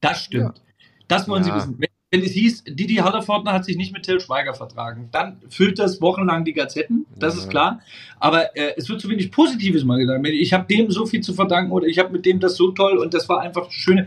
Das 0.00 0.24
stimmt. 0.24 0.60
Das 1.08 1.28
wollen 1.28 1.44
Ja. 1.44 1.50
Sie 1.50 1.56
wissen. 1.56 1.76
Wenn, 1.78 1.88
wenn 2.14 2.22
es 2.22 2.30
hieß, 2.30 2.62
Didi 2.68 2.94
Hallerfortner 2.96 3.52
hat 3.52 3.64
sich 3.64 3.76
nicht 3.76 3.92
mit 3.92 4.04
Till 4.04 4.20
Schweiger 4.20 4.54
vertragen, 4.54 5.08
dann 5.10 5.38
füllt 5.48 5.80
das 5.80 6.00
wochenlang 6.00 6.44
die 6.44 6.52
Gazetten, 6.52 7.06
das 7.18 7.34
Ja. 7.34 7.40
ist 7.40 7.50
klar. 7.50 7.80
Aber 8.20 8.56
äh, 8.56 8.74
es 8.76 8.88
wird 8.88 9.00
zu 9.00 9.08
wenig 9.08 9.32
Positives 9.32 9.82
mal 9.82 9.98
gesagt. 9.98 10.24
Ich 10.28 10.52
habe 10.52 10.64
dem 10.72 10.92
so 10.92 11.06
viel 11.06 11.22
zu 11.22 11.34
verdanken 11.34 11.72
oder 11.72 11.88
ich 11.88 11.98
habe 11.98 12.12
mit 12.12 12.24
dem 12.24 12.38
das 12.38 12.54
so 12.56 12.70
toll 12.70 12.98
und 12.98 13.14
das 13.14 13.28
war 13.28 13.40
einfach 13.40 13.68
schöne. 13.72 14.06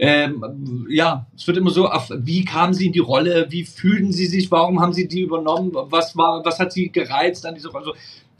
Ähm, 0.00 0.86
ja, 0.90 1.26
es 1.36 1.46
wird 1.46 1.56
immer 1.56 1.70
so, 1.70 1.86
auf, 1.88 2.10
wie 2.12 2.44
kamen 2.44 2.74
Sie 2.74 2.86
in 2.86 2.92
die 2.92 2.98
Rolle, 2.98 3.46
wie 3.50 3.62
fühlten 3.64 4.10
Sie 4.12 4.26
sich, 4.26 4.50
warum 4.50 4.80
haben 4.80 4.92
Sie 4.92 5.06
die 5.06 5.20
übernommen, 5.20 5.70
was 5.72 6.16
war, 6.16 6.44
was 6.44 6.58
hat 6.58 6.72
Sie 6.72 6.90
gereizt 6.90 7.46
an 7.46 7.54
dieser 7.54 7.68
Rolle? 7.70 7.92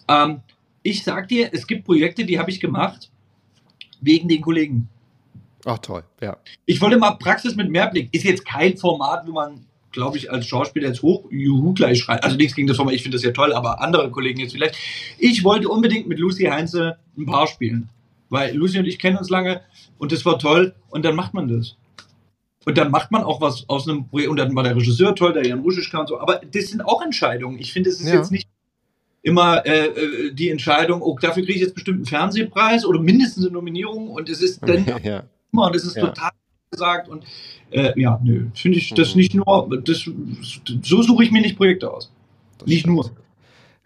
Also, 0.08 0.32
ähm, 0.32 0.40
ich 0.82 1.04
sag 1.04 1.28
dir, 1.28 1.50
es 1.52 1.68
gibt 1.68 1.84
Projekte, 1.84 2.24
die 2.24 2.40
habe 2.40 2.50
ich 2.50 2.58
gemacht 2.58 3.10
wegen 4.00 4.26
den 4.26 4.40
Kollegen. 4.40 4.88
Ach 5.64 5.78
toll, 5.78 6.04
ja. 6.20 6.36
Ich 6.66 6.80
wollte 6.80 6.98
mal 6.98 7.12
Praxis 7.12 7.56
mit 7.56 7.70
Mehrblick. 7.70 8.12
Ist 8.12 8.24
jetzt 8.24 8.44
kein 8.44 8.76
Format, 8.76 9.26
wo 9.26 9.32
man, 9.32 9.64
glaube 9.92 10.18
ich, 10.18 10.30
als 10.30 10.46
Schauspieler 10.46 10.88
jetzt 10.88 11.02
hoch 11.02 11.24
Juhu 11.30 11.72
gleich 11.74 12.00
schreit. 12.00 12.22
Also 12.22 12.36
nichts 12.36 12.54
gegen 12.54 12.68
das 12.68 12.76
Format, 12.76 12.94
ich 12.94 13.02
finde 13.02 13.16
das 13.16 13.24
ja 13.24 13.30
toll, 13.32 13.52
aber 13.52 13.80
andere 13.80 14.10
Kollegen 14.10 14.40
jetzt 14.40 14.52
vielleicht. 14.52 14.76
Ich 15.18 15.42
wollte 15.44 15.68
unbedingt 15.68 16.06
mit 16.06 16.18
Lucy 16.18 16.44
Heinze 16.44 16.98
ein 17.16 17.26
Paar 17.26 17.46
spielen. 17.46 17.88
Weil 18.30 18.54
Lucy 18.56 18.78
und 18.78 18.86
ich 18.86 18.98
kennen 18.98 19.16
uns 19.16 19.30
lange 19.30 19.60
und 19.98 20.10
das 20.12 20.24
war 20.24 20.38
toll 20.38 20.74
und 20.90 21.04
dann 21.04 21.14
macht 21.14 21.34
man 21.34 21.46
das. 21.48 21.76
Und 22.66 22.78
dann 22.78 22.90
macht 22.90 23.10
man 23.12 23.22
auch 23.22 23.40
was 23.40 23.68
aus 23.68 23.86
einem 23.88 24.08
Projekt. 24.08 24.30
Und 24.30 24.38
dann 24.38 24.54
war 24.56 24.62
der 24.64 24.74
Regisseur 24.74 25.14
toll, 25.14 25.34
der 25.34 25.46
Jan 25.46 25.60
Ruschischka 25.60 25.98
und 26.00 26.08
so. 26.08 26.18
Aber 26.18 26.40
das 26.50 26.68
sind 26.68 26.84
auch 26.84 27.02
Entscheidungen. 27.02 27.58
Ich 27.58 27.72
finde, 27.72 27.90
es 27.90 28.00
ist 28.00 28.08
Ja. 28.08 28.14
jetzt 28.14 28.32
nicht 28.32 28.48
immer 29.22 29.64
äh, 29.66 29.86
äh, 29.86 30.32
die 30.34 30.48
Entscheidung, 30.50 31.00
oh, 31.02 31.18
dafür 31.20 31.42
kriege 31.42 31.54
ich 31.56 31.60
jetzt 31.60 31.74
bestimmt 31.74 31.96
einen 31.98 32.06
Fernsehpreis 32.06 32.84
oder 32.86 33.00
mindestens 33.00 33.44
eine 33.44 33.52
Nominierung. 33.52 34.08
Und 34.08 34.28
es 34.30 34.40
ist 34.40 34.62
dann 34.62 34.84
ja. 34.86 34.96
immer 34.96 35.24
und 35.58 35.76
es 35.76 35.84
ist 35.84 35.96
Ja. 35.96 36.06
total 36.06 36.30
gesagt 36.70 37.08
und 37.08 37.24
äh, 37.70 37.92
ja, 38.00 38.20
nö, 38.22 38.46
finde 38.54 38.78
ich 38.78 38.92
das 38.94 39.14
Mhm. 39.14 39.20
nicht 39.20 39.34
nur, 39.34 39.82
das, 39.84 40.08
so 40.82 41.02
suche 41.02 41.24
ich 41.24 41.30
mir 41.30 41.40
nicht 41.40 41.56
Projekte 41.56 41.90
aus. 41.90 42.10
das 42.58 42.66
Nicht 42.68 42.80
stimmt. 42.80 42.96
nur. 42.96 43.10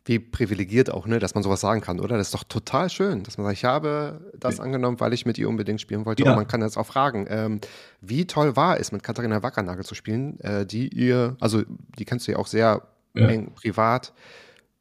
Wie 0.04 0.18
privilegiert 0.18 0.88
auch, 0.90 1.07
ne, 1.07 1.18
dass 1.18 1.35
man 1.35 1.42
sowas 1.42 1.61
sagen 1.61 1.83
kann, 1.83 2.00
oder? 2.00 2.16
Das 2.16 2.28
ist 2.28 2.35
doch 2.35 2.44
total 2.44 2.88
schön, 2.88 3.24
dass 3.24 3.37
man 3.37 3.44
sagt, 3.46 3.59
ich 3.59 3.64
habe 3.66 4.22
das 4.40 4.59
angenommen, 4.59 4.98
weil 5.00 5.12
ich 5.12 5.26
mit 5.26 5.37
ihr 5.37 5.46
unbedingt 5.50 5.83
spielen 5.83 6.07
wollte. 6.07 6.24
Ja. 6.24 6.31
Und 6.31 6.37
man 6.37 6.46
kann 6.48 6.62
jetzt 6.62 6.78
auch 6.78 6.87
fragen, 6.87 7.26
ähm, 7.28 7.61
wie 8.00 8.26
toll 8.26 8.57
war 8.57 8.81
es, 8.81 8.90
mit 8.90 9.02
Katharina 9.02 9.42
Wackernagel 9.42 9.85
zu 9.85 9.94
spielen, 9.94 10.40
äh, 10.40 10.64
die 10.64 10.88
ihr, 10.88 11.37
also 11.40 11.62
die 11.98 12.07
kennst 12.07 12.26
du 12.26 12.33
ja 12.33 12.38
auch 12.38 12.46
sehr 12.46 12.88
ja. 13.14 13.26
eng 13.28 13.52
privat. 13.54 14.14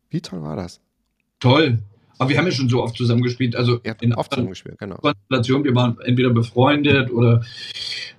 Wie 0.10 0.22
toll 0.22 0.42
war 0.44 0.56
das? 0.56 0.80
Toll. 1.42 1.80
Aber 2.18 2.30
wir 2.30 2.38
haben 2.38 2.46
ja 2.46 2.52
schon 2.52 2.70
so 2.70 2.84
oft 2.84 2.96
zusammengespielt. 2.96 3.56
Also 3.56 3.80
habt 3.88 4.02
in 4.02 4.14
oft 4.14 4.32
zusammengespielt, 4.32 4.78
genau. 4.78 4.96
Konstellation, 4.96 5.64
wir 5.64 5.76
waren 5.76 5.98
entweder 6.04 6.30
befreundet 6.30 7.12
oder 7.12 7.44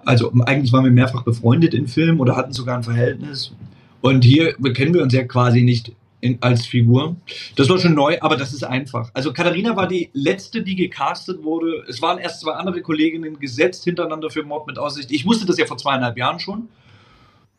also 0.04 0.32
eigentlich 0.46 0.72
waren 0.72 0.84
wir 0.84 0.92
mehrfach 0.92 1.22
befreundet 1.22 1.74
in 1.74 1.88
Filmen 1.88 2.20
oder 2.20 2.36
hatten 2.36 2.52
sogar 2.52 2.76
ein 2.76 2.82
Verhältnis. 2.82 3.52
Und 4.00 4.24
hier 4.24 4.54
kennen 4.74 4.94
wir 4.94 5.02
uns 5.02 5.12
ja 5.12 5.24
quasi 5.24 5.62
nicht 5.62 5.92
in, 6.20 6.38
als 6.40 6.66
Figur. 6.66 7.16
Das 7.56 7.68
war 7.68 7.78
schon 7.78 7.94
neu, 7.94 8.18
aber 8.20 8.36
das 8.36 8.52
ist 8.52 8.64
einfach. 8.64 9.10
Also 9.14 9.32
Katharina 9.32 9.76
war 9.76 9.86
die 9.86 10.10
letzte, 10.12 10.62
die 10.62 10.76
gecastet 10.76 11.42
wurde. 11.42 11.84
Es 11.88 12.02
waren 12.02 12.18
erst 12.18 12.40
zwei 12.40 12.52
andere 12.52 12.80
Kolleginnen 12.80 13.38
gesetzt 13.38 13.84
hintereinander 13.84 14.30
für 14.30 14.42
Mord 14.42 14.66
mit 14.66 14.78
Aussicht. 14.78 15.10
Ich 15.10 15.26
wusste 15.26 15.46
das 15.46 15.58
ja 15.58 15.66
vor 15.66 15.78
zweieinhalb 15.78 16.16
Jahren 16.16 16.38
schon, 16.38 16.68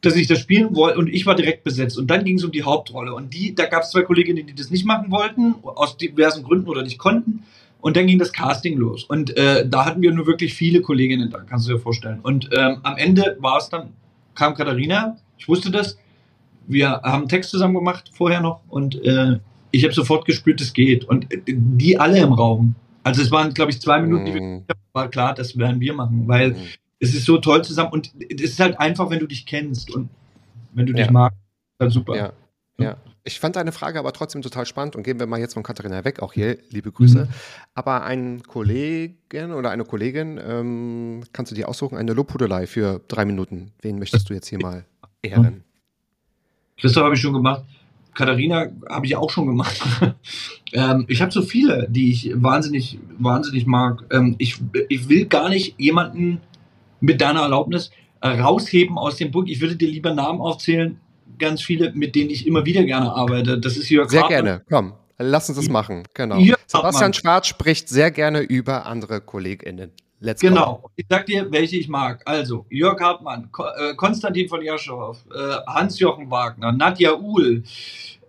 dass 0.02 0.16
ich 0.16 0.28
das 0.28 0.40
spielen 0.40 0.76
wollte 0.76 0.98
und 0.98 1.08
ich 1.08 1.26
war 1.26 1.36
direkt 1.36 1.64
besetzt. 1.64 1.98
Und 1.98 2.08
dann 2.08 2.24
ging 2.24 2.38
es 2.38 2.44
um 2.44 2.52
die 2.52 2.64
Hauptrolle. 2.64 3.14
Und 3.14 3.34
die, 3.34 3.54
da 3.54 3.66
gab 3.66 3.84
es 3.84 3.92
zwei 3.92 4.04
Kolleginnen, 4.04 4.48
die 4.48 4.56
das 4.56 4.72
nicht 4.72 4.86
machen 4.86 5.12
wollten, 5.12 5.56
aus 5.64 5.98
diversen 5.98 6.44
Gründen 6.44 6.70
oder 6.70 6.84
nicht 6.84 6.98
konnten. 6.98 7.44
Und 7.82 7.96
dann 7.98 8.08
ging 8.08 8.20
das 8.20 8.32
Casting 8.34 8.78
los. 8.78 9.04
Und 9.04 9.36
äh, 9.38 9.68
da 9.68 9.86
hatten 9.86 10.02
wir 10.02 10.12
nur 10.14 10.28
wirklich 10.28 10.54
viele 10.54 10.82
Kolleginnen 10.82 11.30
da, 11.30 11.40
kannst 11.40 11.68
du 11.68 11.74
dir 11.74 11.80
vorstellen. 11.80 12.20
Und 12.22 12.50
ähm, 12.54 12.78
am 12.84 12.98
Ende 12.98 13.38
war 13.40 13.58
es 13.58 13.70
dann, 13.70 13.94
kam 14.36 14.54
Katharina, 14.54 15.18
ich 15.38 15.48
wusste 15.48 15.72
das, 15.72 15.98
wir 16.68 16.90
haben 16.90 17.22
einen 17.22 17.30
Text 17.30 17.50
zusammen 17.50 17.74
gemacht 17.74 18.12
vorher 18.14 18.42
noch 18.42 18.62
und 18.70 19.04
äh, 19.04 19.40
ich 19.72 19.84
habe 19.84 19.94
sofort 19.94 20.26
gespürt, 20.26 20.62
es 20.62 20.74
geht. 20.74 21.06
Und 21.06 21.32
äh, 21.34 21.42
die 21.46 21.98
alle 22.00 22.20
im 22.20 22.34
Raum. 22.34 22.76
Also 23.04 23.22
es 23.22 23.32
waren, 23.32 23.54
glaube 23.54 23.72
ich, 23.72 23.82
zwei 23.82 24.02
Minuten, 24.02 24.26
die 24.26 24.34
wir 24.34 24.42
mhm. 24.42 24.64
war 24.94 25.10
klar, 25.10 25.34
das 25.34 25.58
werden 25.58 25.80
wir 25.80 25.94
machen, 25.94 26.24
weil 26.28 26.52
mhm. 26.52 26.56
Es 27.00 27.16
ist 27.16 27.26
so 27.26 27.38
toll 27.38 27.64
zusammen 27.64 27.92
und 27.92 28.12
es 28.30 28.52
ist 28.52 28.60
halt 28.60 28.80
einfach, 28.80 29.10
wenn 29.10 29.20
du 29.20 29.28
dich 29.28 29.46
kennst 29.46 29.94
und 29.94 30.10
wenn 30.74 30.86
du 30.86 30.94
ja. 30.94 31.04
dich 31.04 31.12
magst, 31.12 31.38
halt 31.80 31.92
super. 31.92 32.16
Ja. 32.16 32.34
ja. 32.78 32.98
Ich 33.24 33.40
fand 33.40 33.56
deine 33.56 33.72
Frage 33.72 34.00
aber 34.00 34.12
trotzdem 34.14 34.42
total 34.42 34.66
spannend 34.66 34.96
und 34.96 35.04
gehen 35.04 35.20
wir 35.20 35.28
mal 35.28 35.40
jetzt 35.40 35.54
von 35.54 35.64
Katharina 35.64 36.04
weg, 36.04 36.22
auch 36.22 36.34
hier, 36.34 36.58
liebe 36.70 36.92
Grüße. 36.92 37.26
Mhm. 37.26 37.30
Aber 37.74 38.04
einen 38.04 38.44
Kollegen 38.44 39.54
oder 39.54 39.72
eine 39.72 39.86
Kollegin, 39.86 40.40
ähm, 40.44 41.24
kannst 41.32 41.52
du 41.52 41.56
dir 41.56 41.70
aussuchen, 41.70 41.98
eine 41.98 42.14
Lobhudelei 42.14 42.68
für 42.68 43.02
drei 43.08 43.26
Minuten. 43.26 43.72
Wen 43.82 44.00
möchtest 44.00 44.30
du 44.30 44.34
jetzt 44.34 44.48
hier 44.48 44.60
mal 44.60 44.86
ehren? 45.22 45.64
Christoph 46.78 47.04
habe 47.04 47.16
ich 47.16 47.22
schon 47.22 47.34
gemacht. 47.34 47.64
Katharina 48.14 48.68
habe 48.90 49.06
ich 49.06 49.16
auch 49.16 49.30
schon 49.30 49.46
gemacht. 49.46 49.80
ähm, 50.74 51.06
ich 51.08 51.22
habe 51.22 51.32
so 51.32 51.42
viele, 51.42 51.88
die 51.90 52.12
ich 52.12 52.32
wahnsinnig, 52.36 53.00
wahnsinnig 53.18 53.66
mag. 53.66 54.04
Ähm, 54.12 54.36
ich, 54.40 54.60
ich 54.90 55.08
will 55.08 55.26
gar 55.26 55.50
nicht 55.50 55.80
jemanden 55.80 56.42
mit 57.00 57.22
deiner 57.22 57.42
Erlaubnis 57.42 57.92
äh, 58.22 58.30
rausheben 58.30 58.98
aus 58.98 59.18
dem 59.18 59.32
Buch. 59.32 59.46
Ich 59.48 59.62
würde 59.62 59.76
dir 59.76 59.90
lieber 59.90 60.14
Namen 60.14 60.42
aufzählen, 60.42 61.00
ganz 61.38 61.62
viele, 61.62 61.92
mit 61.94 62.16
denen 62.16 62.30
ich 62.30 62.46
immer 62.46 62.66
wieder 62.66 62.84
gerne 62.84 63.12
arbeite. 63.12 63.60
Das 63.60 63.78
ist 63.78 63.90
Jörg 63.90 64.10
Sehr 64.10 64.22
Hartmann. 64.22 64.44
gerne, 64.44 64.62
komm. 64.70 64.94
Lass 65.22 65.50
uns 65.50 65.58
das 65.58 65.70
machen, 65.70 66.04
genau. 66.14 66.38
Jörg 66.38 66.60
Sebastian 66.66 66.94
Hartmann. 66.94 67.14
Schwarz 67.14 67.48
spricht 67.48 67.90
sehr 67.90 68.10
gerne 68.12 68.40
über 68.40 68.86
andere 68.86 69.20
KollegInnen. 69.20 69.92
Let's 70.22 70.42
genau. 70.42 70.80
Go. 70.82 70.92
Ich 70.98 71.06
sag 71.10 71.26
dir, 71.26 71.50
welche 71.50 71.78
ich 71.78 71.88
mag. 71.88 72.22
Also, 72.26 72.66
Jörg 72.70 73.00
Hartmann, 73.00 73.50
äh, 73.78 73.96
Konstantin 73.96 74.50
von 74.50 74.62
Jaschow, 74.62 75.18
äh, 75.34 75.56
Hans-Jochen 75.68 76.30
Wagner, 76.30 76.72
Nadja 76.74 77.16
Uhl, 77.16 77.64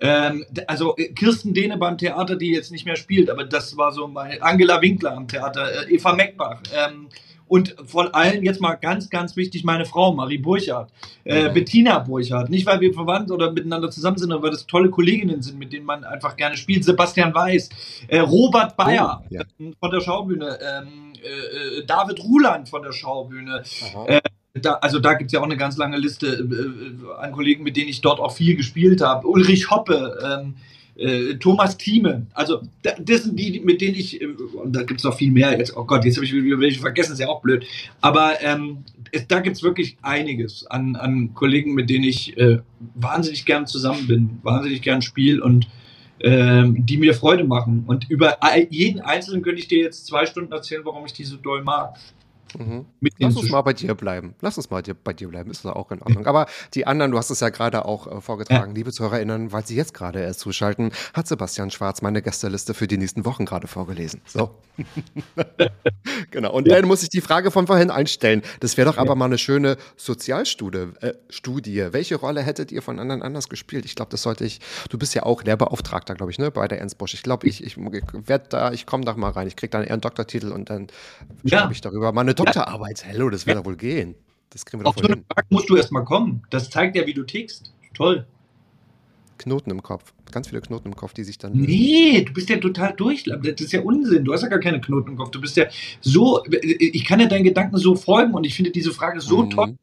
ähm, 0.00 0.44
also 0.66 0.96
äh, 0.96 1.12
Kirsten 1.12 1.54
Dehne 1.54 1.76
beim 1.76 1.98
Theater, 1.98 2.36
die 2.36 2.52
jetzt 2.52 2.72
nicht 2.72 2.86
mehr 2.86 2.96
spielt, 2.96 3.30
aber 3.30 3.44
das 3.44 3.76
war 3.76 3.92
so 3.92 4.08
meine 4.08 4.42
Angela 4.42 4.80
Winkler 4.80 5.16
am 5.16 5.28
Theater, 5.28 5.86
äh, 5.86 5.94
Eva 5.94 6.14
Meckbach, 6.14 6.62
ähm, 6.74 7.08
und 7.50 7.74
von 7.84 8.14
allen 8.14 8.44
jetzt 8.44 8.60
mal 8.60 8.76
ganz, 8.76 9.10
ganz 9.10 9.34
wichtig 9.34 9.64
meine 9.64 9.84
Frau, 9.84 10.12
Marie 10.12 10.38
Burchardt, 10.38 10.92
äh, 11.24 11.48
mhm. 11.48 11.54
Bettina 11.54 11.98
Burchardt. 11.98 12.48
Nicht, 12.48 12.64
weil 12.64 12.80
wir 12.80 12.94
verwandt 12.94 13.32
oder 13.32 13.50
miteinander 13.50 13.90
zusammen 13.90 14.18
sind, 14.18 14.30
aber 14.30 14.44
weil 14.44 14.50
das 14.52 14.68
tolle 14.68 14.88
Kolleginnen 14.88 15.42
sind, 15.42 15.58
mit 15.58 15.72
denen 15.72 15.84
man 15.84 16.04
einfach 16.04 16.36
gerne 16.36 16.56
spielt. 16.56 16.84
Sebastian 16.84 17.34
Weiß, 17.34 17.68
äh, 18.06 18.20
Robert 18.20 18.76
Bayer 18.76 19.24
oh, 19.24 19.34
ja. 19.34 19.40
äh, 19.40 19.72
von 19.80 19.90
der 19.90 20.00
Schaubühne, 20.00 20.60
ähm, 20.62 21.12
äh, 21.20 21.78
äh, 21.80 21.86
David 21.86 22.20
Ruland 22.22 22.68
von 22.68 22.84
der 22.84 22.92
Schaubühne. 22.92 23.64
Äh, 24.54 24.60
da, 24.60 24.74
also 24.74 24.98
da 24.98 25.14
gibt 25.14 25.28
es 25.28 25.32
ja 25.32 25.40
auch 25.40 25.44
eine 25.44 25.56
ganz 25.56 25.76
lange 25.76 25.96
Liste 25.96 26.26
äh, 26.26 27.20
an 27.22 27.32
Kollegen, 27.32 27.62
mit 27.62 27.76
denen 27.76 27.88
ich 27.88 28.00
dort 28.00 28.20
auch 28.20 28.32
viel 28.32 28.56
gespielt 28.56 29.00
habe. 29.00 29.26
Ulrich 29.26 29.70
Hoppe, 29.70 30.18
ähm, 30.24 30.54
äh, 30.96 31.36
Thomas 31.36 31.76
Thieme. 31.78 32.26
Also 32.34 32.62
das 32.82 33.24
sind 33.24 33.38
die, 33.38 33.60
mit 33.60 33.80
denen 33.80 33.94
ich, 33.94 34.20
äh, 34.20 34.26
und 34.26 34.74
da 34.74 34.82
gibt 34.82 35.00
es 35.00 35.04
noch 35.04 35.16
viel 35.16 35.30
mehr 35.30 35.56
jetzt, 35.58 35.76
oh 35.76 35.84
Gott, 35.84 36.04
jetzt 36.04 36.16
habe 36.16 36.26
ich 36.26 36.32
wieder 36.32 36.60
welche 36.60 36.80
vergessen, 36.80 37.12
ist 37.12 37.20
ja 37.20 37.28
auch 37.28 37.40
blöd. 37.40 37.64
Aber 38.00 38.42
ähm, 38.42 38.84
es, 39.12 39.26
da 39.26 39.40
gibt 39.40 39.56
es 39.56 39.62
wirklich 39.62 39.96
einiges 40.02 40.66
an, 40.66 40.96
an 40.96 41.34
Kollegen, 41.34 41.74
mit 41.74 41.88
denen 41.88 42.04
ich 42.04 42.36
äh, 42.36 42.58
wahnsinnig 42.94 43.44
gern 43.46 43.66
zusammen 43.66 44.06
bin, 44.06 44.38
wahnsinnig 44.42 44.82
gern 44.82 45.02
spiele 45.02 45.42
und 45.42 45.68
ähm, 46.22 46.84
die 46.84 46.98
mir 46.98 47.14
Freude 47.14 47.44
machen. 47.44 47.84
Und 47.86 48.10
über 48.10 48.38
jeden 48.68 49.00
Einzelnen 49.00 49.42
könnte 49.42 49.60
ich 49.60 49.68
dir 49.68 49.82
jetzt 49.82 50.06
zwei 50.06 50.26
Stunden 50.26 50.52
erzählen, 50.52 50.82
warum 50.84 51.06
ich 51.06 51.14
die 51.14 51.24
so 51.24 51.36
doll 51.36 51.62
mag. 51.62 51.96
Mhm. 52.58 52.86
Lass 53.18 53.36
uns 53.36 53.50
mal 53.50 53.62
bei 53.62 53.72
dir 53.72 53.94
bleiben. 53.94 54.34
Lass 54.40 54.56
uns 54.56 54.70
mal 54.70 54.82
bei 55.04 55.12
dir 55.12 55.28
bleiben, 55.28 55.50
ist 55.50 55.64
das 55.64 55.72
auch 55.72 55.90
in 55.90 56.02
Ordnung. 56.02 56.26
Aber 56.26 56.46
die 56.74 56.86
anderen, 56.86 57.10
du 57.10 57.18
hast 57.18 57.30
es 57.30 57.40
ja 57.40 57.48
gerade 57.48 57.84
auch 57.84 58.06
äh, 58.06 58.20
vorgetragen, 58.20 58.72
ja. 58.72 58.76
liebe 58.76 58.92
ZuhörerInnen, 58.92 59.52
weil 59.52 59.66
sie 59.66 59.76
jetzt 59.76 59.94
gerade 59.94 60.20
erst 60.20 60.40
zuschalten, 60.40 60.92
hat 61.14 61.26
Sebastian 61.26 61.70
Schwarz 61.70 62.02
meine 62.02 62.22
Gästeliste 62.22 62.74
für 62.74 62.86
die 62.86 62.98
nächsten 62.98 63.24
Wochen 63.24 63.44
gerade 63.44 63.66
vorgelesen. 63.66 64.20
So. 64.26 64.50
genau. 66.30 66.52
Und 66.52 66.66
ja. 66.66 66.76
dann 66.76 66.86
muss 66.86 67.02
ich 67.02 67.08
die 67.08 67.20
Frage 67.20 67.50
von 67.50 67.66
vorhin 67.66 67.90
einstellen. 67.90 68.42
Das 68.60 68.76
wäre 68.76 68.90
doch 68.90 68.98
aber 68.98 69.14
mal 69.14 69.26
eine 69.26 69.38
schöne 69.38 69.76
Sozialstudie. 69.96 70.88
Äh, 71.00 71.14
Studie. 71.28 71.86
Welche 71.90 72.16
Rolle 72.16 72.42
hättet 72.42 72.72
ihr 72.72 72.82
von 72.82 72.98
anderen 72.98 73.22
anders 73.22 73.48
gespielt? 73.48 73.84
Ich 73.84 73.94
glaube, 73.94 74.10
das 74.10 74.22
sollte 74.22 74.44
ich. 74.44 74.60
Du 74.88 74.98
bist 74.98 75.14
ja 75.14 75.24
auch 75.24 75.42
Lehrbeauftragter, 75.42 76.14
glaube 76.14 76.32
ich, 76.32 76.38
ne, 76.38 76.50
bei 76.50 76.66
der 76.68 76.80
Ernst 76.80 76.98
Bosch. 76.98 77.14
Ich 77.14 77.22
glaube, 77.22 77.46
ich, 77.46 77.64
ich, 77.64 77.76
werde 77.76 78.44
da, 78.48 78.72
ich 78.72 78.86
komme 78.86 79.04
da 79.04 79.14
mal 79.14 79.30
rein. 79.30 79.46
Ich 79.46 79.56
kriege 79.56 79.70
dann 79.70 79.84
eher 79.84 79.92
einen 79.92 80.00
Doktortitel 80.00 80.52
und 80.52 80.70
dann 80.70 80.88
ja. 81.42 81.60
schreibe 81.60 81.72
ich 81.72 81.80
darüber 81.80 82.12
mal 82.12 82.22
eine 82.22 82.34
Doktorarbeit. 82.44 83.05
Hallo, 83.07 83.31
das 83.31 83.46
wird 83.46 83.59
ja. 83.59 83.64
wohl 83.64 83.76
gehen. 83.76 84.14
Das 84.50 84.64
kriegen 84.64 84.81
wir 84.81 84.85
doch 84.85 84.96
Auf 84.96 85.03
wohl 85.03 85.11
hin. 85.11 85.24
Frage 85.33 85.46
musst 85.50 85.70
du 85.70 85.76
erst 85.76 85.92
mal 85.92 86.05
kommen. 86.05 86.42
Das 86.50 86.70
zeigt 86.70 86.96
ja, 86.96 87.07
wie 87.07 87.14
du 87.14 87.22
tickst. 87.22 87.72
Toll. 87.94 88.26
Knoten 89.38 89.70
im 89.70 89.83
Kopf. 89.83 90.12
Ganz 90.31 90.48
viele 90.48 90.61
Knoten 90.61 90.88
im 90.88 90.96
Kopf, 90.96 91.14
die 91.14 91.24
sich 91.24 91.38
dann. 91.38 91.53
Nee, 91.53 92.22
du 92.22 92.33
bist 92.33 92.48
ja 92.48 92.59
total 92.59 92.92
durch. 92.96 93.24
Das 93.24 93.61
ist 93.61 93.72
ja 93.72 93.81
Unsinn. 93.81 94.24
Du 94.24 94.33
hast 94.33 94.42
ja 94.42 94.48
gar 94.48 94.61
keine 94.61 94.81
Knoten 94.81 95.11
im 95.11 95.16
Kopf. 95.16 95.31
Du 95.31 95.40
bist 95.40 95.57
ja 95.57 95.66
so. 96.00 96.44
Ich 96.50 97.05
kann 97.05 97.20
ja 97.20 97.26
deinen 97.26 97.44
Gedanken 97.44 97.79
so 97.79 97.94
folgen 97.94 98.35
und 98.35 98.44
ich 98.44 98.55
finde 98.55 98.70
diese 98.70 98.92
Frage 98.92 99.20
so 99.20 99.44
mhm. 99.44 99.50
toll, 99.50 99.76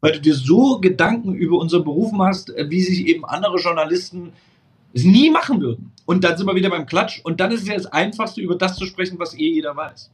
weil 0.00 0.12
du 0.12 0.20
dir 0.20 0.34
so 0.34 0.80
Gedanken 0.80 1.34
über 1.34 1.58
unser 1.58 1.80
Beruf 1.80 2.12
machst, 2.12 2.52
wie 2.68 2.82
sich 2.82 3.06
eben 3.06 3.24
andere 3.24 3.58
Journalisten 3.58 4.32
es 4.92 5.04
nie 5.04 5.30
machen 5.30 5.60
würden. 5.60 5.92
Und 6.06 6.24
dann 6.24 6.36
sind 6.36 6.46
wir 6.46 6.54
wieder 6.54 6.70
beim 6.70 6.86
Klatsch. 6.86 7.20
Und 7.24 7.40
dann 7.40 7.52
ist 7.52 7.62
es 7.62 7.68
ja 7.68 7.74
das 7.74 7.86
Einfachste, 7.86 8.40
über 8.40 8.56
das 8.56 8.76
zu 8.76 8.84
sprechen, 8.86 9.18
was 9.18 9.34
eh 9.34 9.54
jeder 9.54 9.76
weiß. 9.76 10.10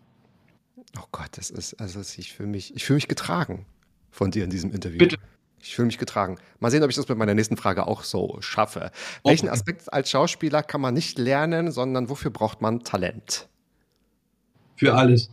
Oh 0.99 1.07
Gott, 1.13 1.31
das 1.33 1.51
ist, 1.51 1.75
also 1.81 2.01
ich 2.01 2.33
fühle 2.33 2.49
mich, 2.49 2.75
ich 2.75 2.85
fühle 2.85 2.97
mich 2.97 3.09
getragen 3.09 3.67
von 4.11 4.31
dir 4.31 4.45
in 4.45 4.51
diesem 4.51 4.73
Interview. 4.73 4.99
Bitte. 4.99 5.17
Ich 5.63 5.75
fühle 5.75 5.87
mich 5.87 5.99
getragen. 5.99 6.39
Mal 6.59 6.71
sehen, 6.71 6.83
ob 6.83 6.91
ich 6.91 6.97
das 6.97 7.09
mit 7.09 7.19
meiner 7.19 7.35
nächsten 7.35 7.57
Frage 7.57 7.87
auch 7.87 8.03
so 8.03 8.39
schaffe. 8.41 8.91
Oh. 9.23 9.29
Welchen 9.29 9.49
Aspekt 9.49 9.93
als 9.93 10.11
Schauspieler 10.11 10.63
kann 10.63 10.81
man 10.81 10.95
nicht 10.95 11.19
lernen, 11.19 11.71
sondern 11.71 12.09
wofür 12.09 12.31
braucht 12.31 12.63
man 12.63 12.83
Talent? 12.83 13.49
Für 14.77 14.95
alles. 14.95 15.31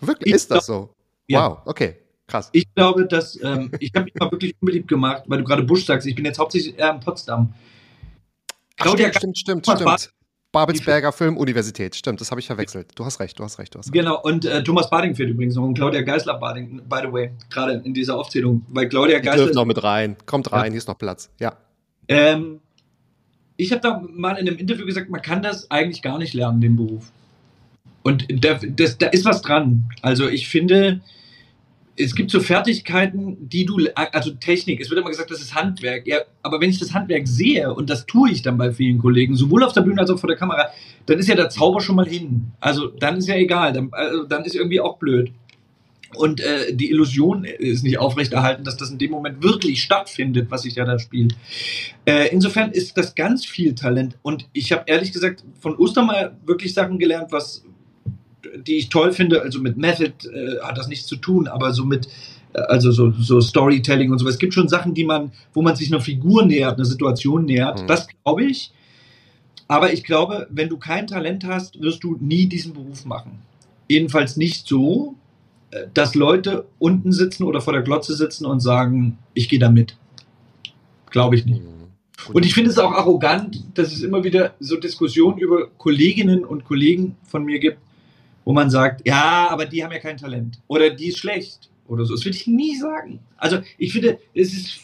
Wirklich? 0.00 0.28
Ich 0.28 0.34
ist 0.34 0.50
das 0.50 0.66
so? 0.66 0.90
Ja. 1.28 1.50
Wow, 1.50 1.58
okay. 1.66 1.96
Krass. 2.26 2.48
Ich 2.52 2.66
glaube, 2.74 3.06
dass 3.06 3.40
ähm, 3.40 3.70
ich 3.78 3.92
habe 3.94 4.06
mich 4.06 4.14
mal 4.16 4.30
wirklich 4.32 4.56
unbeliebt 4.60 4.88
gemacht, 4.88 5.22
weil 5.26 5.38
du 5.38 5.44
gerade 5.44 5.62
Busch 5.62 5.86
sagst. 5.86 6.08
Ich 6.08 6.16
bin 6.16 6.24
jetzt 6.24 6.40
hauptsächlich 6.40 6.76
eher 6.76 6.90
in 6.90 6.98
Potsdam. 6.98 7.54
Claudia 8.76 9.10
Ach, 9.10 9.16
stimmt, 9.16 9.38
stimmt, 9.38 9.64
stimmt, 9.64 9.80
stimmt. 9.80 10.15
Babelsberger 10.56 11.12
Filmuniversität, 11.12 11.94
stimmt, 11.94 12.18
das 12.22 12.30
habe 12.30 12.40
ich 12.40 12.46
verwechselt. 12.46 12.88
Du 12.94 13.04
hast 13.04 13.20
recht, 13.20 13.38
du 13.38 13.44
hast 13.44 13.58
recht, 13.58 13.74
du 13.74 13.78
hast 13.78 13.88
recht. 13.88 13.92
Genau, 13.92 14.22
und 14.22 14.46
äh, 14.46 14.64
Thomas 14.64 14.88
Bading 14.88 15.14
fehlt 15.14 15.28
übrigens 15.28 15.54
noch 15.54 15.64
und 15.64 15.74
Claudia 15.74 16.00
Geisler 16.00 16.38
Bading, 16.38 16.80
by 16.88 17.00
the 17.02 17.12
way, 17.12 17.30
gerade 17.50 17.82
in 17.84 17.92
dieser 17.92 18.16
Aufzählung, 18.16 18.64
weil 18.68 18.88
Claudia 18.88 19.18
Geisler. 19.18 19.44
dürft 19.44 19.54
noch 19.54 19.66
mit 19.66 19.84
rein, 19.84 20.16
kommt 20.24 20.50
rein, 20.52 20.64
ja. 20.64 20.70
hier 20.70 20.78
ist 20.78 20.88
noch 20.88 20.96
Platz, 20.96 21.30
ja. 21.38 21.58
Ähm, 22.08 22.60
ich 23.58 23.70
habe 23.70 23.82
da 23.82 24.02
mal 24.10 24.38
in 24.38 24.48
einem 24.48 24.56
Interview 24.56 24.86
gesagt, 24.86 25.10
man 25.10 25.20
kann 25.20 25.42
das 25.42 25.70
eigentlich 25.70 26.00
gar 26.00 26.16
nicht 26.16 26.32
lernen, 26.32 26.62
den 26.62 26.76
Beruf. 26.76 27.12
Und 28.02 28.26
da, 28.42 28.54
das, 28.54 28.96
da 28.96 29.08
ist 29.08 29.26
was 29.26 29.42
dran. 29.42 29.90
Also 30.00 30.26
ich 30.26 30.48
finde, 30.48 31.02
es 31.98 32.14
gibt 32.14 32.30
so 32.30 32.40
Fertigkeiten, 32.40 33.48
die 33.48 33.64
du, 33.64 33.78
also 33.94 34.30
Technik, 34.32 34.80
es 34.80 34.90
wird 34.90 35.00
immer 35.00 35.10
gesagt, 35.10 35.30
das 35.30 35.40
ist 35.40 35.54
Handwerk. 35.54 36.06
Ja, 36.06 36.18
aber 36.42 36.60
wenn 36.60 36.70
ich 36.70 36.78
das 36.78 36.92
Handwerk 36.92 37.26
sehe, 37.26 37.72
und 37.72 37.88
das 37.88 38.06
tue 38.06 38.30
ich 38.30 38.42
dann 38.42 38.58
bei 38.58 38.72
vielen 38.72 38.98
Kollegen, 38.98 39.34
sowohl 39.34 39.64
auf 39.64 39.72
der 39.72 39.80
Bühne 39.80 40.00
als 40.00 40.10
auch 40.10 40.18
vor 40.18 40.28
der 40.28 40.36
Kamera, 40.36 40.68
dann 41.06 41.18
ist 41.18 41.28
ja 41.28 41.34
der 41.34 41.48
Zauber 41.48 41.80
schon 41.80 41.96
mal 41.96 42.06
hin. 42.06 42.52
Also 42.60 42.88
dann 42.88 43.16
ist 43.16 43.28
ja 43.28 43.36
egal, 43.36 43.72
dann, 43.72 43.88
also, 43.92 44.24
dann 44.24 44.44
ist 44.44 44.54
irgendwie 44.54 44.80
auch 44.80 44.98
blöd. 44.98 45.32
Und 46.14 46.40
äh, 46.40 46.74
die 46.74 46.90
Illusion 46.90 47.44
ist 47.44 47.82
nicht 47.82 47.98
aufrechterhalten, 47.98 48.64
dass 48.64 48.76
das 48.76 48.90
in 48.90 48.98
dem 48.98 49.10
Moment 49.10 49.42
wirklich 49.42 49.82
stattfindet, 49.82 50.50
was 50.50 50.64
ich 50.64 50.76
ja 50.76 50.84
da 50.84 50.98
spiele. 50.98 51.28
Äh, 52.04 52.28
insofern 52.28 52.70
ist 52.70 52.96
das 52.96 53.14
ganz 53.14 53.44
viel 53.44 53.74
Talent. 53.74 54.16
Und 54.22 54.48
ich 54.52 54.72
habe 54.72 54.84
ehrlich 54.86 55.12
gesagt 55.12 55.44
von 55.60 55.76
Ostermeier 55.76 56.36
wirklich 56.44 56.74
Sachen 56.74 56.98
gelernt, 56.98 57.32
was, 57.32 57.65
die 58.58 58.76
ich 58.76 58.88
toll 58.88 59.12
finde. 59.12 59.42
Also 59.42 59.60
mit 59.60 59.76
Method 59.76 60.12
äh, 60.28 60.60
hat 60.62 60.78
das 60.78 60.88
nichts 60.88 61.06
zu 61.06 61.16
tun, 61.16 61.48
aber 61.48 61.72
so 61.72 61.84
mit 61.84 62.08
also 62.68 62.90
so, 62.90 63.10
so 63.10 63.40
Storytelling 63.40 64.10
und 64.10 64.18
so. 64.18 64.28
Es 64.28 64.38
gibt 64.38 64.54
schon 64.54 64.68
Sachen, 64.68 64.94
die 64.94 65.04
man, 65.04 65.32
wo 65.52 65.62
man 65.62 65.76
sich 65.76 65.92
einer 65.92 66.00
Figur 66.00 66.44
nähert, 66.44 66.76
einer 66.76 66.84
Situation 66.84 67.44
nähert. 67.44 67.82
Mhm. 67.82 67.86
Das 67.86 68.06
glaube 68.08 68.44
ich. 68.44 68.72
Aber 69.68 69.92
ich 69.92 70.04
glaube, 70.04 70.46
wenn 70.50 70.68
du 70.68 70.78
kein 70.78 71.06
Talent 71.06 71.44
hast, 71.44 71.80
wirst 71.80 72.04
du 72.04 72.16
nie 72.20 72.46
diesen 72.46 72.72
Beruf 72.72 73.04
machen. 73.04 73.42
Jedenfalls 73.88 74.36
nicht 74.36 74.66
so, 74.66 75.16
äh, 75.70 75.86
dass 75.92 76.14
Leute 76.14 76.66
unten 76.78 77.12
sitzen 77.12 77.44
oder 77.44 77.60
vor 77.60 77.72
der 77.72 77.82
Glotze 77.82 78.14
sitzen 78.14 78.46
und 78.46 78.60
sagen, 78.60 79.18
ich 79.34 79.48
gehe 79.48 79.58
da 79.58 79.70
mit. 79.70 79.96
Glaube 81.10 81.36
ich 81.36 81.44
nicht. 81.44 81.62
Mhm. 81.62 82.32
Und 82.32 82.46
ich 82.46 82.54
finde 82.54 82.70
es 82.70 82.78
auch 82.78 82.92
arrogant, 82.92 83.62
dass 83.74 83.92
es 83.92 84.02
immer 84.02 84.24
wieder 84.24 84.54
so 84.58 84.76
Diskussionen 84.76 85.38
über 85.38 85.68
Kolleginnen 85.78 86.44
und 86.44 86.64
Kollegen 86.64 87.16
von 87.24 87.44
mir 87.44 87.58
gibt, 87.58 87.78
wo 88.46 88.52
man 88.52 88.70
sagt, 88.70 89.06
ja, 89.06 89.48
aber 89.50 89.66
die 89.66 89.84
haben 89.84 89.92
ja 89.92 89.98
kein 89.98 90.16
Talent 90.16 90.60
oder 90.68 90.88
die 90.88 91.08
ist 91.08 91.18
schlecht 91.18 91.68
oder 91.88 92.04
so. 92.04 92.14
Das 92.14 92.24
würde 92.24 92.36
ich 92.38 92.46
nie 92.46 92.76
sagen. 92.76 93.18
Also 93.36 93.58
ich 93.76 93.92
finde, 93.92 94.18
es 94.34 94.54
ist 94.54 94.80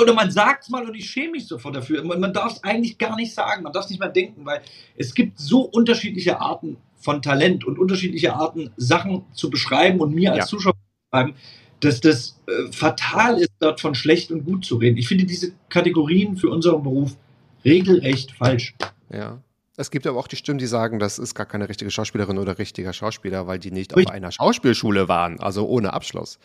oder 0.00 0.12
man 0.12 0.30
sagt 0.30 0.64
es 0.64 0.70
mal 0.70 0.86
und 0.86 0.94
ich 0.94 1.08
schäme 1.08 1.32
mich 1.32 1.46
sofort 1.46 1.74
dafür. 1.74 2.04
Man, 2.04 2.20
man 2.20 2.32
darf 2.32 2.52
es 2.52 2.62
eigentlich 2.62 2.98
gar 2.98 3.16
nicht 3.16 3.34
sagen, 3.34 3.62
man 3.62 3.72
darf 3.72 3.84
es 3.84 3.90
nicht 3.90 4.00
mal 4.00 4.08
denken, 4.08 4.44
weil 4.44 4.60
es 4.96 5.14
gibt 5.14 5.38
so 5.38 5.62
unterschiedliche 5.62 6.40
Arten 6.40 6.76
von 6.96 7.22
Talent 7.22 7.64
und 7.64 7.78
unterschiedliche 7.78 8.34
Arten, 8.34 8.70
Sachen 8.76 9.24
zu 9.32 9.48
beschreiben 9.50 10.00
und 10.00 10.14
mir 10.14 10.32
als 10.32 10.44
Ja. 10.44 10.46
Zuschauer 10.46 10.74
zu 10.74 11.10
beschreiben, 11.10 11.34
dass 11.80 12.00
das 12.02 12.40
äh, 12.46 12.70
fatal 12.70 13.38
ist, 13.38 13.52
dort 13.60 13.80
von 13.80 13.94
schlecht 13.94 14.30
und 14.30 14.44
gut 14.44 14.64
zu 14.64 14.76
reden. 14.76 14.98
Ich 14.98 15.08
finde 15.08 15.24
diese 15.24 15.52
Kategorien 15.70 16.36
für 16.36 16.50
unseren 16.50 16.82
Beruf 16.82 17.16
regelrecht 17.64 18.32
falsch. 18.32 18.74
Ja. 19.10 19.42
Es 19.76 19.90
gibt 19.90 20.06
aber 20.06 20.18
auch 20.18 20.28
die 20.28 20.36
Stimmen, 20.36 20.58
die 20.58 20.66
sagen, 20.66 20.98
das 21.00 21.18
ist 21.18 21.34
gar 21.34 21.46
keine 21.46 21.68
richtige 21.68 21.90
Schauspielerin 21.90 22.38
oder 22.38 22.58
richtiger 22.58 22.92
Schauspieler, 22.92 23.46
weil 23.48 23.58
die 23.58 23.72
nicht 23.72 23.92
auf 23.92 23.98
Richtig. 23.98 24.14
einer 24.14 24.30
Schauspielschule 24.30 25.08
waren, 25.08 25.40
also 25.40 25.66
ohne 25.66 25.92
Abschluss. 25.92 26.38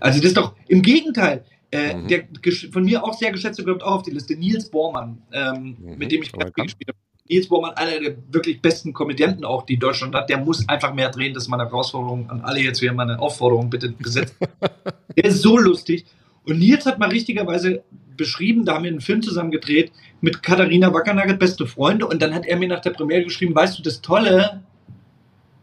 Also 0.00 0.18
das 0.18 0.24
ist 0.26 0.36
doch 0.36 0.54
im 0.68 0.82
Gegenteil. 0.82 1.44
Äh, 1.70 1.94
Mhm. 1.94 2.08
Der 2.08 2.24
von 2.70 2.84
mir 2.84 3.02
auch 3.02 3.14
sehr 3.14 3.32
geschätzte 3.32 3.64
kommt 3.64 3.82
auch 3.82 3.92
auf 3.92 4.02
die 4.02 4.10
Liste, 4.10 4.34
Nils 4.36 4.68
Bormann, 4.70 5.22
ähm, 5.32 5.76
Mhm. 5.80 5.98
mit 5.98 6.12
dem 6.12 6.22
ich 6.22 6.30
gerade 6.32 6.52
gespielt 6.52 6.88
habe. 6.88 6.98
Nils 7.30 7.48
Bormann, 7.48 7.72
einer 7.74 7.98
der 8.00 8.16
wirklich 8.30 8.60
besten 8.60 8.92
Komödianten 8.92 9.44
auch, 9.44 9.64
die 9.64 9.78
Deutschland 9.78 10.14
hat, 10.14 10.28
der 10.28 10.38
muss 10.38 10.68
einfach 10.68 10.92
mehr 10.92 11.08
drehen. 11.10 11.32
Das 11.32 11.44
ist 11.44 11.48
meine 11.48 11.64
Herausforderung 11.64 12.28
an 12.28 12.42
alle 12.42 12.60
jetzt 12.60 12.82
wieder 12.82 12.92
meine 12.92 13.18
Aufforderung, 13.20 13.70
bitte 13.70 13.88
besetzt. 13.90 14.34
der 15.16 15.24
ist 15.24 15.40
so 15.40 15.56
lustig. 15.56 16.04
Und 16.44 16.58
Nils 16.58 16.86
hat 16.86 16.98
mal 16.98 17.08
richtigerweise 17.08 17.82
beschrieben, 18.16 18.64
da 18.64 18.74
haben 18.74 18.84
wir 18.84 18.90
einen 18.90 19.00
Film 19.00 19.22
zusammen 19.22 19.50
gedreht 19.50 19.92
mit 20.20 20.42
Katharina 20.42 20.92
Wackernagel, 20.92 21.36
beste 21.36 21.66
Freunde. 21.66 22.06
Und 22.06 22.20
dann 22.20 22.34
hat 22.34 22.46
er 22.46 22.58
mir 22.58 22.68
nach 22.68 22.80
der 22.80 22.90
Premiere 22.90 23.24
geschrieben, 23.24 23.54
weißt 23.54 23.78
du, 23.78 23.82
das 23.82 24.00
Tolle 24.00 24.62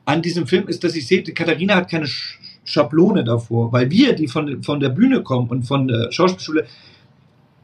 an 0.06 0.22
diesem 0.22 0.48
Film 0.48 0.68
ist, 0.68 0.84
dass 0.84 0.96
ich 0.96 1.06
sehe, 1.06 1.24
Katharina 1.24 1.76
hat 1.76 1.90
keine 1.90 2.08
Sch 2.08 2.40
Schablone 2.66 3.24
davor, 3.24 3.72
weil 3.72 3.90
wir, 3.90 4.14
die 4.14 4.28
von, 4.28 4.62
von 4.62 4.80
der 4.80 4.90
Bühne 4.90 5.24
kommen 5.24 5.50
und 5.50 5.64
von 5.64 5.88
der 5.88 6.12
Schauspielschule, 6.12 6.68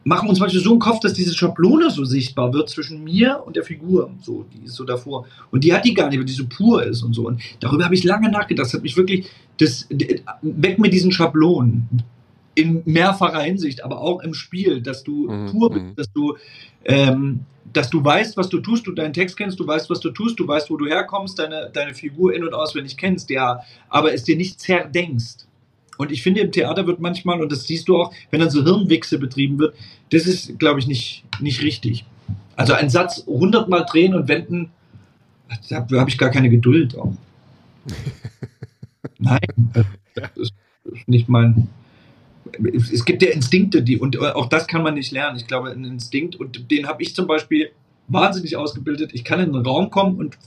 machen 0.03 0.29
uns 0.29 0.39
manchmal 0.39 0.63
so 0.63 0.73
im 0.73 0.79
Kopf, 0.79 0.99
dass 0.99 1.13
diese 1.13 1.35
Schablone 1.35 1.91
so 1.91 2.05
sichtbar 2.05 2.53
wird 2.53 2.69
zwischen 2.69 3.03
mir 3.03 3.43
und 3.45 3.55
der 3.55 3.63
Figur. 3.63 4.11
So, 4.21 4.45
die 4.53 4.65
ist 4.65 4.75
so 4.75 4.83
davor. 4.83 5.27
Und 5.51 5.63
die 5.63 5.73
hat 5.73 5.85
die 5.85 5.93
gar 5.93 6.09
nicht, 6.09 6.17
weil 6.17 6.25
die 6.25 6.33
so 6.33 6.45
pur 6.47 6.83
ist 6.83 7.03
und 7.03 7.13
so. 7.13 7.27
Und 7.27 7.41
darüber 7.59 7.85
habe 7.85 7.93
ich 7.93 8.03
lange 8.03 8.29
nachgedacht. 8.29 8.67
Das 8.67 8.73
hat 8.73 8.83
mich 8.83 8.97
wirklich, 8.97 9.27
das, 9.57 9.87
weg 10.41 10.79
mit 10.79 10.93
diesen 10.93 11.11
Schablonen. 11.11 12.03
In 12.55 12.81
mehrfacher 12.85 13.41
Hinsicht, 13.41 13.83
aber 13.83 14.01
auch 14.01 14.21
im 14.21 14.33
Spiel, 14.33 14.81
dass 14.81 15.03
du 15.03 15.29
Mhm, 15.29 15.51
pur 15.51 15.69
bist, 15.71 15.85
mhm. 15.85 15.95
dass 15.95 16.11
du, 16.11 16.37
ähm, 16.85 17.41
dass 17.73 17.89
du 17.89 18.03
weißt, 18.03 18.37
was 18.37 18.49
du 18.49 18.59
tust, 18.59 18.87
du 18.87 18.91
deinen 18.91 19.13
Text 19.13 19.35
kennst, 19.35 19.59
du 19.59 19.67
weißt, 19.67 19.89
was 19.89 19.99
du 19.99 20.11
tust, 20.11 20.39
du 20.39 20.47
weißt, 20.47 20.69
wo 20.69 20.77
du 20.77 20.87
herkommst, 20.87 21.37
deine, 21.37 21.69
deine 21.73 21.93
Figur 21.93 22.33
in- 22.33 22.43
und 22.43 22.53
auswendig 22.53 22.95
kennst, 22.95 23.29
ja, 23.29 23.61
aber 23.89 24.13
es 24.13 24.23
dir 24.23 24.37
nicht 24.37 24.59
zerdenkst. 24.59 25.45
Und 25.97 26.11
ich 26.11 26.21
finde, 26.23 26.41
im 26.41 26.51
Theater 26.51 26.87
wird 26.87 26.99
manchmal, 26.99 27.41
und 27.41 27.51
das 27.51 27.65
siehst 27.65 27.87
du 27.87 27.97
auch, 27.97 28.13
wenn 28.31 28.39
dann 28.39 28.49
so 28.49 28.63
Hirnwichse 28.63 29.17
betrieben 29.17 29.59
wird, 29.59 29.75
das 30.11 30.25
ist, 30.25 30.59
glaube 30.59 30.79
ich, 30.79 30.87
nicht, 30.87 31.23
nicht 31.39 31.61
richtig. 31.61 32.05
Also 32.55 32.73
einen 32.73 32.89
Satz 32.89 33.25
hundertmal 33.27 33.85
drehen 33.89 34.13
und 34.15 34.27
wenden, 34.27 34.71
da 35.69 35.85
habe 35.91 36.09
ich 36.09 36.17
gar 36.17 36.29
keine 36.29 36.49
Geduld 36.49 36.97
auch. 36.97 37.13
Nein, 39.19 39.39
das 40.15 40.25
ist 40.35 40.53
nicht 41.07 41.29
mein. 41.29 41.69
Es 42.91 43.05
gibt 43.05 43.21
ja 43.23 43.29
Instinkte, 43.29 43.81
die, 43.81 43.97
und 43.97 44.17
auch 44.19 44.47
das 44.47 44.67
kann 44.67 44.83
man 44.83 44.93
nicht 44.95 45.11
lernen. 45.11 45.37
Ich 45.37 45.47
glaube, 45.47 45.71
ein 45.71 45.83
Instinkt, 45.85 46.35
und 46.35 46.69
den 46.71 46.87
habe 46.87 47.01
ich 47.03 47.13
zum 47.15 47.27
Beispiel 47.27 47.71
wahnsinnig 48.07 48.55
ausgebildet. 48.55 49.11
Ich 49.13 49.23
kann 49.23 49.39
in 49.39 49.55
einen 49.55 49.65
Raum 49.65 49.89
kommen 49.89 50.17
und 50.17 50.37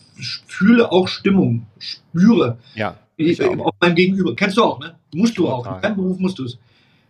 fühle 0.46 0.92
auch 0.92 1.08
Stimmung, 1.08 1.66
spüre 1.78 2.58
Ja. 2.74 2.96
ich, 3.16 3.40
Ich 3.40 3.42
auch. 3.44 3.58
auf 3.58 3.74
meinem 3.80 3.94
Gegenüber. 3.96 4.34
Kennst 4.36 4.56
du 4.56 4.62
auch, 4.62 4.78
ne? 4.80 4.94
Musst 5.14 5.38
du 5.38 5.48
auch. 5.48 5.64
Total. 5.64 5.76
In 5.76 5.82
deinem 5.82 5.96
Beruf 5.96 6.18
musst 6.18 6.38
du 6.38 6.44
es. 6.44 6.58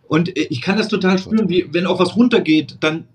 Und 0.07 0.35
äh, 0.35 0.47
ich 0.49 0.61
kann 0.61 0.77
das 0.77 0.87
total 0.87 1.19
spüren, 1.19 1.49
wie, 1.49 1.71
wenn 1.73 1.85
auch 1.85 1.99
was 1.99 2.15
runtergeht, 2.15 2.77
dann, 2.79 3.05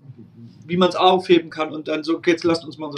wie 0.65 0.77
man 0.77 0.89
es 0.89 0.95
aufheben 0.95 1.49
kann 1.49 1.71
und 1.71 1.87
dann 1.87 2.03
so, 2.03 2.21
jetzt 2.25 2.43
lasst 2.45 2.63
uns 2.65 2.77
mal 2.77 2.91
so. 2.91 2.97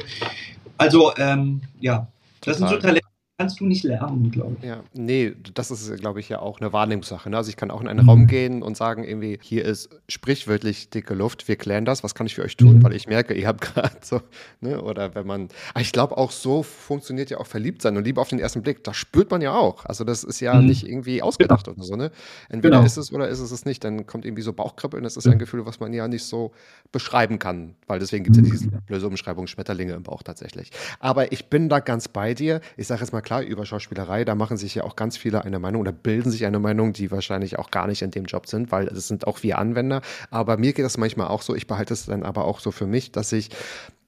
Also, 0.78 1.12
ähm, 1.18 1.62
ja, 1.80 2.08
das 2.42 2.58
sind 2.60 2.68
so 2.68 2.76
Total. 2.76 2.90
Talente, 2.92 3.08
kannst 3.38 3.60
du 3.60 3.66
nicht 3.68 3.84
lernen, 3.84 4.32
glaube 4.32 4.56
ich. 4.60 4.66
Ja, 4.68 4.82
nee, 4.94 5.34
das 5.54 5.70
ist, 5.70 5.96
glaube 6.00 6.20
ich, 6.20 6.28
ja 6.28 6.40
auch 6.40 6.60
eine 6.60 6.74
Wahrnehmungssache. 6.74 7.30
Ne? 7.30 7.38
Also 7.38 7.50
ich 7.50 7.56
kann 7.56 7.70
auch 7.70 7.82
in 7.82 7.88
einen 7.88 8.08
Raum 8.08 8.26
gehen 8.26 8.64
und 8.64 8.76
sagen, 8.76 9.04
irgendwie, 9.04 9.38
hier 9.42 9.64
ist 9.64 9.90
sprichwörtlich 10.10 10.90
dicke 10.90 11.14
Luft, 11.14 11.48
wir 11.48 11.56
klären 11.56 11.86
das, 11.86 12.04
was 12.04 12.16
kann 12.16 12.26
ich 12.26 12.34
für 12.34 12.42
euch 12.44 12.58
tun? 12.58 12.78
Mhm. 12.80 12.84
Weil 12.84 12.94
ich 12.94 13.08
merke, 13.08 13.36
ihr 13.36 13.48
habt 13.48 13.62
gerade 13.76 13.96
so, 14.02 14.22
ne? 14.60 14.82
Oder 14.82 15.14
wenn 15.14 15.28
man, 15.28 15.50
ich 15.80 15.92
glaube 15.92 16.18
auch 16.18 16.32
so 16.32 16.64
funktioniert 16.64 17.30
ja 17.30 17.38
auch 17.38 17.46
Verliebtsein 17.46 17.96
und 17.96 18.06
Liebe 18.06 18.20
auf 18.20 18.30
den 18.30 18.40
ersten 18.40 18.64
Blick. 18.64 18.84
Das 18.84 18.98
spürt 18.98 19.30
man 19.30 19.42
ja 19.42 19.54
auch. 19.54 19.86
Also 19.86 20.04
das 20.04 20.24
ist 20.24 20.40
ja 20.40 20.56
Mhm. 20.56 20.66
nicht 20.66 20.88
irgendwie 20.88 21.22
ausgedacht 21.22 21.68
oder 21.68 21.84
so, 21.84 21.96
ne? 21.96 22.10
Entweder 22.50 22.78
Genau. 22.78 22.86
ist 22.88 22.98
es 22.98 23.14
oder 23.14 23.28
ist 23.28 23.40
es 23.40 23.52
es 23.52 23.66
nicht. 23.66 23.84
Dann 23.84 24.08
kommt 24.08 24.26
irgendwie 24.26 24.42
so 24.42 24.52
Bauchkribbeln. 24.54 25.04
Das 25.04 25.16
ist 25.16 25.28
ein 25.28 25.38
Gefühl, 25.38 25.64
was 25.66 25.80
man 25.80 25.94
ja 25.94 26.08
nicht 26.08 26.24
so 26.24 26.54
beschreiben 26.92 27.38
kann. 27.38 27.76
Weil 27.86 28.00
deswegen 28.00 28.24
gibt 28.24 28.38
es 28.38 28.44
ja 28.44 28.52
diese 28.52 28.70
blöde 28.82 29.06
Umschreibung 29.06 29.46
Schmetterlinge 29.46 29.94
im 29.94 30.02
Bauch 30.04 30.24
tatsächlich. 30.24 30.72
Aber 31.00 31.32
ich 31.32 31.50
bin 31.50 31.70
da 31.70 31.80
ganz 31.82 32.08
bei 32.08 32.34
dir. 32.34 32.62
Ich 32.78 32.88
sage 32.88 33.02
jetzt 33.02 33.12
mal 33.14 33.22
klar, 33.28 33.42
über 33.42 33.66
Schauspielerei, 33.66 34.24
da 34.24 34.36
machen 34.36 34.56
sich 34.56 34.76
ja 34.76 34.86
auch 34.86 34.96
ganz 34.96 35.18
viele 35.18 35.44
eine 35.44 35.60
Meinung 35.60 35.82
oder 35.82 35.92
bilden 35.92 36.32
sich 36.32 36.46
eine 36.46 36.60
Meinung, 36.60 36.94
die 36.94 37.12
wahrscheinlich 37.12 37.60
auch 37.60 37.72
gar 37.72 37.86
nicht 37.86 38.02
in 38.02 38.10
dem 38.10 38.24
Job 38.24 38.48
sind, 38.48 38.72
weil 38.72 38.88
es 38.88 39.10
sind 39.10 39.28
auch 39.28 39.44
wir 39.44 39.58
Anwender. 39.58 40.02
Aber 40.32 40.56
mir 40.56 40.72
geht 40.72 40.86
das 40.86 40.98
manchmal 40.98 41.28
auch 41.28 41.42
so, 41.42 41.54
ich 41.54 41.68
behalte 41.68 41.94
es 41.94 42.06
dann 42.06 42.24
aber 42.24 42.46
auch 42.46 42.62
so 42.62 42.72
für 42.72 42.88
mich, 42.88 43.12
dass 43.12 43.34
ich 43.34 43.50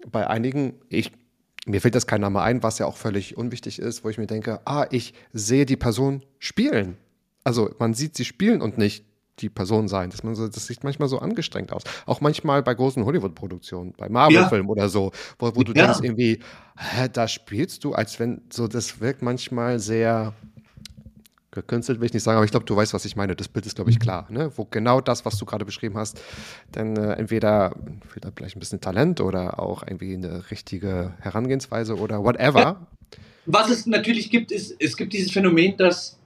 bei 0.09 0.25
einigen, 0.25 0.75
ich 0.87 1.11
mir 1.65 1.81
fällt 1.81 1.95
das 1.95 2.07
kein 2.07 2.21
Name 2.21 2.41
ein, 2.41 2.63
was 2.63 2.79
ja 2.79 2.85
auch 2.85 2.95
völlig 2.95 3.35
unwichtig 3.35 3.79
ist, 3.79 4.05
wo 4.05 4.09
ich 4.09 4.17
mir 4.17 4.25
denke, 4.25 4.61
ah, 4.63 4.87
ich 4.89 5.13
sehe 5.33 5.65
die 5.65 5.75
Person 5.75 6.23
spielen. 6.39 6.95
Also 7.43 7.75
man 7.77 7.93
sieht 7.93 8.15
sie 8.15 8.23
spielen 8.23 8.61
und 8.61 8.77
nicht 8.77 9.03
die 9.41 9.49
Person 9.49 9.87
sein. 9.87 10.09
Das, 10.09 10.23
man 10.23 10.35
so, 10.35 10.47
das 10.47 10.67
sieht 10.67 10.83
manchmal 10.83 11.09
so 11.09 11.19
angestrengt 11.19 11.71
aus. 11.71 11.83
Auch 12.05 12.21
manchmal 12.21 12.63
bei 12.63 12.73
großen 12.73 13.03
Hollywood-Produktionen, 13.05 13.93
bei 13.97 14.09
Marvel-Filmen 14.09 14.69
oder 14.69 14.89
so, 14.89 15.11
wo, 15.37 15.55
wo 15.55 15.63
du 15.63 15.73
Ja. 15.73 15.85
denkst 15.85 15.99
irgendwie, 16.03 16.39
hä, 16.77 17.09
da 17.11 17.27
spielst 17.27 17.83
du, 17.83 17.93
als 17.93 18.19
wenn, 18.19 18.41
so, 18.51 18.67
das 18.67 18.99
wirkt 19.01 19.21
manchmal 19.21 19.79
sehr 19.79 20.33
gekünstelt, 21.51 21.99
will 21.99 22.05
ich 22.05 22.13
nicht 22.13 22.23
sagen, 22.23 22.37
aber 22.37 22.45
ich 22.45 22.51
glaube, 22.51 22.67
du 22.67 22.75
weißt, 22.75 22.93
was 22.93 23.05
ich 23.05 23.15
meine. 23.15 23.35
Das 23.35 23.47
Bild 23.47 23.65
ist, 23.65 23.75
glaube 23.75 23.89
ich, 23.89 23.99
klar, 23.99 24.27
ne? 24.29 24.51
Wo 24.55 24.65
genau 24.65 25.01
das, 25.01 25.25
was 25.25 25.37
du 25.37 25.45
gerade 25.45 25.65
beschrieben 25.65 25.97
hast, 25.97 26.21
dann 26.71 26.95
äh, 26.95 27.13
entweder 27.13 27.75
fehlt 28.07 28.25
da 28.25 28.29
vielleicht 28.35 28.55
ein 28.55 28.59
bisschen 28.59 28.81
Talent 28.81 29.19
oder 29.19 29.59
auch 29.59 29.81
irgendwie 29.81 30.13
eine 30.13 30.51
richtige 30.51 31.13
Herangehensweise 31.19 31.95
oder 31.97 32.23
whatever. 32.23 32.59
Ja. 32.59 32.87
Was 33.47 33.71
es 33.71 33.87
natürlich 33.87 34.29
gibt, 34.29 34.51
ist, 34.51 34.75
es 34.79 34.95
gibt 34.95 35.11
dieses 35.11 35.31
Phänomen, 35.31 35.75
dass, 35.75 36.18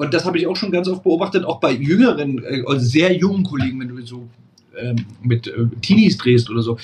und 0.00 0.14
das 0.14 0.24
habe 0.24 0.38
ich 0.38 0.46
auch 0.46 0.56
schon 0.56 0.72
ganz 0.72 0.88
oft 0.88 1.02
beobachtet, 1.02 1.44
auch 1.44 1.60
bei 1.60 1.72
jüngeren, 1.72 2.42
äh, 2.42 2.62
also 2.66 2.82
sehr 2.86 3.14
jungen 3.14 3.44
Kollegen, 3.44 3.78
wenn 3.80 3.88
du 3.88 4.00
so 4.00 4.26
ähm, 4.74 5.04
mit 5.22 5.46
äh, 5.46 5.66
Teenies 5.82 6.16
drehst 6.16 6.48
oder 6.48 6.62
so. 6.62 6.78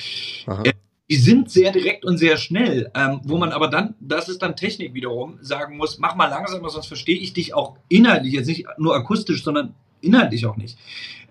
Ja. 0.47 0.63
die 1.09 1.17
sind 1.17 1.51
sehr 1.51 1.73
direkt 1.73 2.05
und 2.05 2.19
sehr 2.19 2.37
schnell, 2.37 2.91
ähm, 2.95 3.21
wo 3.25 3.39
man 3.39 3.53
aber 3.53 3.69
dann, 3.69 3.95
das 4.01 4.29
ist 4.29 4.43
dann 4.43 4.55
Technik 4.55 4.93
wiederum, 4.93 5.39
sagen 5.41 5.79
muss, 5.79 5.99
mach 5.99 6.15
mal 6.15 6.27
langsamer, 6.27 6.69
sonst 6.69 6.89
verstehe 6.89 7.19
ich 7.19 7.33
dich 7.33 7.55
auch 7.55 7.79
inhaltlich, 7.89 8.35
jetzt 8.35 8.49
nicht 8.49 8.67
nur 8.77 8.95
akustisch, 8.95 9.43
sondern 9.43 9.73
inhaltlich 10.03 10.45
auch 10.45 10.59
nicht. 10.59 10.77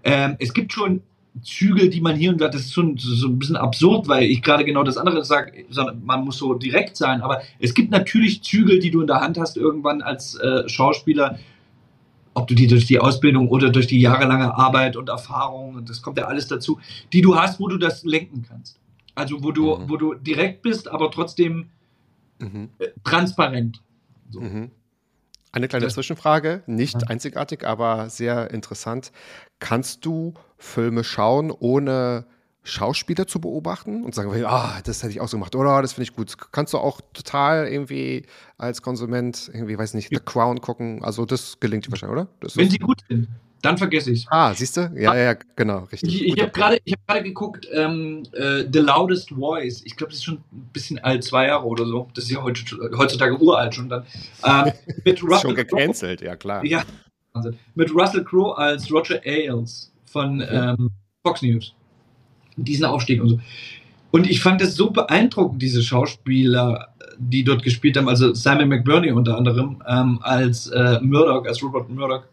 Ähm, 0.04 0.38
es 0.40 0.56
gibt 0.56 0.74
schon 0.74 1.04
Zügel, 1.44 1.90
die 1.90 2.02
man 2.02 2.16
hier 2.16 2.32
und 2.32 2.42
da, 2.42 2.48
das 2.48 2.62
ist 2.62 2.74
schon 2.74 2.98
so 2.98 3.28
ein 3.28 3.38
bisschen 3.38 3.58
absurd, 3.58 4.08
weil 4.08 4.24
ich 4.24 4.42
gerade 4.42 4.66
genau 4.66 4.84
das 4.84 4.98
andere 4.98 5.24
sage, 5.24 5.66
man 6.04 6.24
muss 6.24 6.38
so 6.38 6.56
direkt 6.56 6.98
sein, 6.98 7.22
aber 7.22 7.42
es 7.60 7.76
gibt 7.76 7.92
natürlich 7.92 8.42
Zügel, 8.42 8.80
die 8.80 8.90
du 8.90 9.02
in 9.02 9.08
der 9.08 9.22
Hand 9.22 9.38
hast 9.38 9.56
irgendwann 9.56 10.02
als 10.02 10.34
äh, 10.36 10.68
Schauspieler, 10.68 11.38
ob 12.36 12.48
du 12.48 12.54
die 12.54 12.68
durch 12.68 12.86
die 12.86 13.00
Ausbildung 13.00 13.48
oder 13.50 13.70
durch 13.72 13.88
die 13.88 14.00
jahrelange 14.00 14.56
Arbeit 14.56 14.96
und 14.96 15.10
Erfahrung, 15.10 15.76
und 15.76 15.90
das 15.90 16.02
kommt 16.04 16.18
ja 16.20 16.26
alles 16.26 16.48
dazu, 16.48 16.80
die 17.12 17.22
du 17.22 17.36
hast, 17.36 17.60
wo 17.60 17.68
du 17.68 17.78
das 17.78 18.04
lenken 18.04 18.46
kannst. 18.48 18.78
Also 19.16 19.44
wo 19.44 19.52
du, 19.52 19.76
Mhm. 19.78 19.90
wo 19.90 19.98
du 19.98 20.14
direkt 20.14 20.62
bist, 20.62 20.88
aber 20.88 21.10
trotzdem 21.10 21.70
Mhm. 22.40 22.70
äh, 22.80 22.88
transparent. 23.04 23.82
So. 24.30 24.42
Mhm. 24.42 24.72
Eine 25.54 25.70
kleine 25.70 25.86
Das- 25.86 25.94
Zwischenfrage, 25.94 26.64
nicht 26.68 27.10
einzigartig, 27.10 27.66
aber 27.66 28.10
sehr 28.10 28.52
interessant. 28.52 29.14
Kannst 29.60 30.06
du 30.06 30.34
Filme 30.58 31.06
schauen, 31.06 31.50
ohne 31.52 32.26
Schauspieler 32.66 33.28
zu 33.28 33.40
beobachten 33.40 34.04
und 34.04 34.14
sagen, 34.14 34.32
ah, 34.46 34.82
das 34.84 35.04
hätte 35.04 35.12
ich 35.12 35.22
auch 35.22 35.28
so 35.28 35.38
gemacht 35.38 35.56
oder 35.56 35.82
das 35.82 35.94
finde 35.94 36.10
ich 36.10 36.16
gut. 36.16 36.36
Kannst 36.52 36.74
du 36.74 36.78
auch 36.78 37.00
total 37.14 37.68
irgendwie 37.68 38.26
als 38.58 38.82
Konsument 38.82 39.50
irgendwie, 39.54 39.78
weiß 39.78 39.94
nicht, 39.94 40.10
The 40.10 40.20
Crown 40.24 40.60
gucken? 40.62 41.04
Also 41.04 41.26
das 41.26 41.60
gelingt 41.60 41.86
dir 41.86 41.92
wahrscheinlich, 41.92 42.20
oder? 42.20 42.28
Wenn 42.56 42.70
sie 42.70 42.80
gut 42.80 43.02
sind, 43.08 43.28
Dann 43.62 43.78
vergesse 43.78 44.12
ich 44.12 44.28
Ah, 44.30 44.54
siehst 44.54 44.78
du? 44.78 44.92
Ja, 44.96 45.16
ja, 45.16 45.36
genau, 45.56 45.86
richtig. 45.92 46.22
Ich, 46.22 46.26
ich 46.26 46.42
habe 46.42 46.52
gerade 46.52 46.76
hab 46.76 47.08
gerade 47.08 47.24
geguckt, 47.24 47.68
ähm, 47.72 48.24
äh, 48.34 48.64
The 48.72 48.80
Loudest 48.80 49.30
Voice. 49.30 49.82
Ich 49.86 49.96
glaube, 49.96 50.12
das 50.12 50.20
ist 50.20 50.26
schon 50.26 50.36
ein 50.52 50.70
bisschen 50.74 51.00
alt, 51.00 51.24
zwei 51.24 51.48
Jahre 51.48 51.66
oder 51.66 51.86
so. 51.86 52.10
Das 52.14 52.26
ist 52.26 52.32
ja 52.32 52.44
heutzutage, 52.44 53.40
uralt 53.40 53.76
schon 53.76 53.90
dann. 53.90 54.06
Ähm, 54.44 54.72
mit 55.06 55.18
Ist 55.18 55.24
Russell 55.24 55.40
schon 55.40 55.56
gecancelt, 55.56 56.22
ja 56.22 56.36
klar. 56.36 56.66
Ja, 56.66 56.84
Wahnsinn. 57.36 57.58
Mit 57.76 57.94
Russell 57.94 58.24
Crowe 58.24 58.58
als 58.58 58.92
Roger 58.92 59.22
Ailes 59.24 59.92
von 60.06 60.44
ähm, 60.50 60.90
Fox 61.24 61.42
News. 61.42 61.74
Diesen 62.58 62.86
Aufstieg 62.86 63.22
und 63.22 63.30
so. 63.30 63.40
Und 64.12 64.30
ich 64.30 64.42
fand 64.42 64.62
es 64.62 64.76
so 64.76 64.92
beeindruckend, 64.92 65.62
diese 65.62 65.82
Schauspieler, 65.82 66.88
die 67.18 67.44
dort 67.44 67.64
gespielt 67.64 67.98
haben, 67.98 68.08
also 68.08 68.34
Simon 68.34 68.70
McBurney 68.70 69.12
unter 69.12 69.38
anderem, 69.38 69.82
ähm, 69.88 70.20
als 70.22 70.68
äh, 70.68 71.00
Murdoch, 71.02 71.46
als 71.46 71.62
Rupert 71.62 71.90
Murdoch. 71.90 72.24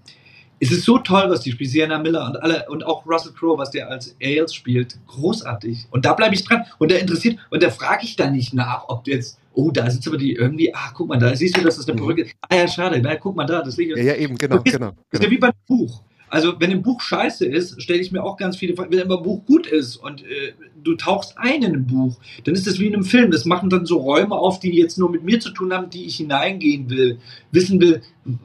Es 0.61 0.71
ist 0.71 0.85
so 0.85 0.99
toll, 0.99 1.25
was 1.29 1.41
die 1.41 1.51
spielt, 1.51 1.71
Sienna 1.71 1.99
Miller 1.99 2.25
und 2.25 2.41
alle 2.41 2.67
und 2.69 2.87
auch 2.87 3.05
Russell 3.05 3.33
Crowe, 3.33 3.59
was 3.59 3.73
der 3.73 3.91
als 3.91 4.15
Ailes 4.21 4.55
spielt, 4.55 4.97
großartig. 5.09 5.87
Und 5.91 6.05
da 6.05 6.13
bleibe 6.13 6.37
ich 6.37 6.45
dran 6.45 6.63
und 6.79 6.93
da 6.93 6.97
interessiert 6.97 7.39
und 7.51 7.61
da 7.65 7.71
frage 7.71 8.05
ich 8.05 8.15
dann 8.15 8.33
nicht 8.33 8.55
nach, 8.55 8.85
ob 8.89 9.09
jetzt, 9.09 9.41
oh, 9.55 9.73
da 9.73 9.91
sitzt 9.91 10.07
aber 10.07 10.19
die 10.19 10.35
irgendwie, 10.35 10.73
ah, 10.73 10.93
guck 10.95 11.09
mal, 11.09 11.19
da 11.19 11.35
siehst 11.35 11.57
du, 11.57 11.63
dass 11.63 11.79
das 11.79 11.89
eine. 11.89 11.97
Perücke 11.97 12.23
ist. 12.23 12.37
Ah 12.49 12.55
ja, 12.55 12.69
schade, 12.69 13.01
na, 13.03 13.17
guck 13.17 13.35
mal 13.35 13.45
da, 13.45 13.61
das 13.61 13.77
liegt 13.77 13.97
Ja, 13.97 14.05
ja, 14.05 14.15
eben, 14.15 14.39
genau, 14.39 14.63
genau. 14.63 14.63
das 14.63 14.75
ist 14.75 15.21
genau. 15.21 15.25
ja 15.25 15.31
wie 15.31 15.39
beim 15.39 15.53
Buch. 15.67 16.01
Also, 16.33 16.55
wenn 16.61 16.71
ein 16.71 16.81
Buch 16.81 17.03
scheiße 17.03 17.45
ist, 17.45 17.83
stelle 17.83 18.01
ich 18.01 18.11
mir 18.11 18.25
auch 18.25 18.39
ganz 18.39 18.57
viele 18.57 18.75
Fragen. 18.75 18.91
Wenn 18.91 19.03
aber 19.03 19.19
ein 19.19 19.23
Buch 19.23 19.45
gut 19.45 19.67
ist 19.67 19.97
und 19.97 20.23
äh, 20.23 20.55
du 20.83 20.95
tauchst 20.95 21.37
ein 21.37 21.63
in 21.63 21.75
ein 21.75 21.87
Buch, 21.87 22.17
dann 22.45 22.55
ist 22.55 22.67
das 22.67 22.79
wie 22.79 22.87
in 22.87 22.95
einem 22.95 23.05
Film. 23.05 23.31
Das 23.31 23.45
machen 23.45 23.69
dann 23.69 23.85
so 23.85 23.99
Räume 23.99 24.35
auf, 24.35 24.59
die 24.59 24.71
jetzt 24.75 24.97
nur 24.97 25.11
mit 25.11 25.25
mir 25.25 25.41
zu 25.41 25.51
tun 25.51 25.75
haben, 25.75 25.91
die 25.91 26.07
ich 26.07 26.17
hineingehen 26.17 26.89
will, 26.89 27.19
wissen 27.51 27.79
will, 27.83 28.01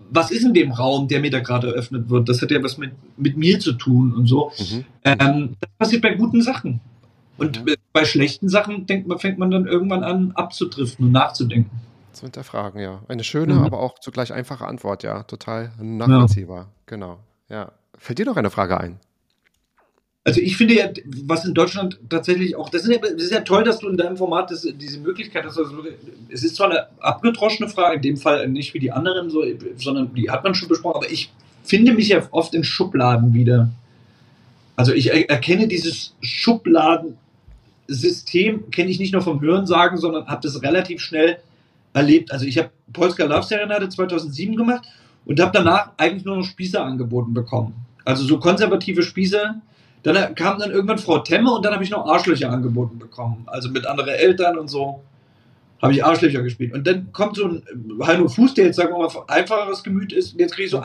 was 0.10 0.32
ist 0.32 0.44
in 0.44 0.54
dem 0.54 0.74
Raum, 0.74 1.08
der 1.08 1.22
mir 1.22 1.32
da 1.32 1.40
gerade 1.40 1.68
eröffnet 1.68 2.10
wird. 2.10 2.28
Das 2.28 2.42
hat 2.42 2.52
ja 2.52 2.62
was 2.62 2.78
mit, 2.78 2.92
mit 3.16 3.38
mir 3.38 3.58
zu 3.62 3.72
tun 3.72 4.14
und 4.14 4.28
so. 4.28 4.52
Mhm. 4.60 4.84
Ähm, 5.06 5.56
das 5.62 5.70
passiert 5.78 6.02
bei 6.02 6.14
guten 6.16 6.42
Sachen. 6.42 6.82
Und 7.38 7.66
äh, 7.70 7.78
bei 7.94 8.04
schlechten 8.04 8.50
Sachen 8.50 8.86
denkt 8.86 9.08
man, 9.08 9.18
fängt 9.18 9.38
man 9.40 9.50
dann 9.50 9.66
irgendwann 9.66 10.04
an 10.04 10.34
abzudriften 10.34 11.06
und 11.06 11.14
nachzudenken. 11.14 11.72
Zu 12.12 12.24
hinterfragen, 12.24 12.82
ja. 12.82 13.02
Eine 13.08 13.24
schöne, 13.24 13.54
Mhm. 13.54 13.64
aber 13.64 13.80
auch 13.80 14.00
zugleich 14.00 14.34
einfache 14.34 14.66
Antwort, 14.66 15.04
ja. 15.04 15.24
Total 15.24 15.72
nachvollziehbar. 15.82 16.68
Genau. 16.86 17.20
Ja. 17.50 17.72
Fällt 17.98 18.20
dir 18.20 18.26
noch 18.26 18.38
eine 18.38 18.52
Frage 18.52 18.80
ein? 18.80 19.00
Also 20.24 20.40
ich 20.42 20.56
finde 20.58 20.76
ja, 20.76 20.90
was 21.24 21.46
in 21.46 21.54
Deutschland 21.54 22.00
tatsächlich 22.10 22.58
auch, 22.58 22.70
das 22.70 22.84
ist 22.84 22.92
ja, 22.92 22.98
das 22.98 23.14
ist 23.14 23.32
ja 23.32 23.40
toll, 23.40 23.64
dass 23.64 23.80
du 23.80 23.88
in 23.88 23.96
deinem 23.96 24.18
Format 24.18 24.52
das, 24.52 24.68
diese 24.78 25.00
Möglichkeit 25.00 25.46
hast. 25.46 25.58
Also 25.58 25.86
es 26.30 26.44
ist 26.44 26.58
zwar 26.58 26.70
eine 26.70 26.88
abgedroschene 27.00 27.70
Frage, 27.70 27.96
in 27.96 28.02
dem 28.02 28.18
Fall 28.18 28.46
nicht 28.50 28.74
wie 28.74 28.80
die 28.80 28.92
anderen, 28.92 29.30
so, 29.30 29.42
sondern 29.78 30.14
die 30.14 30.30
hat 30.30 30.44
man 30.44 30.54
schon 30.54 30.68
besprochen, 30.68 30.98
aber 30.98 31.10
ich 31.10 31.32
finde 31.64 31.94
mich 31.94 32.10
ja 32.10 32.28
oft 32.32 32.54
in 32.54 32.66
Schubladen 32.66 33.34
wieder. 33.34 33.70
Also 34.76 34.92
ich 34.94 35.12
er 35.12 35.30
erkenne 35.30 35.70
dieses 35.70 36.14
Schubladensystem, 36.22 38.70
kenne 38.70 38.92
ich 38.92 39.00
nicht 39.00 39.14
nur 39.14 39.22
vom 39.22 39.40
Hörensagen, 39.40 39.98
sondern 39.98 40.28
habe 40.28 40.42
das 40.44 40.62
relativ 40.62 41.00
schnell 41.00 41.38
erlebt. 41.94 42.34
Also 42.34 42.46
ich 42.46 42.58
habe 42.58 42.72
Polska 42.92 43.24
Love 43.24 43.44
Serenade 43.44 43.88
2007 43.88 44.58
gemacht 44.58 44.86
und 45.28 45.40
habe 45.40 45.52
danach 45.54 45.92
eigentlich 45.98 46.26
nur 46.26 46.38
noch 46.38 46.44
Spießer 46.44 46.84
angeboten 46.84 47.34
bekommen. 47.34 47.76
Also 48.06 48.24
so 48.26 48.40
konservative 48.40 49.04
Spießer. 49.04 49.62
Dann 50.04 50.36
kam 50.36 50.58
dann 50.58 50.72
irgendwann 50.72 51.00
Frau 51.00 51.20
Temme 51.20 51.52
und 51.52 51.66
dann 51.66 51.74
habe 51.74 51.84
ich 51.84 51.90
noch 51.90 52.06
Arschlöcher 52.06 52.50
angeboten 52.50 52.98
bekommen. 52.98 53.44
Also 53.48 53.70
mit 53.70 53.86
anderen 53.86 54.10
Eltern 54.10 54.58
und 54.58 54.70
so 54.70 55.04
habe 55.82 55.94
ich 55.94 56.06
Arschlöcher 56.06 56.42
gespielt. 56.42 56.74
Und 56.74 56.88
dann 56.88 57.12
kommt 57.12 57.36
so 57.36 57.48
ein 57.48 57.64
Heino 58.02 58.28
Fuß, 58.28 58.54
der 58.54 58.66
jetzt 58.66 58.78
sagen 58.78 58.94
wir 58.94 59.00
mal 59.00 59.24
einfacheres 59.28 59.84
Gemüt 59.84 60.14
ist. 60.14 60.34
Und 60.34 60.40
jetzt 60.40 60.54
kriege 60.54 60.66
ich 60.66 60.72
so 60.72 60.78
Mhm. 60.78 60.84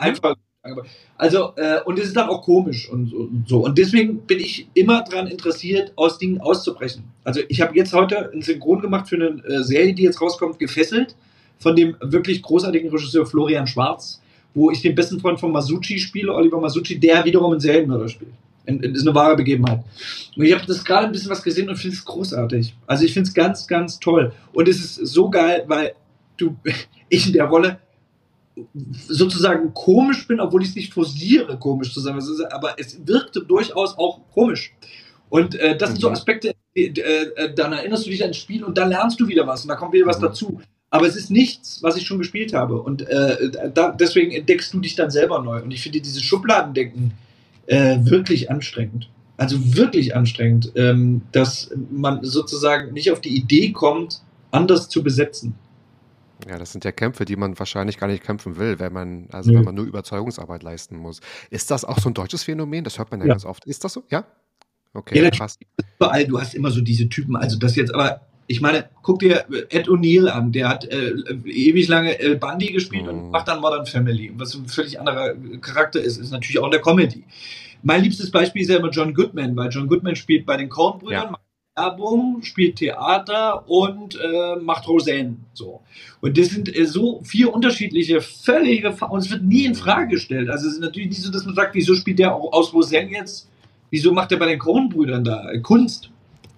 Angebote. 0.63 0.87
Also, 1.17 1.53
äh, 1.57 1.81
und 1.85 1.99
es 1.99 2.05
ist 2.05 2.15
dann 2.15 2.29
auch 2.29 2.41
komisch 2.41 2.89
und 2.89 3.09
so, 3.09 3.17
und 3.17 3.45
so. 3.47 3.65
Und 3.65 3.77
deswegen 3.77 4.19
bin 4.21 4.39
ich 4.39 4.67
immer 4.73 5.03
daran 5.03 5.27
interessiert, 5.27 5.91
aus 5.97 6.17
Dingen 6.17 6.39
auszubrechen. 6.39 7.03
Also 7.23 7.41
ich 7.49 7.61
habe 7.61 7.75
jetzt 7.75 7.93
heute 7.93 8.31
ein 8.31 8.41
Synchron 8.41 8.81
gemacht 8.81 9.09
für 9.09 9.15
eine 9.15 9.43
äh, 9.43 9.63
Serie, 9.63 9.93
die 9.93 10.03
jetzt 10.03 10.21
rauskommt, 10.21 10.59
Gefesselt, 10.59 11.15
von 11.59 11.75
dem 11.75 11.95
wirklich 12.01 12.41
großartigen 12.41 12.89
Regisseur 12.89 13.25
Florian 13.25 13.67
Schwarz, 13.67 14.21
wo 14.53 14.71
ich 14.71 14.81
den 14.81 14.95
besten 14.95 15.19
Freund 15.19 15.39
von 15.39 15.51
Masucci 15.51 15.99
spiele, 15.99 16.33
Oliver 16.33 16.59
Masucci, 16.59 16.99
der 16.99 17.23
wiederum 17.25 17.51
einen 17.51 17.59
Serienmörder 17.61 18.07
spielt. 18.07 18.31
Das 18.65 18.75
ist 18.93 19.01
eine 19.07 19.13
wahre 19.15 19.35
Begebenheit. 19.35 19.83
Und 20.37 20.45
ich 20.45 20.53
habe 20.53 20.65
das 20.65 20.85
gerade 20.85 21.07
ein 21.07 21.11
bisschen 21.11 21.29
was 21.29 21.43
gesehen 21.43 21.67
und 21.69 21.75
finde 21.75 21.97
es 21.97 22.05
großartig. 22.05 22.73
Also 22.87 23.03
ich 23.03 23.13
finde 23.13 23.27
es 23.27 23.33
ganz, 23.33 23.67
ganz 23.67 23.99
toll. 23.99 24.31
Und 24.53 24.67
es 24.69 24.77
ist 24.79 24.95
so 25.07 25.29
geil, 25.29 25.63
weil 25.67 25.93
du, 26.37 26.55
ich 27.09 27.27
in 27.27 27.33
der 27.33 27.45
Rolle 27.45 27.79
sozusagen 29.07 29.73
komisch 29.73 30.27
bin, 30.27 30.39
obwohl 30.39 30.61
ich 30.63 30.69
es 30.69 30.75
nicht 30.75 30.93
forciere, 30.93 31.57
komisch 31.57 31.93
zu 31.93 31.99
sein. 31.99 32.17
Ist- 32.17 32.41
Aber 32.51 32.75
es 32.77 32.99
wirkte 33.05 33.41
durchaus 33.41 33.97
auch 33.97 34.19
komisch. 34.33 34.73
Und 35.29 35.55
äh, 35.55 35.75
das 35.75 35.89
sind 35.89 36.01
so 36.01 36.07
Mhm. 36.09 36.13
Aspekte, 36.13 36.53
die, 36.75 36.87
äh, 37.01 37.53
dann 37.55 37.73
erinnerst 37.73 38.05
du 38.05 38.11
dich 38.11 38.23
an 38.23 38.29
ein 38.29 38.33
Spiel 38.35 38.63
und 38.63 38.77
dann 38.77 38.89
lernst 38.89 39.19
du 39.19 39.27
wieder 39.27 39.47
was 39.47 39.63
und 39.63 39.69
da 39.69 39.75
kommt 39.75 39.93
wieder 39.93 40.05
was 40.05 40.19
Mhm. 40.19 40.23
dazu. 40.23 40.61
Aber 40.93 41.07
es 41.07 41.15
ist 41.15 41.31
nichts, 41.31 41.81
was 41.81 41.97
ich 41.97 42.05
schon 42.05 42.19
gespielt 42.19 42.53
habe. 42.53 42.79
Und 42.79 43.01
äh, 43.01 43.49
da, 43.73 43.91
deswegen 43.91 44.31
entdeckst 44.31 44.71
du 44.75 44.79
dich 44.79 44.93
dann 44.95 45.09
selber 45.09 45.41
neu. 45.41 45.59
Und 45.63 45.71
ich 45.71 45.81
finde 45.81 45.99
dieses 45.99 46.21
Schubladendenken 46.21 47.13
äh, 47.65 47.97
wirklich 48.01 48.51
anstrengend. 48.51 49.09
Also 49.35 49.57
wirklich 49.75 50.15
anstrengend, 50.15 50.71
ähm, 50.75 51.23
dass 51.31 51.71
man 51.89 52.23
sozusagen 52.23 52.93
nicht 52.93 53.11
auf 53.11 53.21
die 53.21 53.35
Idee 53.35 53.71
kommt, 53.71 54.21
anders 54.51 54.87
zu 54.87 55.01
besetzen. 55.01 55.55
Ja, 56.47 56.59
das 56.59 56.71
sind 56.73 56.85
ja 56.85 56.91
Kämpfe, 56.91 57.25
die 57.25 57.37
man 57.37 57.57
wahrscheinlich 57.57 57.97
gar 57.97 58.05
nicht 58.05 58.21
kämpfen 58.21 58.57
will, 58.57 58.77
wenn 58.77 58.93
man, 58.93 59.25
also 59.31 59.49
Nö. 59.49 59.57
wenn 59.57 59.65
man 59.65 59.73
nur 59.73 59.85
Überzeugungsarbeit 59.85 60.61
leisten 60.61 60.95
muss. 60.95 61.21
Ist 61.49 61.71
das 61.71 61.85
auch 61.85 61.97
so 61.97 62.09
ein 62.09 62.13
deutsches 62.13 62.43
Phänomen? 62.43 62.83
Das 62.83 62.99
hört 62.99 63.09
man 63.09 63.19
ja, 63.21 63.25
Ja. 63.25 63.33
ganz 63.33 63.45
oft. 63.45 63.65
Ist 63.65 63.83
das 63.83 63.93
so? 63.93 64.03
Ja? 64.11 64.25
Okay, 64.93 65.23
Ja, 65.23 65.31
krass. 65.31 65.57
überall, 65.97 66.27
du 66.27 66.39
hast 66.39 66.53
immer 66.53 66.69
so 66.69 66.81
diese 66.81 67.09
Typen, 67.09 67.35
also 67.35 67.57
das 67.57 67.75
jetzt, 67.75 67.91
aber 67.95 68.21
ich 68.47 68.61
meine, 68.61 68.89
guck 69.01 69.19
dir 69.19 69.45
Ed 69.69 69.87
O'Neill 69.87 70.27
an, 70.27 70.51
der 70.51 70.67
hat 70.69 70.85
äh, 70.85 71.13
ewig 71.45 71.87
lange 71.87 72.19
El 72.19 72.35
Bundy 72.37 72.67
gespielt 72.73 73.03
Mhm. 73.03 73.09
und 73.09 73.31
macht 73.31 73.47
dann 73.47 73.61
Modern 73.61 73.85
Family. 73.85 74.31
Was 74.35 74.53
ein 74.55 74.67
völlig 74.67 74.99
anderer 74.99 75.33
Charakter 75.61 76.01
ist, 76.01 76.17
ist 76.17 76.31
natürlich 76.31 76.59
auch 76.59 76.65
in 76.65 76.71
der 76.71 76.81
Comedy. 76.81 77.23
Mein 77.81 78.03
liebstes 78.03 78.31
Beispiel 78.31 78.61
ist 78.61 78.69
ja 78.69 78.77
immer 78.77 78.89
John 78.89 79.13
Goodman, 79.13 79.55
weil 79.55 79.69
John 79.69 79.87
Goodman 79.87 80.15
spielt 80.15 80.45
bei 80.45 80.57
den 80.57 80.69
Coen-Brüdern, 80.69 81.23
Ja. 81.25 81.31
macht 81.31 81.41
Werbung, 81.75 82.43
spielt 82.43 82.75
Theater 82.77 83.67
und 83.67 84.15
äh, 84.21 84.55
macht 84.61 84.87
Roseanne. 84.87 85.37
So. 85.53 85.81
Und 86.21 86.37
das 86.37 86.47
sind 86.49 86.73
äh, 86.75 86.85
so 86.85 87.21
vier 87.23 87.51
unterschiedliche, 87.53 88.21
völlige, 88.21 88.91
Fa- 88.93 89.07
und 89.07 89.19
es 89.19 89.31
wird 89.31 89.41
nie 89.43 89.65
in 89.65 89.73
Frage 89.75 90.09
gestellt. 90.09 90.49
Also 90.49 90.67
es 90.67 90.73
ist 90.75 90.81
natürlich 90.81 91.09
nicht 91.09 91.21
so, 91.23 91.31
dass 91.31 91.45
man 91.45 91.55
sagt, 91.55 91.73
wieso 91.75 91.95
spielt 91.95 92.19
der 92.19 92.35
auch 92.35 92.53
aus 92.53 92.71
Roseanne 92.73 93.09
jetzt? 93.11 93.49
Wieso 93.89 94.11
macht 94.11 94.31
er 94.31 94.37
bei 94.39 94.45
den 94.45 94.59
Coen-Brüdern 94.59 95.23
da 95.23 95.49
äh, 95.51 95.59
Kunst? 95.61 96.09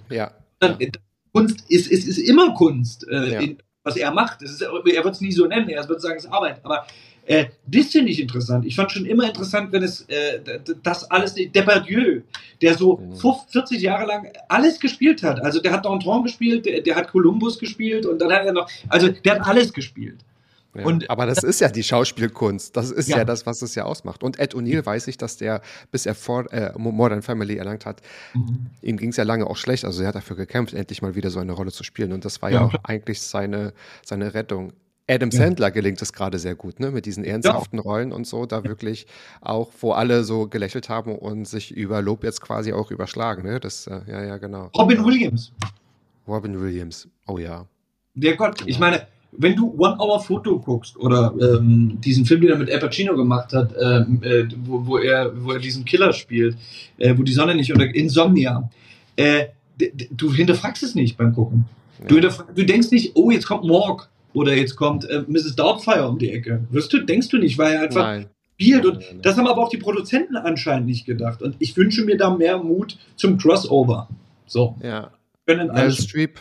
Ja. 0.10 0.32
dann, 0.60 0.80
äh, 0.80 0.92
Kunst 1.36 1.58
ist, 1.70 1.88
ist, 1.92 2.08
ist 2.08 2.18
immer 2.18 2.54
Kunst, 2.54 3.06
äh, 3.10 3.32
Ja. 3.34 3.40
in, 3.42 3.58
was 3.84 3.98
er 3.98 4.12
macht. 4.12 4.42
Ist, 4.42 4.62
er 4.62 4.72
wird 5.04 5.14
es 5.16 5.22
nie 5.22 5.32
so 5.32 5.46
nennen, 5.46 5.70
er 5.70 5.88
wird 5.88 6.02
sagen, 6.02 6.18
es 6.18 6.26
ist 6.26 6.32
Arbeit. 6.32 6.60
Aber 6.64 6.86
äh, 7.28 7.46
das 7.68 7.88
finde 7.88 8.12
ich 8.12 8.20
interessant. 8.22 8.66
Ich 8.66 8.76
fand 8.76 8.92
schon 8.92 9.06
immer 9.06 9.26
interessant, 9.28 9.72
wenn 9.72 9.84
es 9.84 10.02
äh, 10.08 10.40
das 10.84 11.10
alles, 11.12 11.36
Depardieu, 11.36 12.22
der 12.62 12.76
so 12.78 12.98
Mhm. 12.98 13.16
50, 13.16 13.52
40 13.52 13.82
Jahre 13.82 14.06
lang 14.08 14.28
alles 14.48 14.80
gespielt 14.80 15.22
hat. 15.24 15.42
Also 15.44 15.60
der 15.60 15.72
hat 15.74 15.86
Danton 15.86 16.24
gespielt, 16.24 16.66
der, 16.66 16.82
der 16.82 16.96
hat 16.96 17.12
Columbus 17.12 17.60
gespielt 17.60 18.06
und 18.06 18.20
dann 18.22 18.32
hat 18.32 18.46
er 18.46 18.54
noch, 18.54 18.70
also 18.90 19.10
der 19.10 19.36
hat 19.40 19.48
alles 19.48 19.72
gespielt. 19.74 20.20
Ja. 20.78 20.86
Und- 20.86 21.10
Aber 21.10 21.26
das 21.26 21.44
ist 21.44 21.62
ja 21.62 21.70
die 21.70 21.84
Schauspielkunst. 21.84 22.76
Das 22.76 22.92
ist 22.92 23.08
ja, 23.10 23.18
Ja. 23.20 23.26
das, 23.26 23.46
was 23.46 23.62
es 23.62 23.76
ja 23.76 23.84
ausmacht. 23.86 24.24
Und 24.24 24.40
Ed 24.40 24.54
O'Neill 24.56 24.86
weiß 24.86 25.08
ich, 25.08 25.18
dass 25.18 25.38
der, 25.38 25.62
bis 25.92 26.06
er 26.06 26.16
vor, 26.16 26.52
äh, 26.54 26.72
Modern 26.78 27.22
Family 27.22 27.56
erlangt 27.58 27.86
hat, 27.86 28.02
ihm 28.82 28.98
ging 28.98 29.10
es 29.10 29.18
ja 29.18 29.24
lange 29.24 29.48
auch 29.48 29.58
schlecht. 29.58 29.86
Also 29.86 30.02
er 30.02 30.10
hat 30.10 30.16
dafür 30.16 30.36
gekämpft, 30.36 30.74
endlich 30.74 31.02
mal 31.02 31.16
wieder 31.16 31.30
so 31.30 31.40
eine 31.40 31.52
Rolle 31.54 31.72
zu 31.72 31.84
spielen. 31.84 32.12
Und 32.14 32.26
das 32.26 32.42
war 32.42 32.50
ja, 32.50 32.60
Ja, 32.60 32.66
auch 32.66 32.76
eigentlich 32.84 33.22
seine, 33.22 33.74
seine 34.04 34.34
Rettung. 34.34 34.74
Adam. 35.08 35.30
Sandler 35.30 35.70
gelingt 35.70 36.02
es 36.02 36.14
gerade 36.14 36.40
sehr 36.40 36.56
gut, 36.56 36.80
ne? 36.80 36.90
Mit 36.90 37.06
diesen 37.06 37.24
ernsthaften 37.24 37.78
Rollen 37.78 38.12
und 38.12 38.26
so, 38.26 38.48
da 38.48 38.64
wirklich 38.64 39.06
auch, 39.40 39.70
wo 39.80 39.92
alle 39.92 40.24
so 40.24 40.48
gelächelt 40.48 40.90
haben 40.90 41.16
und 41.16 41.46
sich 41.48 41.70
über 41.72 42.02
Lob 42.02 42.24
jetzt 42.24 42.42
quasi 42.42 42.74
auch 42.74 42.90
überschlagen, 42.90 43.44
ne? 43.44 43.60
Das, 43.60 43.86
äh, 43.86 44.02
ja, 44.08 44.24
ja, 44.24 44.38
genau. 44.38 44.72
Robin 44.76 45.06
Williams, 45.06 45.52
Robin 46.28 46.60
Williams. 46.60 47.08
Oh 47.28 47.38
ja. 47.38 47.68
der 48.16 48.36
Gott, 48.36 48.64
ich 48.66 48.80
meine, 48.80 49.06
wenn 49.38 49.56
du 49.56 49.74
One 49.78 49.98
Hour 50.00 50.20
Photo 50.24 50.60
guckst 50.60 50.98
oder 50.98 51.34
ähm, 51.40 51.98
diesen 52.04 52.26
Film, 52.26 52.42
den 52.42 52.50
er 52.52 52.58
mit 52.58 52.72
Al 52.72 52.80
Pacino 52.80 53.16
gemacht 53.16 53.54
hat, 53.54 53.74
ähm, 53.82 54.22
äh, 54.24 54.46
wo, 54.66 54.86
wo, 54.86 54.98
er, 54.98 55.32
wo 55.44 55.52
er 55.52 55.60
diesen 55.60 55.86
Killer 55.86 56.14
spielt, 56.14 56.58
äh, 56.98 57.18
wo 57.18 57.24
die 57.24 57.34
Sonne 57.34 57.56
nicht 57.56 57.72
unter 57.72 57.86
Insomnia, 57.94 58.70
äh, 59.16 59.46
du 60.12 60.34
hinterfragst 60.34 60.84
es 60.84 60.96
nicht 60.96 61.18
beim 61.18 61.34
Gucken. 61.34 61.66
Du, 62.08 62.16
ja. 62.18 62.22
hinterfrag- 62.22 62.54
du 62.56 62.64
denkst 62.66 62.92
nicht, 62.92 63.12
oh, 63.16 63.32
jetzt 63.32 63.46
kommt 63.46 63.64
Morg 63.66 64.10
oder 64.34 64.54
jetzt 64.56 64.76
kommt 64.76 65.10
äh, 65.10 65.24
Mrs. 65.28 65.56
Doubtfire 65.56 66.08
um 66.08 66.18
die 66.20 66.32
Ecke. 66.32 66.66
Wirst 66.72 66.92
du, 66.94 67.00
denkst 67.06 67.30
du 67.30 67.38
nicht, 67.38 67.58
weil 67.58 67.74
er 67.74 67.82
einfach 67.84 68.04
Nein. 68.04 68.26
spielt. 68.54 68.86
Und 68.86 68.94
Nein, 68.96 69.00
nein, 69.02 69.08
nein. 69.16 69.22
das 69.22 69.38
haben 69.38 69.48
aber 69.48 69.62
auch 69.64 69.70
die 69.70 69.78
Produzenten 69.78 70.36
anscheinend 70.36 70.88
nicht 70.88 71.06
gedacht. 71.06 71.42
Und 71.42 71.56
ich 71.60 71.76
wünsche 71.78 72.04
mir 72.06 72.18
da 72.18 72.36
mehr 72.36 72.58
Mut 72.58 72.98
zum 73.16 73.38
Crossover. 73.38 74.08
So, 74.46 74.76
Ja. 74.84 75.12
Meryl. 75.48 75.92
Streep, 75.92 76.40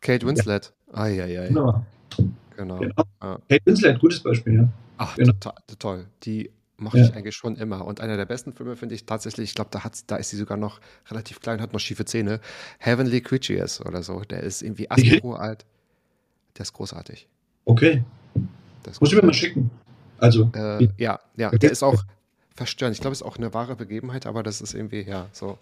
Kate 0.00 0.26
Winslet. 0.26 0.72
Eieiei. 0.92 1.48
Genau. 1.48 1.84
Genau. 2.56 2.78
Genau. 2.78 2.94
Ja. 3.22 3.38
Kate 3.48 3.62
Winslet, 3.64 3.98
gutes 4.00 4.20
Beispiel, 4.22 4.54
ja. 4.56 4.68
Ach, 4.98 5.16
Genau. 5.16 5.32
total, 5.32 5.54
toll. 5.78 6.06
Die 6.24 6.50
Mochte 6.76 6.98
Ja. 6.98 7.04
ich 7.04 7.14
eigentlich 7.14 7.36
schon 7.36 7.56
immer. 7.56 7.84
Und 7.84 8.00
einer 8.00 8.16
der 8.16 8.26
besten 8.26 8.52
Filme 8.52 8.76
finde 8.76 8.94
ich 8.94 9.06
tatsächlich, 9.06 9.50
ich 9.50 9.54
glaube, 9.54 9.70
da, 9.70 9.80
da 10.06 10.16
ist 10.16 10.30
sie 10.30 10.36
sogar 10.36 10.56
noch 10.56 10.80
relativ 11.08 11.40
klein, 11.40 11.60
hat 11.60 11.72
noch 11.72 11.80
schiefe 11.80 12.04
Zähne. 12.04 12.40
Heavenly 12.78 13.20
Creatures 13.20 13.84
oder 13.84 14.02
so. 14.02 14.20
Der 14.22 14.42
ist 14.42 14.62
irgendwie 14.62 14.90
80 14.90 15.22
Jahre 15.22 15.38
alt. 15.38 15.64
Der 16.56 16.62
ist 16.62 16.72
großartig. 16.72 17.28
Okay. 17.64 18.02
Ist 18.88 19.00
Muss 19.00 19.10
ich 19.12 19.16
mir 19.16 19.22
mal 19.26 19.32
schicken. 19.32 19.70
Also, 20.18 20.50
Äh, 20.54 20.88
ja, 20.98 21.20
ja, 21.36 21.50
der 21.50 21.70
ist 21.70 21.82
auch 21.82 22.02
verstörend. 22.54 22.94
Ich 22.96 23.00
glaube, 23.00 23.12
es 23.12 23.20
ist 23.20 23.26
auch 23.26 23.36
eine 23.36 23.54
wahre 23.54 23.76
Begebenheit, 23.76 24.26
aber 24.26 24.42
das 24.42 24.60
ist 24.60 24.74
irgendwie, 24.74 25.02
ja, 25.02 25.26
so 25.32 25.58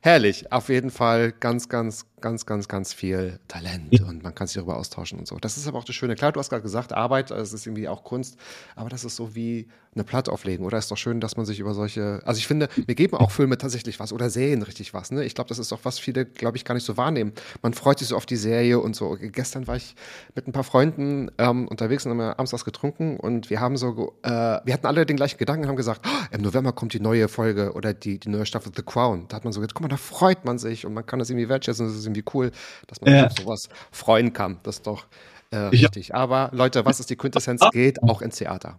herrlich. 0.00 0.50
Auf 0.52 0.68
jeden 0.68 0.90
Fall 0.90 1.32
ganz, 1.32 1.68
ganz, 1.68 2.06
ganz, 2.24 2.46
ganz, 2.46 2.68
ganz 2.68 2.94
viel 2.94 3.38
Talent 3.48 4.00
und 4.00 4.22
man 4.22 4.34
kann 4.34 4.46
sich 4.46 4.54
darüber 4.54 4.78
austauschen 4.78 5.18
und 5.18 5.28
so. 5.28 5.36
Das 5.36 5.58
ist 5.58 5.68
aber 5.68 5.76
auch 5.76 5.84
das 5.84 5.94
Schöne. 5.94 6.14
Klar, 6.14 6.32
du 6.32 6.40
hast 6.40 6.48
gerade 6.48 6.62
gesagt, 6.62 6.94
Arbeit, 6.94 7.30
es 7.30 7.52
ist 7.52 7.66
irgendwie 7.66 7.86
auch 7.86 8.02
Kunst, 8.02 8.38
aber 8.76 8.88
das 8.88 9.04
ist 9.04 9.16
so 9.16 9.34
wie 9.34 9.68
eine 9.94 10.04
Platte 10.04 10.32
auflegen, 10.32 10.64
oder? 10.66 10.78
Ist 10.78 10.90
doch 10.90 10.96
schön, 10.96 11.20
dass 11.20 11.36
man 11.36 11.46
sich 11.46 11.60
über 11.60 11.74
solche, 11.74 12.20
also 12.24 12.38
ich 12.38 12.46
finde, 12.46 12.68
wir 12.86 12.94
geben 12.94 13.16
auch 13.16 13.30
Filme 13.30 13.58
tatsächlich 13.58 14.00
was 14.00 14.12
oder 14.12 14.30
Serien 14.30 14.62
richtig 14.62 14.94
was, 14.94 15.10
ne? 15.10 15.24
Ich 15.24 15.34
glaube, 15.34 15.48
das 15.48 15.58
ist 15.58 15.72
auch 15.72 15.80
was 15.84 15.98
viele, 15.98 16.24
glaube 16.24 16.56
ich, 16.56 16.64
gar 16.64 16.74
nicht 16.74 16.84
so 16.84 16.96
wahrnehmen. 16.96 17.32
Man 17.62 17.74
freut 17.74 17.98
sich 17.98 18.08
so 18.08 18.16
auf 18.16 18.26
die 18.26 18.36
Serie 18.36 18.80
und 18.80 18.96
so. 18.96 19.16
Gestern 19.20 19.66
war 19.66 19.76
ich 19.76 19.94
mit 20.34 20.48
ein 20.48 20.52
paar 20.52 20.64
Freunden 20.64 21.30
ähm, 21.38 21.68
unterwegs 21.68 22.06
und 22.06 22.12
haben 22.12 22.20
abends 22.20 22.52
was 22.52 22.64
getrunken 22.64 23.18
und 23.18 23.50
wir 23.50 23.60
haben 23.60 23.76
so, 23.76 24.14
äh, 24.22 24.30
wir 24.30 24.72
hatten 24.72 24.86
alle 24.86 25.06
den 25.06 25.16
gleichen 25.16 25.38
Gedanken 25.38 25.64
und 25.64 25.68
haben 25.68 25.76
gesagt, 25.76 26.00
oh, 26.06 26.34
im 26.34 26.42
November 26.42 26.72
kommt 26.72 26.92
die 26.92 27.00
neue 27.00 27.28
Folge 27.28 27.72
oder 27.74 27.94
die, 27.94 28.18
die 28.18 28.28
neue 28.28 28.46
Staffel 28.46 28.72
The 28.74 28.82
Crown. 28.82 29.26
Da 29.28 29.36
hat 29.36 29.44
man 29.44 29.52
so 29.52 29.60
gesagt, 29.60 29.74
guck 29.74 29.82
mal, 29.82 29.88
da 29.88 29.96
freut 29.96 30.44
man 30.44 30.58
sich 30.58 30.86
und 30.86 30.94
man 30.94 31.06
kann 31.06 31.18
das 31.18 31.30
irgendwie 31.30 31.48
wertschätzen 31.48 31.86
und 31.86 31.92
es 31.92 31.98
ist 31.98 32.06
irgendwie 32.06 32.13
cool, 32.34 32.52
dass 32.86 33.00
man 33.00 33.12
Ja. 33.12 33.28
sich 33.30 33.38
auf 33.38 33.44
sowas 33.44 33.68
freuen 33.90 34.32
kann. 34.32 34.58
Das 34.62 34.76
ist 34.76 34.86
doch 34.86 35.06
äh, 35.50 35.74
Ich- 35.74 35.82
richtig. 35.82 36.14
Aber 36.14 36.50
Leute, 36.52 36.84
was 36.84 37.00
ist 37.00 37.10
die 37.10 37.16
Quintessenz? 37.16 37.60
Geht 37.72 38.02
auch 38.02 38.22
ins 38.22 38.36
Theater. 38.36 38.76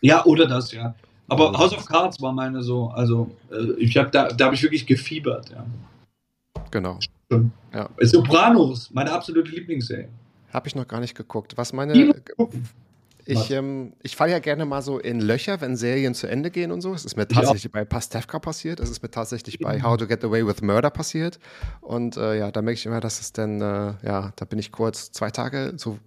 ja, 0.00 0.24
oder 0.24 0.46
das, 0.46 0.72
ja. 0.72 0.94
Aber 1.30 1.52
House 1.58 1.72
of 1.76 1.84
Cards 1.86 2.20
war 2.22 2.32
meine 2.32 2.62
so, 2.62 2.88
also 2.88 3.30
äh, 3.52 3.72
ich 3.78 3.96
habe 3.96 4.10
da, 4.10 4.28
da 4.28 4.46
habe 4.46 4.54
ich 4.54 4.62
wirklich 4.62 4.86
gefiebert, 4.86 5.50
ja. 5.50 5.64
Genau. 6.70 6.98
Ja. 7.74 7.88
Sopranos, 8.00 8.90
meine 8.92 9.12
absolute 9.12 9.50
Lieblingsserie. 9.50 10.08
Habe 10.52 10.66
ich 10.68 10.74
noch 10.74 10.88
gar 10.88 11.00
nicht 11.00 11.14
geguckt. 11.14 11.52
Was 11.56 11.74
meine. 11.74 12.14
Ich, 13.30 13.50
ähm, 13.50 13.92
ich 14.02 14.16
falle 14.16 14.32
ja 14.32 14.38
gerne 14.38 14.64
mal 14.64 14.80
so 14.80 14.98
in 14.98 15.20
Löcher, 15.20 15.60
wenn 15.60 15.76
Serien 15.76 16.14
zu 16.14 16.26
Ende 16.26 16.50
gehen 16.50 16.72
und 16.72 16.80
so. 16.80 16.94
Es 16.94 17.04
ist 17.04 17.16
mir 17.16 17.28
tatsächlich 17.28 17.70
bei 17.70 17.84
Pastewka 17.84 18.38
passiert. 18.38 18.80
Es 18.80 18.88
ist 18.88 19.02
mir 19.02 19.10
tatsächlich 19.10 19.58
bei 19.58 19.82
How 19.82 19.98
to 19.98 20.06
Get 20.06 20.24
Away 20.24 20.46
with 20.46 20.62
Murder 20.62 20.88
passiert. 20.90 21.38
Und 21.82 22.16
äh, 22.16 22.38
ja, 22.38 22.50
da 22.50 22.62
merke 22.62 22.78
ich 22.78 22.86
immer, 22.86 23.00
dass 23.00 23.20
es 23.20 23.32
dann, 23.34 23.60
äh, 23.60 23.94
ja, 24.02 24.32
da 24.36 24.44
bin 24.46 24.58
ich 24.58 24.72
kurz 24.72 25.12
zwei 25.12 25.30
Tage 25.30 25.74
so 25.76 25.98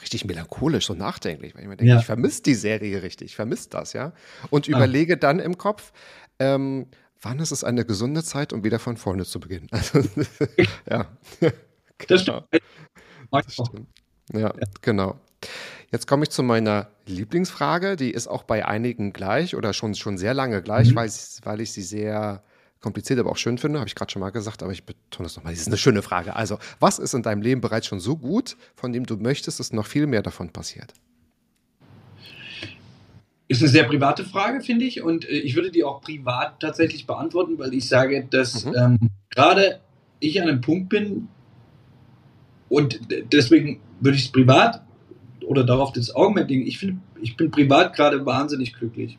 richtig 0.00 0.24
melancholisch, 0.24 0.86
so 0.86 0.94
nachdenklich, 0.94 1.54
weil 1.54 1.62
ich 1.62 1.68
mir 1.68 1.76
denke, 1.76 1.92
Ja. 1.92 1.98
ich 1.98 2.06
vermisse 2.06 2.42
die 2.42 2.54
Serie 2.54 3.02
richtig, 3.02 3.30
ich 3.30 3.36
vermisse 3.36 3.70
das, 3.70 3.92
ja. 3.92 4.12
Und 4.50 4.68
überlege 4.68 5.16
dann 5.16 5.40
im 5.40 5.58
Kopf, 5.58 5.92
ähm, 6.38 6.86
wann 7.20 7.38
ist 7.40 7.50
es 7.50 7.64
eine 7.64 7.84
gesunde 7.84 8.22
Zeit, 8.22 8.52
um 8.52 8.62
wieder 8.62 8.78
von 8.78 8.96
vorne 8.96 9.24
zu 9.24 9.40
beginnen. 9.40 9.68
Also, 9.72 10.02
ja. 10.88 11.06
Das 12.08 12.24
Genau. 12.24 12.44
stimmt. 12.48 12.62
Mag 13.30 13.44
Das 13.46 13.54
stimmt. 13.54 13.88
Ja, 14.32 14.52
genau. 14.82 15.18
Jetzt 15.94 16.08
komme 16.08 16.24
ich 16.24 16.30
zu 16.30 16.42
meiner 16.42 16.88
Lieblingsfrage. 17.06 17.94
Die 17.94 18.10
ist 18.10 18.26
auch 18.26 18.42
bei 18.42 18.66
einigen 18.66 19.12
gleich 19.12 19.54
oder 19.54 19.72
schon, 19.72 19.94
schon 19.94 20.18
sehr 20.18 20.34
lange 20.34 20.60
gleich, 20.60 20.90
Mhm. 20.90 20.96
weil, 20.96 21.10
weil 21.44 21.60
ich 21.60 21.70
sie 21.70 21.82
sehr 21.82 22.42
kompliziert, 22.80 23.20
aber 23.20 23.30
auch 23.30 23.36
schön 23.36 23.58
finde. 23.58 23.78
Habe 23.78 23.86
ich 23.86 23.94
gerade 23.94 24.10
schon 24.10 24.18
mal 24.18 24.30
gesagt, 24.30 24.64
aber 24.64 24.72
ich 24.72 24.82
betone 24.82 25.26
es 25.28 25.36
nochmal. 25.36 25.52
Das 25.52 25.60
ist 25.60 25.68
eine 25.68 25.76
schöne 25.76 26.02
Frage. 26.02 26.34
Also, 26.34 26.58
was 26.80 26.98
ist 26.98 27.14
in 27.14 27.22
deinem 27.22 27.42
Leben 27.42 27.60
bereits 27.60 27.86
schon 27.86 28.00
so 28.00 28.16
gut, 28.16 28.56
von 28.74 28.92
dem 28.92 29.06
du 29.06 29.16
möchtest, 29.18 29.60
dass 29.60 29.72
noch 29.72 29.86
viel 29.86 30.08
mehr 30.08 30.22
davon 30.22 30.48
passiert? 30.50 30.92
Ist 33.46 33.62
eine 33.62 33.70
sehr 33.70 33.84
private 33.84 34.24
Frage, 34.24 34.62
finde 34.62 34.86
ich. 34.86 35.00
Und 35.00 35.24
äh, 35.28 35.38
ich 35.38 35.54
würde 35.54 35.70
die 35.70 35.84
auch 35.84 36.00
privat 36.00 36.58
tatsächlich 36.58 37.06
beantworten, 37.06 37.56
weil 37.56 37.72
ich 37.72 37.88
sage, 37.88 38.26
dass 38.28 38.64
Mhm. 38.64 38.74
ähm, 38.76 38.98
gerade 39.30 39.78
ich 40.18 40.42
an 40.42 40.48
einem 40.48 40.60
Punkt 40.60 40.88
bin 40.88 41.28
und 42.68 42.98
deswegen 43.32 43.80
würde 44.00 44.16
ich 44.18 44.24
es 44.24 44.32
privat 44.32 44.80
oder 45.46 45.64
darauf 45.64 45.92
das 45.92 46.14
Augenmerk 46.14 46.48
legen. 46.48 46.66
Ich 46.66 46.86
ich 47.20 47.36
bin 47.36 47.50
privat 47.50 47.94
gerade 47.94 48.24
wahnsinnig 48.26 48.74
glücklich. 48.74 49.18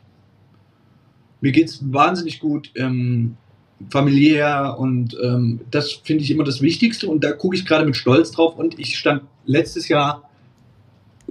Mir 1.40 1.52
geht 1.52 1.68
es 1.68 1.92
wahnsinnig 1.92 2.40
gut, 2.40 2.70
ähm, 2.74 3.36
familiär 3.90 4.76
und 4.78 5.16
ähm, 5.22 5.60
das 5.70 5.92
finde 5.92 6.24
ich 6.24 6.30
immer 6.30 6.44
das 6.44 6.62
Wichtigste 6.62 7.08
und 7.08 7.22
da 7.22 7.32
gucke 7.32 7.56
ich 7.56 7.66
gerade 7.66 7.84
mit 7.84 7.96
Stolz 7.96 8.30
drauf 8.30 8.56
und 8.56 8.78
ich 8.78 8.98
stand 8.98 9.22
letztes 9.44 9.88
Jahr 9.88 10.28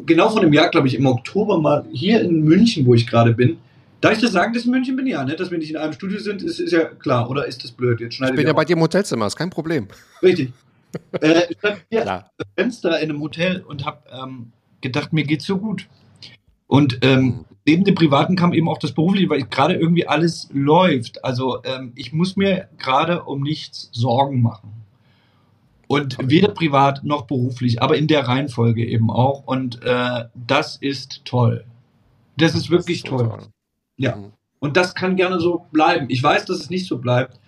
genau 0.06 0.30
vor 0.30 0.42
einem 0.42 0.54
Jahr, 0.54 0.70
glaube 0.70 0.88
ich, 0.88 0.96
im 0.96 1.06
Oktober 1.06 1.60
mal 1.60 1.86
hier 1.92 2.22
in 2.22 2.44
München, 2.44 2.86
wo 2.86 2.94
ich 2.94 3.08
gerade 3.08 3.34
bin. 3.34 3.58
Darf 4.02 4.14
ich 4.14 4.22
das 4.22 4.34
sagen, 4.34 4.54
dass 4.54 4.64
ich 4.64 4.68
in 4.68 4.74
München 4.74 4.96
bin? 4.96 5.08
Ja, 5.08 5.24
ne? 5.24 5.36
dass 5.36 5.50
wir 5.50 5.58
nicht 5.58 5.72
in 5.72 5.78
einem 5.78 5.94
Studio 5.94 6.20
sind, 6.20 6.44
ist, 6.44 6.60
ist 6.60 6.72
ja 6.72 6.86
klar. 6.86 7.30
Oder 7.30 7.46
ist 7.48 7.64
das 7.64 7.72
blöd? 7.72 8.00
Jetzt 8.02 8.22
Ich 8.22 8.36
bin 8.36 8.46
ja 8.46 8.54
bei 8.54 8.62
auf. 8.62 8.66
dir 8.66 8.74
im 8.74 8.82
Hotelzimmer, 8.82 9.26
ist 9.26 9.36
kein 9.36 9.50
Problem. 9.50 9.88
Richtig. 10.22 10.54
äh, 11.22 11.44
ich 11.50 11.58
stand 11.58 11.82
hier 11.90 12.26
Fenster 12.56 13.00
in 13.00 13.10
einem 13.10 13.22
Hotel 13.22 13.64
und 13.68 13.86
habe 13.86 14.00
ähm, 14.12 14.52
gedacht, 14.86 15.14
mir 15.14 15.24
geht's 15.24 15.46
so 15.46 15.58
gut. 15.58 15.88
Und 16.68 17.00
ähm, 17.02 17.46
neben 17.66 17.84
dem 17.84 17.96
Privaten 17.96 18.36
kam 18.36 18.54
eben 18.54 18.70
auch 18.70 18.80
das 18.80 18.94
Berufliche, 18.94 19.30
weil 19.30 19.44
gerade 19.44 19.76
irgendwie 19.76 20.08
alles 20.08 20.50
läuft. 20.54 21.24
Also 21.24 21.64
ähm, 21.64 21.92
ich 21.96 22.14
muss 22.14 22.36
mir 22.36 22.70
gerade 22.78 23.24
um 23.24 23.42
nichts 23.42 23.90
Sorgen 23.92 24.42
machen. 24.42 24.72
Und 25.88 26.18
weder 26.20 26.48
privat 26.50 27.04
noch 27.04 27.28
beruflich, 27.28 27.82
aber 27.82 27.96
in 27.98 28.08
der 28.08 28.28
Reihenfolge 28.28 28.84
eben 28.86 29.12
auch. 29.12 29.44
Und 29.46 29.84
äh, 29.84 30.26
das 30.34 30.78
ist 30.78 31.22
toll. 31.26 31.64
Das 32.38 32.56
ist 32.56 32.72
wirklich 32.72 33.04
Das 33.04 33.12
ist 33.12 33.18
toll. 33.18 33.30
toll. 33.30 33.48
Ja. 33.98 34.16
Mhm. 34.16 34.32
Und 34.60 34.78
das 34.78 34.96
kann 34.96 35.16
gerne 35.16 35.40
so 35.40 35.66
bleiben. 35.72 36.08
Ich 36.10 36.24
weiß, 36.24 36.46
dass 36.46 36.60
es 36.60 36.70
nicht 36.72 36.88
so 36.88 36.98
bleibt. 36.98 37.40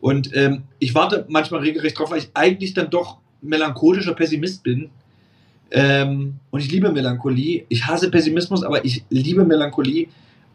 Und 0.00 0.34
ähm, 0.36 0.64
ich 0.78 0.94
warte 0.94 1.26
manchmal 1.28 1.60
regelrecht 1.60 1.98
drauf, 1.98 2.10
weil 2.10 2.18
ich 2.18 2.30
eigentlich 2.34 2.74
dann 2.74 2.90
doch 2.90 3.18
melancholischer 3.40 4.14
Pessimist 4.14 4.62
bin. 4.62 4.90
Ähm, 5.72 6.34
und 6.50 6.60
ich 6.60 6.70
liebe 6.70 6.92
Melancholie. 6.92 7.64
Ich 7.68 7.86
hasse 7.86 8.10
Pessimismus, 8.10 8.62
aber 8.62 8.84
ich 8.84 9.04
liebe 9.08 9.44
Melancholie. 9.44 10.08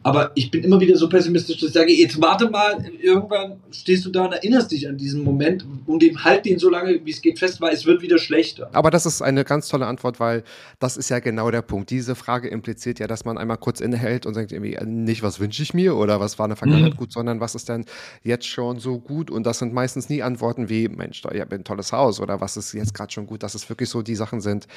Aber 0.08 0.32
ich 0.36 0.50
bin 0.50 0.64
immer 0.64 0.80
wieder 0.80 0.96
so 0.96 1.10
pessimistisch, 1.10 1.60
dass 1.60 1.70
ich 1.70 1.74
sage, 1.74 1.92
jetzt 1.92 2.22
warte 2.22 2.50
mal, 2.50 2.78
irgendwann 3.02 3.58
stehst 3.72 4.06
du 4.06 4.10
da 4.10 4.26
und 4.26 4.32
erinnerst 4.32 4.72
dich 4.72 4.88
an 4.88 4.98
diesen 4.98 5.24
Moment 5.24 5.66
und 5.86 6.02
den 6.02 6.24
halt 6.24 6.46
den 6.46 6.60
so 6.60 6.70
lange, 6.70 7.02
wie 7.04 7.12
es 7.12 7.22
geht, 7.22 7.40
fest, 7.40 7.60
weil 7.60 7.74
es 7.74 7.86
wird 7.86 8.02
wieder 8.02 8.18
schlechter. 8.18 8.70
Aber 8.72 8.90
das 8.90 9.06
ist 9.06 9.22
eine 9.22 9.44
ganz 9.44 9.68
tolle 9.68 9.86
Antwort, 9.86 10.20
weil 10.20 10.44
das 10.80 10.96
ist 10.96 11.10
ja 11.10 11.20
genau 11.20 11.52
der 11.52 11.62
Punkt. 11.62 11.90
Diese 11.90 12.16
Frage 12.16 12.48
impliziert 12.48 13.00
ja, 13.00 13.08
dass 13.08 13.26
man 13.26 13.38
einmal 13.38 13.58
kurz 13.58 13.82
innehält 13.82 14.26
und 14.26 14.34
sagt 14.34 14.52
irgendwie 14.54 14.76
äh, 14.76 14.86
nicht, 14.86 15.24
was 15.24 15.40
wünsche 15.42 15.62
ich 15.62 15.74
mir 15.74 15.96
oder 15.96 16.20
was 16.20 16.40
war 16.40 16.46
in 16.46 16.52
der 16.52 16.58
Vergangenheit 16.58 16.94
Mhm. 16.94 16.98
gut, 16.98 17.12
sondern 17.12 17.40
was 17.42 17.56
ist 17.56 17.68
denn 17.68 17.86
jetzt 18.24 18.48
schon 18.48 18.80
so 18.80 19.00
gut? 19.00 19.30
Und 19.30 19.46
das 19.46 19.60
sind 19.60 19.74
meistens 19.74 20.08
nie 20.10 20.24
Antworten 20.24 20.70
wie, 20.70 20.88
Mensch, 20.88 21.22
ich 21.32 21.42
habe 21.42 21.56
ein 21.56 21.64
tolles 21.64 21.92
Haus 21.92 22.20
oder 22.22 22.40
was 22.40 22.56
ist 22.56 22.74
jetzt 22.74 22.94
gerade 22.94 23.12
schon 23.12 23.28
gut, 23.28 23.44
dass 23.44 23.56
es 23.56 23.68
wirklich 23.70 23.90
so 23.90 24.02
die 24.02 24.16
Sachen 24.16 24.40
sind. 24.40 24.68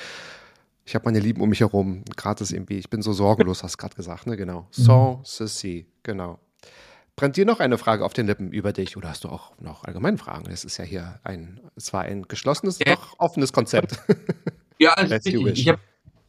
Ich 0.91 0.97
habe 0.97 1.05
meine 1.05 1.21
Lieben 1.21 1.41
um 1.41 1.49
mich 1.49 1.61
herum. 1.61 2.03
Gerade 2.17 2.43
ist 2.43 2.51
irgendwie, 2.51 2.77
ich 2.77 2.91
bin 2.91 3.01
so 3.01 3.13
sorgenlos, 3.13 3.63
hast 3.63 3.75
du 3.75 3.77
gerade 3.79 3.95
gesagt, 3.95 4.27
ne? 4.27 4.37
Genau. 4.37 4.67
Sans 4.73 5.21
ceci, 5.25 5.87
genau. 6.03 6.41
Brennt 7.15 7.37
dir 7.37 7.47
noch 7.47 7.61
eine 7.61 7.79
Frage 7.79 8.05
auf 8.05 8.13
den 8.13 8.27
Lippen 8.27 8.51
über 8.51 8.73
dich 8.73 8.97
oder 8.97 9.11
hast 9.11 9.23
du 9.23 9.29
auch 9.29 9.53
noch 9.61 9.85
allgemeine 9.85 10.19
Fragen? 10.19 10.51
Es 10.51 10.65
ist 10.65 10.79
ja 10.79 10.85
hier 10.85 11.21
ein, 11.23 11.61
es 11.77 11.93
war 11.93 12.03
ein 12.03 12.25
geschlossenes, 12.25 12.81
Ja. 12.81 12.97
doch 12.97 13.15
offenes 13.21 13.53
Konzept. 13.53 14.01
Ja, 14.81 14.95
also 14.95 15.15
ich, 15.15 15.27
it. 15.35 15.59
ich 15.59 15.69
habe 15.69 15.79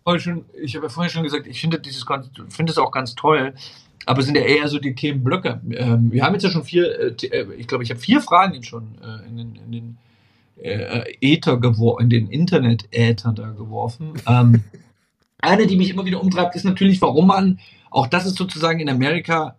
vorher 0.03 0.19
schon, 0.19 0.45
ich 0.61 0.75
habe 0.75 0.85
ja 0.85 0.89
vorher 0.91 1.09
schon 1.09 1.23
gesagt, 1.23 1.47
ich 1.47 1.59
finde 1.59 1.79
dieses 1.79 2.05
finde 2.49 2.71
es 2.71 2.77
auch 2.77 2.91
ganz 2.91 3.15
toll. 3.15 3.55
Aber 4.05 4.19
es 4.19 4.27
sind 4.27 4.35
ja 4.35 4.43
eher 4.43 4.67
so 4.67 4.77
die 4.77 4.93
Themenblöcke. 4.93 5.59
Ähm, 5.71 6.11
wir 6.11 6.23
haben 6.23 6.33
jetzt 6.33 6.43
ja 6.43 6.51
schon 6.51 6.63
vier, 6.65 6.99
äh, 6.99 7.15
The- 7.19 7.31
äh, 7.31 7.51
ich 7.55 7.67
glaube, 7.67 7.83
ich 7.83 7.89
habe 7.89 7.99
vier 7.99 8.21
Fragen 8.21 8.53
jetzt 8.53 8.67
schon 8.67 8.95
äh, 9.01 9.27
in 9.27 9.37
den, 9.37 9.55
in 9.55 9.71
den 9.71 9.97
äh, 10.61 11.15
Äther 11.21 11.57
geworfen, 11.57 12.03
in 12.03 12.09
den 12.09 12.27
Internet-Äther 12.27 13.33
da 13.33 13.49
geworfen. 13.51 14.13
Ähm, 14.27 14.63
eine, 15.41 15.67
die 15.67 15.75
mich 15.75 15.89
immer 15.89 16.05
wieder 16.05 16.21
umtreibt, 16.21 16.55
ist 16.55 16.65
natürlich, 16.65 17.01
warum 17.01 17.27
man, 17.27 17.59
auch 17.89 18.07
das 18.07 18.25
ist 18.25 18.37
sozusagen 18.37 18.79
in 18.79 18.89
Amerika 18.89 19.55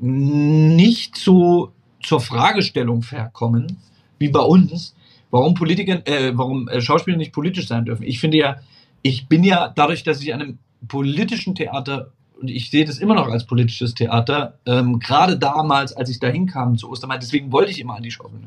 nicht 0.00 1.16
so 1.16 1.72
zur 2.02 2.20
Fragestellung 2.20 3.02
verkommen, 3.02 3.78
wie 4.18 4.28
bei 4.28 4.40
uns, 4.40 4.94
warum 5.30 5.54
Politiker, 5.54 6.06
äh, 6.06 6.32
warum 6.36 6.68
äh, 6.68 6.80
Schauspieler 6.80 7.16
nicht 7.16 7.32
politisch 7.32 7.68
sein 7.68 7.84
dürfen. 7.84 8.04
Ich 8.04 8.20
finde 8.20 8.38
ja, 8.38 8.56
ich 9.02 9.28
bin 9.28 9.44
ja 9.44 9.72
dadurch, 9.74 10.02
dass 10.02 10.22
ich 10.22 10.32
an 10.32 10.42
einem 10.42 10.58
politischen 10.86 11.54
Theater 11.54 12.12
und 12.40 12.48
ich 12.48 12.70
sehe 12.70 12.84
das 12.84 12.98
immer 12.98 13.14
noch 13.14 13.28
als 13.28 13.46
politisches 13.46 13.94
Theater, 13.94 14.58
ähm, 14.64 15.00
gerade 15.00 15.38
damals, 15.38 15.92
als 15.92 16.08
ich 16.08 16.20
da 16.20 16.28
hinkam 16.28 16.78
zu 16.78 16.88
Ostermai, 16.88 17.18
deswegen 17.18 17.50
wollte 17.50 17.72
ich 17.72 17.80
immer 17.80 17.96
an 17.96 18.02
die 18.02 18.12
Schaubühne. 18.12 18.46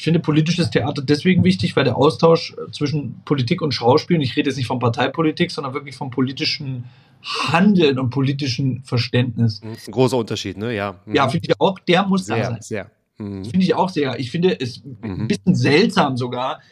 Ich 0.00 0.04
finde 0.04 0.20
politisches 0.20 0.70
Theater 0.70 1.02
deswegen 1.02 1.44
wichtig, 1.44 1.76
weil 1.76 1.84
der 1.84 1.94
Austausch 1.94 2.54
äh, 2.54 2.72
zwischen 2.72 3.20
Politik 3.26 3.60
und 3.60 3.72
Schauspiel, 3.72 4.16
und 4.16 4.22
ich 4.22 4.34
rede 4.34 4.48
jetzt 4.48 4.56
nicht 4.56 4.66
von 4.66 4.78
Parteipolitik, 4.78 5.50
sondern 5.50 5.74
wirklich 5.74 5.94
vom 5.94 6.10
politischen 6.10 6.84
Handeln 7.22 7.98
und 7.98 8.08
politischen 8.08 8.82
Verständnis. 8.82 9.60
Mhm. 9.62 9.76
Ein 9.88 9.92
großer 9.92 10.16
Unterschied, 10.16 10.56
ne? 10.56 10.74
Ja. 10.74 10.98
Mhm. 11.04 11.14
Ja, 11.14 11.28
finde 11.28 11.48
ich 11.50 11.60
auch, 11.60 11.78
der 11.80 12.06
muss 12.06 12.24
da 12.24 12.34
sehr, 12.34 12.44
sein. 12.46 12.62
sehr. 12.62 12.90
Mhm. 13.18 13.44
Finde 13.44 13.60
ich 13.60 13.74
auch 13.74 13.90
sehr. 13.90 14.18
Ich 14.18 14.30
finde 14.30 14.58
es 14.58 14.82
Mhm. 14.82 14.96
ein 15.02 15.28
bisschen 15.28 15.54
seltsam 15.54 16.16
sogar 16.16 16.62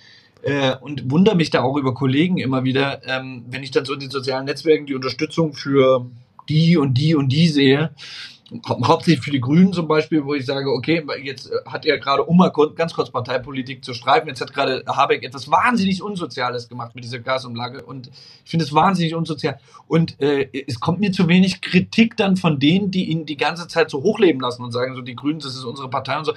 äh, 0.40 0.76
und 0.76 1.10
wundere 1.10 1.36
mich 1.36 1.50
da 1.50 1.60
auch 1.60 1.76
über 1.76 1.92
Kollegen 1.92 2.38
immer 2.38 2.64
wieder, 2.64 3.06
ähm, 3.06 3.44
wenn 3.50 3.62
ich 3.62 3.72
dann 3.72 3.84
so 3.84 3.92
in 3.92 4.00
den 4.00 4.10
sozialen 4.10 4.46
Netzwerken 4.46 4.86
die 4.86 4.94
Unterstützung 4.94 5.52
für 5.52 6.06
die 6.48 6.78
und 6.78 6.94
die 6.94 7.14
und 7.14 7.28
die 7.28 7.48
sehe, 7.48 7.90
hauptsächlich 8.66 9.24
für 9.24 9.30
die 9.30 9.40
Grünen 9.40 9.72
zum 9.72 9.88
Beispiel, 9.88 10.24
wo 10.24 10.34
ich 10.34 10.46
sage, 10.46 10.70
okay, 10.70 11.04
jetzt 11.22 11.50
äh, 11.50 11.56
hat 11.66 11.84
er 11.84 11.98
gerade, 11.98 12.24
um 12.24 12.38
mal 12.38 12.50
ganz 12.74 12.94
kurz 12.94 13.10
Parteipolitik 13.10 13.84
zu 13.84 13.92
streifen, 13.92 14.28
jetzt 14.28 14.40
hat 14.40 14.54
gerade 14.54 14.82
Habeck 14.86 15.22
etwas 15.22 15.50
wahnsinnig 15.50 16.02
Unsoziales 16.02 16.68
gemacht 16.68 16.94
mit 16.94 17.04
dieser 17.04 17.18
Gasumlage 17.18 17.84
und 17.84 18.10
ich 18.44 18.50
finde 18.50 18.64
es 18.64 18.72
wahnsinnig 18.72 19.14
unsozial. 19.14 19.60
Und 19.86 20.20
äh, 20.20 20.48
es 20.66 20.80
kommt 20.80 21.00
mir 21.00 21.12
zu 21.12 21.28
wenig 21.28 21.60
Kritik 21.60 22.16
dann 22.16 22.36
von 22.36 22.58
denen, 22.58 22.90
die 22.90 23.10
ihn 23.10 23.26
die 23.26 23.36
ganze 23.36 23.68
Zeit 23.68 23.90
so 23.90 24.02
hochleben 24.02 24.40
lassen 24.40 24.62
und 24.62 24.72
sagen, 24.72 24.94
so 24.94 25.02
die 25.02 25.16
Grünen, 25.16 25.40
das 25.40 25.54
ist 25.54 25.64
unsere 25.64 25.90
Partei 25.90 26.18
und 26.18 26.24
so 26.24 26.32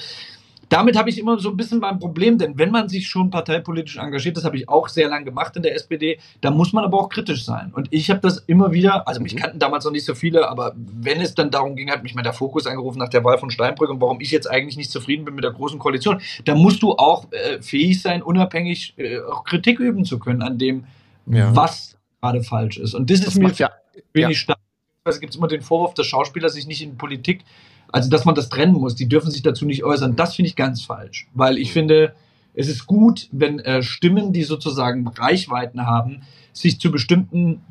damit 0.71 0.95
habe 0.95 1.09
ich 1.09 1.19
immer 1.19 1.37
so 1.37 1.49
ein 1.49 1.57
bisschen 1.57 1.79
mein 1.79 1.99
Problem, 1.99 2.37
denn 2.37 2.57
wenn 2.57 2.71
man 2.71 2.87
sich 2.87 3.05
schon 3.05 3.29
parteipolitisch 3.29 3.97
engagiert, 3.97 4.37
das 4.37 4.45
habe 4.45 4.55
ich 4.55 4.69
auch 4.69 4.87
sehr 4.87 5.09
lange 5.09 5.25
gemacht 5.25 5.53
in 5.57 5.63
der 5.63 5.75
SPD, 5.75 6.17
da 6.39 6.49
muss 6.49 6.71
man 6.71 6.85
aber 6.85 6.97
auch 6.97 7.09
kritisch 7.09 7.43
sein. 7.43 7.73
Und 7.75 7.89
ich 7.91 8.09
habe 8.09 8.21
das 8.21 8.37
immer 8.47 8.71
wieder, 8.71 9.05
also 9.05 9.19
mich 9.19 9.33
mhm. 9.33 9.39
kannten 9.39 9.59
damals 9.59 9.83
noch 9.83 9.91
nicht 9.91 10.05
so 10.05 10.15
viele, 10.15 10.49
aber 10.49 10.73
wenn 10.77 11.19
es 11.19 11.35
dann 11.35 11.51
darum 11.51 11.75
ging, 11.75 11.91
hat 11.91 12.03
mich 12.03 12.15
mal 12.15 12.21
der 12.21 12.31
Fokus 12.31 12.67
angerufen 12.67 12.99
nach 12.99 13.09
der 13.09 13.21
Wahl 13.25 13.37
von 13.37 13.51
Steinbrück 13.51 13.89
und 13.89 13.99
warum 13.99 14.21
ich 14.21 14.31
jetzt 14.31 14.49
eigentlich 14.49 14.77
nicht 14.77 14.91
zufrieden 14.91 15.25
bin 15.25 15.35
mit 15.35 15.43
der 15.43 15.51
großen 15.51 15.77
Koalition, 15.77 16.21
da 16.45 16.55
musst 16.55 16.81
du 16.81 16.93
auch 16.93 17.29
äh, 17.33 17.61
fähig 17.61 18.01
sein, 18.01 18.23
unabhängig 18.23 18.93
äh, 18.95 19.19
auch 19.19 19.43
Kritik 19.43 19.77
üben 19.77 20.05
zu 20.05 20.19
können 20.19 20.41
an 20.41 20.57
dem, 20.57 20.85
ja. 21.25 21.53
was 21.53 21.97
gerade 22.21 22.43
falsch 22.43 22.77
ist. 22.77 22.93
Und 22.93 23.09
das, 23.09 23.19
das 23.19 23.35
ist 23.35 23.39
mir 23.39 23.51
ja, 23.51 23.71
wenig 24.13 24.37
ja. 24.37 24.43
stark. 24.43 24.59
Es 25.03 25.19
gibt 25.19 25.35
immer 25.35 25.49
den 25.49 25.61
Vorwurf, 25.61 25.95
dass 25.95 26.05
Schauspieler 26.05 26.47
sich 26.47 26.65
nicht 26.65 26.81
in 26.81 26.95
Politik 26.95 27.43
also, 27.91 28.09
dass 28.09 28.25
man 28.25 28.35
das 28.35 28.49
trennen 28.49 28.73
muss, 28.73 28.95
die 28.95 29.07
dürfen 29.07 29.31
sich 29.31 29.41
dazu 29.41 29.65
nicht 29.65 29.83
äußern, 29.83 30.15
das 30.15 30.35
finde 30.35 30.47
ich 30.47 30.55
ganz 30.55 30.81
falsch. 30.81 31.27
Weil 31.33 31.57
ich 31.57 31.73
finde, 31.73 32.13
es 32.53 32.67
ist 32.67 32.85
gut, 32.85 33.27
wenn 33.31 33.59
äh, 33.59 33.83
Stimmen, 33.83 34.33
die 34.33 34.43
sozusagen 34.43 35.07
Reichweiten 35.07 35.85
haben, 35.85 36.21
sich 36.53 36.79
zu 36.79 36.91
bestimmten 36.91 37.61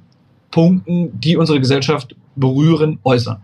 Punkten, 0.50 1.18
die 1.20 1.36
unsere 1.36 1.60
Gesellschaft 1.60 2.16
berühren, 2.36 2.98
äußern. 3.04 3.40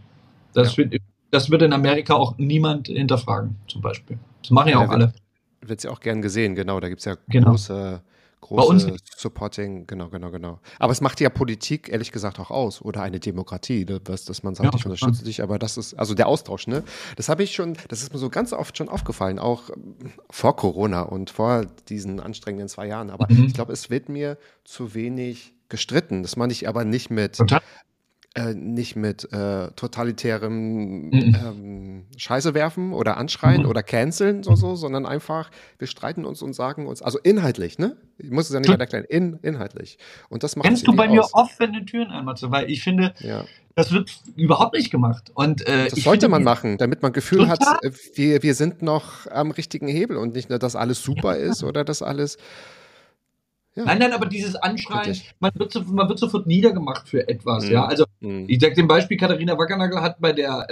Das, 0.52 0.76
ja. 0.76 0.90
wird, 0.90 1.02
das 1.30 1.50
wird 1.50 1.62
in 1.62 1.72
Amerika 1.72 2.14
auch 2.14 2.36
niemand 2.38 2.88
hinterfragen, 2.88 3.56
zum 3.68 3.80
Beispiel. 3.80 4.18
Das 4.42 4.50
machen 4.50 4.68
ja, 4.68 4.80
ja 4.80 4.86
auch 4.86 4.90
alle. 4.90 5.12
Wird 5.60 5.82
ja 5.82 5.90
auch 5.90 6.00
gern 6.00 6.22
gesehen, 6.22 6.54
genau. 6.54 6.80
Da 6.80 6.88
gibt 6.88 7.00
es 7.00 7.04
ja 7.04 7.16
genau. 7.28 7.50
große 7.50 8.00
große 8.40 8.96
Supporting, 9.16 9.86
genau, 9.86 10.08
genau, 10.08 10.30
genau. 10.30 10.60
Aber 10.78 10.92
es 10.92 11.00
macht 11.00 11.20
ja 11.20 11.30
Politik 11.30 11.88
ehrlich 11.88 12.12
gesagt 12.12 12.38
auch 12.38 12.50
aus 12.50 12.82
oder 12.82 13.02
eine 13.02 13.20
Demokratie, 13.20 13.84
ne? 13.84 14.00
dass, 14.00 14.24
dass 14.24 14.42
man 14.42 14.54
sagt, 14.54 14.72
ja, 14.72 14.78
ich 14.78 14.84
unterstütze 14.84 15.24
dich, 15.24 15.42
aber 15.42 15.58
das 15.58 15.76
ist, 15.76 15.94
also 15.94 16.14
der 16.14 16.28
Austausch, 16.28 16.66
ne? 16.66 16.84
Das 17.16 17.28
habe 17.28 17.42
ich 17.42 17.54
schon, 17.54 17.76
das 17.88 18.02
ist 18.02 18.12
mir 18.12 18.18
so 18.18 18.30
ganz 18.30 18.52
oft 18.52 18.76
schon 18.76 18.88
aufgefallen, 18.88 19.38
auch 19.38 19.70
ähm, 19.70 20.12
vor 20.30 20.56
Corona 20.56 21.02
und 21.02 21.30
vor 21.30 21.66
diesen 21.88 22.20
anstrengenden 22.20 22.68
zwei 22.68 22.86
Jahren. 22.86 23.10
Aber 23.10 23.26
mhm. 23.28 23.46
ich 23.46 23.54
glaube, 23.54 23.72
es 23.72 23.90
wird 23.90 24.08
mir 24.08 24.38
zu 24.64 24.94
wenig 24.94 25.54
gestritten. 25.68 26.22
Das 26.22 26.36
meine 26.36 26.52
ich 26.52 26.68
aber 26.68 26.84
nicht 26.84 27.10
mit, 27.10 27.36
Total 27.36 27.60
äh, 28.36 28.54
nicht 28.54 28.96
mit 28.96 29.32
äh, 29.32 29.68
totalitärem 29.76 31.08
mhm. 31.08 31.12
ähm, 31.12 32.04
Scheiße 32.16 32.52
werfen 32.52 32.92
oder 32.92 33.16
anschreien 33.16 33.62
mhm. 33.62 33.68
oder 33.68 33.82
canceln 33.82 34.42
so, 34.42 34.54
so, 34.54 34.76
sondern 34.76 35.06
einfach, 35.06 35.50
wir 35.78 35.86
streiten 35.86 36.26
uns 36.26 36.42
und 36.42 36.52
sagen 36.52 36.86
uns, 36.86 37.00
also 37.00 37.18
inhaltlich, 37.18 37.78
ne? 37.78 37.96
Ich 38.18 38.30
muss 38.30 38.46
es 38.48 38.52
ja 38.52 38.60
nicht 38.60 38.68
weiter 38.68 38.80
erklären, 38.80 39.04
in, 39.08 39.38
inhaltlich. 39.42 39.98
Und 40.28 40.42
das 40.42 40.54
macht 40.54 40.66
Kennst 40.66 40.86
du 40.86 40.94
bei 40.94 41.08
mir 41.08 41.24
aus. 41.24 41.32
offene 41.32 41.84
Türen 41.86 42.10
einmal 42.10 42.36
zu, 42.36 42.50
weil 42.50 42.70
ich 42.70 42.82
finde, 42.82 43.14
ja. 43.20 43.44
das 43.74 43.90
wird 43.90 44.10
überhaupt 44.36 44.74
nicht 44.74 44.90
gemacht. 44.90 45.32
Und, 45.34 45.66
äh, 45.66 45.88
das 45.88 46.00
sollte 46.00 46.28
man 46.28 46.44
machen, 46.44 46.76
damit 46.76 47.00
man 47.02 47.12
Gefühl 47.12 47.46
total. 47.46 47.76
hat, 47.76 47.84
äh, 47.84 47.90
wir, 48.14 48.42
wir 48.42 48.54
sind 48.54 48.82
noch 48.82 49.26
am 49.30 49.50
richtigen 49.50 49.88
Hebel 49.88 50.18
und 50.18 50.34
nicht 50.34 50.50
nur, 50.50 50.58
dass 50.58 50.76
alles 50.76 51.02
super 51.02 51.38
ja. 51.38 51.50
ist 51.50 51.64
oder 51.64 51.84
dass 51.84 52.02
alles 52.02 52.36
ja. 53.76 53.84
Nein, 53.84 53.98
nein, 53.98 54.12
aber 54.14 54.24
dieses 54.26 54.56
Anschreien, 54.56 55.20
man 55.38 55.52
wird, 55.54 55.70
so, 55.70 55.82
man 55.82 56.08
wird 56.08 56.18
sofort 56.18 56.46
niedergemacht 56.46 57.08
für 57.08 57.28
etwas, 57.28 57.66
mhm. 57.66 57.72
ja. 57.72 57.84
Also, 57.84 58.06
mhm. 58.20 58.46
ich 58.48 58.58
sage 58.58 58.74
dem 58.74 58.88
Beispiel, 58.88 59.18
Katharina 59.18 59.58
Wackernagel 59.58 60.00
hat 60.00 60.18
bei 60.18 60.32
der 60.32 60.66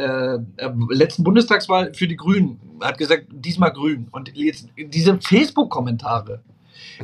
äh, 0.58 0.64
äh, 0.64 0.70
letzten 0.88 1.22
Bundestagswahl 1.22 1.92
für 1.92 2.08
die 2.08 2.16
Grünen, 2.16 2.58
hat 2.80 2.96
gesagt, 2.96 3.26
diesmal 3.30 3.72
grün. 3.72 4.08
Und 4.10 4.34
jetzt 4.34 4.68
diese 4.78 5.18
Facebook-Kommentare, 5.20 6.42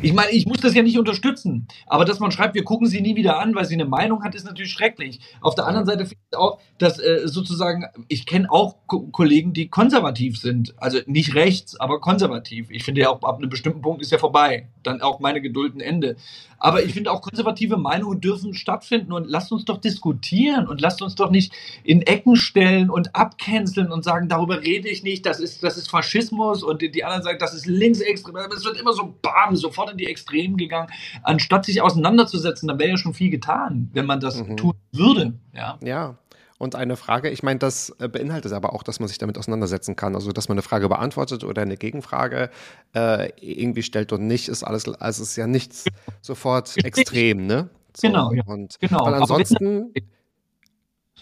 ich 0.02 0.12
meine, 0.12 0.30
ich 0.30 0.46
muss 0.46 0.58
das 0.58 0.74
ja 0.74 0.82
nicht 0.82 0.98
unterstützen, 0.98 1.66
aber 1.86 2.04
dass 2.04 2.20
man 2.20 2.30
schreibt, 2.30 2.54
wir 2.54 2.64
gucken 2.64 2.86
sie 2.86 3.00
nie 3.00 3.16
wieder 3.16 3.38
an, 3.38 3.54
weil 3.54 3.64
sie 3.64 3.74
eine 3.74 3.84
Meinung 3.84 4.22
hat, 4.22 4.34
ist 4.34 4.44
natürlich 4.44 4.72
schrecklich. 4.72 5.20
Auf 5.40 5.54
der 5.54 5.66
anderen 5.66 5.86
Seite 5.86 6.06
finde 6.06 6.22
ich 6.30 6.38
auch, 6.38 6.58
dass 6.78 6.98
äh, 6.98 7.22
sozusagen, 7.24 7.86
ich 8.08 8.26
kenne 8.26 8.50
auch 8.50 8.76
Ko 8.86 9.08
Kollegen, 9.12 9.52
die 9.52 9.68
konservativ 9.68 10.38
sind, 10.38 10.74
also 10.78 10.98
nicht 11.06 11.34
rechts, 11.34 11.78
aber 11.78 12.00
konservativ. 12.00 12.70
Ich 12.70 12.84
finde 12.84 13.02
ja 13.02 13.10
auch, 13.10 13.22
ab 13.22 13.38
einem 13.38 13.50
bestimmten 13.50 13.82
Punkt 13.82 14.02
ist 14.02 14.12
ja 14.12 14.18
vorbei, 14.18 14.68
dann 14.82 15.00
auch 15.00 15.20
meine 15.20 15.40
Geduld 15.40 15.74
ein 15.74 15.80
Ende. 15.80 16.16
Aber 16.60 16.84
ich 16.84 16.92
finde 16.92 17.10
auch 17.10 17.22
konservative 17.22 17.78
Meinungen 17.78 18.20
dürfen 18.20 18.52
stattfinden 18.52 19.12
und 19.12 19.28
lasst 19.28 19.50
uns 19.50 19.64
doch 19.64 19.78
diskutieren 19.78 20.68
und 20.68 20.80
lasst 20.80 21.00
uns 21.00 21.14
doch 21.14 21.30
nicht 21.30 21.54
in 21.84 22.02
Ecken 22.02 22.36
stellen 22.36 22.90
und 22.90 23.16
abcanceln 23.16 23.90
und 23.90 24.04
sagen, 24.04 24.28
darüber 24.28 24.60
rede 24.60 24.88
ich 24.88 25.02
nicht, 25.02 25.24
das 25.24 25.40
ist, 25.40 25.62
das 25.62 25.78
ist 25.78 25.90
Faschismus 25.90 26.62
und 26.62 26.82
die, 26.82 26.90
die 26.90 27.02
anderen 27.02 27.22
sagen, 27.22 27.38
das 27.38 27.54
ist 27.54 27.66
linksextrem. 27.66 28.36
Es 28.54 28.64
wird 28.64 28.78
immer 28.78 28.92
so 28.92 29.14
bam, 29.22 29.56
sofort 29.56 29.79
in 29.88 29.96
die 29.96 30.06
Extremen 30.06 30.56
gegangen, 30.56 30.88
anstatt 31.22 31.64
sich 31.64 31.80
auseinanderzusetzen, 31.80 32.68
dann 32.68 32.78
wäre 32.78 32.90
ja 32.90 32.96
schon 32.96 33.14
viel 33.14 33.30
getan, 33.30 33.90
wenn 33.92 34.06
man 34.06 34.20
das 34.20 34.42
mhm. 34.42 34.56
tun 34.56 34.74
würde. 34.92 35.34
Ja. 35.54 35.78
ja. 35.82 36.18
Und 36.58 36.74
eine 36.74 36.96
Frage, 36.96 37.30
ich 37.30 37.42
meine, 37.42 37.58
das 37.58 37.88
äh, 38.00 38.08
beinhaltet 38.08 38.52
aber 38.52 38.74
auch, 38.74 38.82
dass 38.82 39.00
man 39.00 39.08
sich 39.08 39.16
damit 39.16 39.38
auseinandersetzen 39.38 39.96
kann. 39.96 40.14
Also, 40.14 40.30
dass 40.30 40.50
man 40.50 40.56
eine 40.56 40.62
Frage 40.62 40.90
beantwortet 40.90 41.42
oder 41.42 41.62
eine 41.62 41.78
Gegenfrage 41.78 42.50
äh, 42.94 43.30
irgendwie 43.40 43.82
stellt 43.82 44.12
und 44.12 44.26
nicht, 44.26 44.48
ist 44.48 44.62
alles, 44.62 44.86
also 44.86 45.22
ist 45.22 45.36
ja 45.36 45.46
nichts 45.46 45.86
sofort 46.20 46.76
extrem, 46.84 47.46
ne? 47.46 47.70
So, 47.96 48.08
genau, 48.08 48.32
ja. 48.32 48.42
Und, 48.44 48.78
genau. 48.78 49.06
Weil 49.06 49.14
ansonsten. 49.14 49.94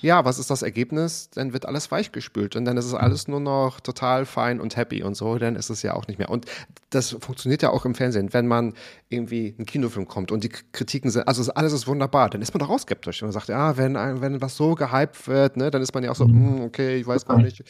Ja, 0.01 0.25
was 0.25 0.39
ist 0.39 0.51
das 0.51 0.63
Ergebnis? 0.63 1.31
Dann 1.31 1.53
wird 1.53 1.67
alles 1.67 1.91
weichgespült 1.91 2.55
und 2.57 2.65
dann 2.65 2.77
ist 2.77 2.85
es 2.85 2.95
alles 2.95 3.27
nur 3.27 3.41
noch 3.41 3.81
total 3.81 4.27
fein 4.27 4.61
und 4.61 4.77
happy 4.77 5.03
und 5.03 5.17
so, 5.17 5.39
dann 5.39 5.57
ist 5.57 5.71
es 5.71 5.83
ja 5.83 5.95
auch 5.95 6.07
nicht 6.07 6.19
mehr. 6.19 6.31
Und 6.31 6.47
das 6.91 7.17
funktioniert 7.21 7.63
ja 7.63 7.71
auch 7.71 7.85
im 7.85 7.95
Fernsehen, 7.95 8.33
wenn 8.33 8.47
man 8.47 8.75
irgendwie 9.09 9.55
einen 9.59 9.67
Kinofilm 9.67 10.07
kommt 10.07 10.31
und 10.31 10.45
die 10.45 10.51
Kritiken 10.51 11.11
sind, 11.11 11.27
also 11.27 11.53
alles 11.53 11.73
ist 11.73 11.87
wunderbar, 11.87 12.31
dann 12.31 12.43
ist 12.43 12.55
man 12.55 12.61
doch 12.61 12.71
auch 12.71 12.79
skeptisch. 12.79 13.23
Und 13.23 13.27
man 13.27 13.33
sagt, 13.33 13.49
ja, 13.49 13.77
wenn, 13.77 13.95
wenn 13.95 14.41
was 14.41 14.57
so 14.57 14.75
gehypt 14.75 15.27
wird, 15.27 15.57
ne, 15.57 15.71
dann 15.71 15.83
ist 15.83 15.95
man 15.95 16.05
ja 16.05 16.11
auch 16.11 16.17
so, 16.17 16.27
mm, 16.27 16.63
okay, 16.63 16.97
ich 16.97 17.07
weiß 17.07 17.27
gar 17.27 17.39
nicht. 17.39 17.65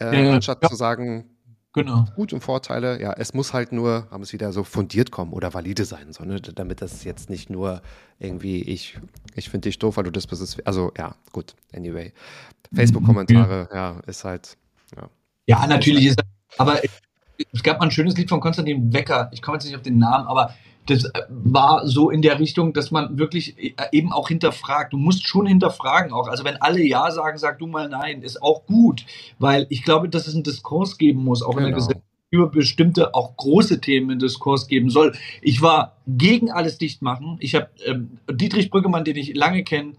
Äh, 0.00 0.28
anstatt 0.28 0.66
zu 0.68 0.74
sagen, 0.74 1.33
Genau. 1.74 2.04
Gut 2.14 2.32
und 2.32 2.40
Vorteile, 2.40 3.00
ja, 3.02 3.12
es 3.14 3.34
muss 3.34 3.52
halt 3.52 3.72
nur, 3.72 4.06
haben 4.12 4.22
es 4.22 4.32
wieder 4.32 4.52
so 4.52 4.62
fundiert 4.62 5.10
kommen 5.10 5.32
oder 5.32 5.52
valide 5.54 5.84
sein, 5.84 6.12
so, 6.12 6.24
ne? 6.24 6.40
damit 6.40 6.80
das 6.80 7.02
jetzt 7.02 7.28
nicht 7.30 7.50
nur 7.50 7.82
irgendwie, 8.20 8.62
ich, 8.62 8.96
ich 9.34 9.50
finde 9.50 9.68
dich 9.68 9.80
doof, 9.80 9.96
weil 9.96 10.04
du 10.04 10.12
das 10.12 10.28
bist. 10.28 10.64
Also 10.64 10.92
ja, 10.96 11.16
gut, 11.32 11.56
anyway. 11.74 12.12
Facebook-Kommentare, 12.72 13.68
ja. 13.72 13.92
ja, 13.94 14.00
ist 14.06 14.22
halt, 14.22 14.56
ja. 14.96 15.08
Ja, 15.46 15.66
natürlich 15.66 16.06
ist, 16.06 16.20
aber 16.58 16.80
es 17.52 17.62
gab 17.64 17.80
mal 17.80 17.86
ein 17.86 17.90
schönes 17.90 18.16
Lied 18.16 18.28
von 18.28 18.38
Konstantin 18.38 18.92
Wecker, 18.92 19.28
ich 19.32 19.42
komme 19.42 19.56
jetzt 19.56 19.64
nicht 19.64 19.74
auf 19.74 19.82
den 19.82 19.98
Namen, 19.98 20.28
aber 20.28 20.54
das 20.86 21.04
äh, 21.04 21.22
war 21.28 21.86
so 21.86 22.10
in 22.10 22.22
der 22.22 22.38
Richtung, 22.38 22.72
dass 22.72 22.90
man 22.90 23.18
wirklich 23.18 23.56
äh, 23.58 23.72
eben 23.92 24.12
auch 24.12 24.28
hinterfragt. 24.28 24.92
Du 24.92 24.96
musst 24.96 25.26
schon 25.26 25.46
hinterfragen 25.46 26.12
auch. 26.12 26.28
Also 26.28 26.44
wenn 26.44 26.56
alle 26.56 26.82
Ja 26.82 27.10
sagen, 27.10 27.38
sag 27.38 27.58
du 27.58 27.66
mal 27.66 27.88
Nein, 27.88 28.22
ist 28.22 28.42
auch 28.42 28.66
gut, 28.66 29.04
weil 29.38 29.66
ich 29.70 29.84
glaube, 29.84 30.08
dass 30.08 30.26
es 30.26 30.34
einen 30.34 30.44
Diskurs 30.44 30.98
geben 30.98 31.24
muss, 31.24 31.42
auch 31.42 31.50
genau. 31.50 31.58
in 31.58 31.64
der 31.64 31.72
genau. 31.72 31.86
Gesellschaft 31.86 32.04
über 32.30 32.48
bestimmte 32.48 33.14
auch 33.14 33.36
große 33.36 33.80
Themen 33.80 34.10
einen 34.10 34.18
Diskurs 34.18 34.66
geben 34.66 34.90
soll. 34.90 35.14
Ich 35.40 35.62
war 35.62 35.96
gegen 36.06 36.50
alles 36.50 36.78
dicht 36.78 37.00
machen. 37.00 37.36
Ich 37.40 37.54
habe 37.54 37.68
ähm, 37.86 38.18
Dietrich 38.28 38.70
Brüggemann, 38.70 39.04
den 39.04 39.16
ich 39.16 39.34
lange 39.34 39.62
kenne, 39.62 39.92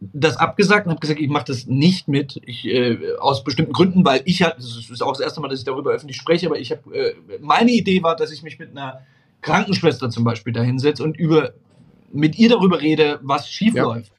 das 0.00 0.36
abgesagt 0.36 0.86
und 0.86 0.90
habe 0.90 1.00
gesagt, 1.00 1.20
ich 1.20 1.28
mache 1.28 1.44
das 1.46 1.66
nicht 1.66 2.08
mit, 2.08 2.40
ich, 2.44 2.66
äh, 2.66 2.98
aus 3.20 3.44
bestimmten 3.44 3.72
Gründen, 3.72 4.04
weil 4.04 4.22
ich 4.24 4.42
hatte, 4.42 4.56
das 4.56 4.90
ist 4.90 5.02
auch 5.02 5.12
das 5.12 5.20
erste 5.20 5.40
Mal, 5.40 5.48
dass 5.48 5.60
ich 5.60 5.64
darüber 5.64 5.92
öffentlich 5.92 6.16
spreche, 6.16 6.46
aber 6.46 6.58
ich 6.58 6.72
habe, 6.72 6.94
äh, 6.94 7.14
meine 7.40 7.70
Idee 7.70 8.02
war, 8.02 8.16
dass 8.16 8.32
ich 8.32 8.42
mich 8.42 8.58
mit 8.58 8.70
einer 8.70 9.02
Krankenschwester 9.42 10.08
zum 10.08 10.24
Beispiel 10.24 10.52
da 10.52 10.62
hinsetze 10.62 11.02
und 11.02 11.16
über, 11.16 11.52
mit 12.12 12.38
ihr 12.38 12.48
darüber 12.48 12.80
rede, 12.80 13.20
was 13.22 13.50
schief 13.50 13.74
ja. 13.74 13.82
läuft. 13.82 14.12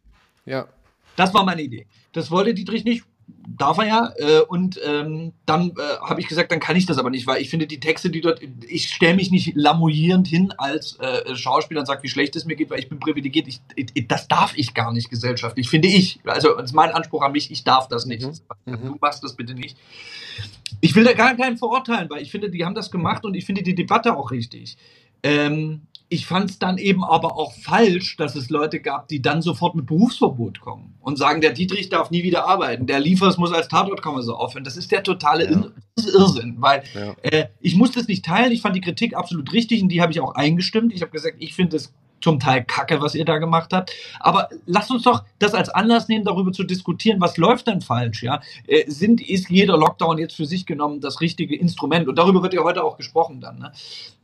Ja. 0.46 0.68
Das 1.16 1.34
war 1.34 1.44
meine 1.44 1.62
Idee. 1.62 1.88
Das 2.12 2.30
wollte 2.30 2.54
Dietrich 2.54 2.84
nicht. 2.84 3.04
Darf 3.48 3.78
er 3.78 3.88
ja. 3.88 4.14
Äh, 4.18 4.42
und 4.42 4.80
ähm, 4.86 5.32
dann 5.46 5.72
äh, 5.72 5.98
habe 6.02 6.20
ich 6.20 6.28
gesagt, 6.28 6.52
dann 6.52 6.60
kann 6.60 6.76
ich 6.76 6.86
das 6.86 6.98
aber 6.98 7.10
nicht, 7.10 7.26
weil 7.26 7.42
ich 7.42 7.50
finde 7.50 7.68
die 7.68 7.80
Texte, 7.80 8.10
die 8.10 8.20
dort, 8.20 8.42
ich 8.68 8.90
stelle 8.90 9.16
mich 9.16 9.32
nicht 9.32 9.56
lamoyierend 9.56 10.28
hin 10.28 10.54
als 10.58 11.00
äh, 11.00 11.36
Schauspieler 11.36 11.82
und 11.82 11.86
sage, 11.86 12.04
wie 12.04 12.10
schlecht 12.10 12.36
es 12.36 12.46
mir 12.46 12.56
geht, 12.56 12.70
weil 12.70 12.80
ich 12.80 12.90
bin 12.90 13.00
privilegiert. 13.00 13.48
Ich, 13.48 13.62
ich, 13.76 14.08
das 14.08 14.28
darf 14.28 14.58
ich 14.58 14.74
gar 14.74 14.92
nicht 14.92 15.10
gesellschaftlich, 15.10 15.70
finde 15.70 15.88
ich. 15.88 16.20
Also 16.26 16.54
das 16.56 16.66
ist 16.66 16.74
mein 16.74 16.92
Anspruch 16.92 17.22
an 17.22 17.32
mich, 17.32 17.50
ich 17.50 17.64
darf 17.64 17.88
das 17.88 18.06
nicht. 18.06 18.26
Mhm. 18.66 18.78
Du 18.82 18.98
machst 19.00 19.24
das 19.24 19.36
bitte 19.36 19.54
nicht. 19.54 19.78
Ich 20.82 20.96
will 20.96 21.06
da 21.06 21.14
gar 21.14 21.36
keinen 21.36 21.58
verurteilen, 21.58 22.10
weil 22.10 22.22
ich 22.22 22.32
finde, 22.32 22.50
die 22.50 22.66
haben 22.66 22.76
das 22.76 22.92
gemacht 22.92 23.24
und 23.24 23.36
ich 23.36 23.46
finde 23.46 23.64
die 23.64 23.76
Debatte 23.76 24.18
auch 24.18 24.32
richtig. 24.32 24.78
Ähm, 25.24 25.88
ich 26.14 26.28
fand 26.28 26.52
es 26.52 26.60
dann 26.60 26.78
eben 26.78 27.04
aber 27.04 27.38
auch 27.38 27.54
falsch, 27.54 28.18
dass 28.18 28.36
es 28.36 28.52
Leute 28.52 28.80
gab, 28.80 29.08
die 29.08 29.20
dann 29.20 29.42
sofort 29.42 29.74
mit 29.74 29.88
Berufsverbot 29.88 30.60
kommen 30.60 30.94
und 31.00 31.18
sagen, 31.18 31.42
der 31.42 31.54
Dietrich 31.54 31.90
darf 31.90 32.12
nie 32.12 32.22
wieder 32.22 32.46
arbeiten, 32.46 32.86
der 32.86 33.00
Liefers 33.00 33.40
muss 33.40 33.52
als 33.52 33.68
Tatortkommissar 33.68 34.40
aufhören. 34.40 34.64
Das 34.64 34.78
ist 34.78 34.92
der 34.92 35.02
totale 35.02 35.50
ja. 35.50 35.72
Irrsinn, 36.14 36.58
weil 36.60 36.84
ja. 36.94 37.16
äh, 37.24 37.48
ich 37.62 37.76
muss 37.76 37.94
das 37.94 38.08
nicht 38.08 38.24
teilen. 38.24 38.52
Ich 38.52 38.62
fand 38.62 38.76
die 38.76 38.82
Kritik 38.82 39.16
absolut 39.16 39.52
richtig 39.54 39.82
und 39.82 39.90
die 39.90 40.02
habe 40.02 40.12
ich 40.12 40.20
auch 40.20 40.36
eingestimmt. 40.36 40.94
Ich 40.94 41.02
habe 41.02 41.12
gesagt, 41.12 41.38
ich 41.40 41.56
finde 41.56 41.78
es 41.78 41.92
zum 42.24 42.40
Teil 42.40 42.64
Kacke, 42.64 43.02
was 43.02 43.14
ihr 43.16 43.26
da 43.26 43.38
gemacht 43.38 43.74
habt. 43.74 43.92
Aber 44.20 44.50
lasst 44.66 44.90
uns 44.90 45.04
doch 45.04 45.24
das 45.40 45.54
als 45.54 45.70
Anlass 45.70 46.08
nehmen, 46.08 46.24
darüber 46.24 46.52
zu 46.54 46.64
diskutieren, 46.64 47.20
was 47.20 47.38
läuft 47.38 47.68
denn 47.68 47.82
falsch, 47.82 48.24
ja? 48.24 48.42
Äh, 48.66 48.90
sind, 48.90 49.22
ist 49.22 49.50
jeder 49.50 49.78
Lockdown 49.78 50.18
jetzt 50.18 50.36
für 50.36 50.46
sich 50.46 50.66
genommen 50.66 51.02
das 51.02 51.20
richtige 51.22 51.56
Instrument? 51.56 52.08
Und 52.08 52.18
darüber 52.18 52.42
wird 52.42 52.54
ja 52.54 52.64
heute 52.64 52.84
auch 52.84 52.98
gesprochen 52.98 53.42
dann, 53.42 53.60
ne? 53.60 53.74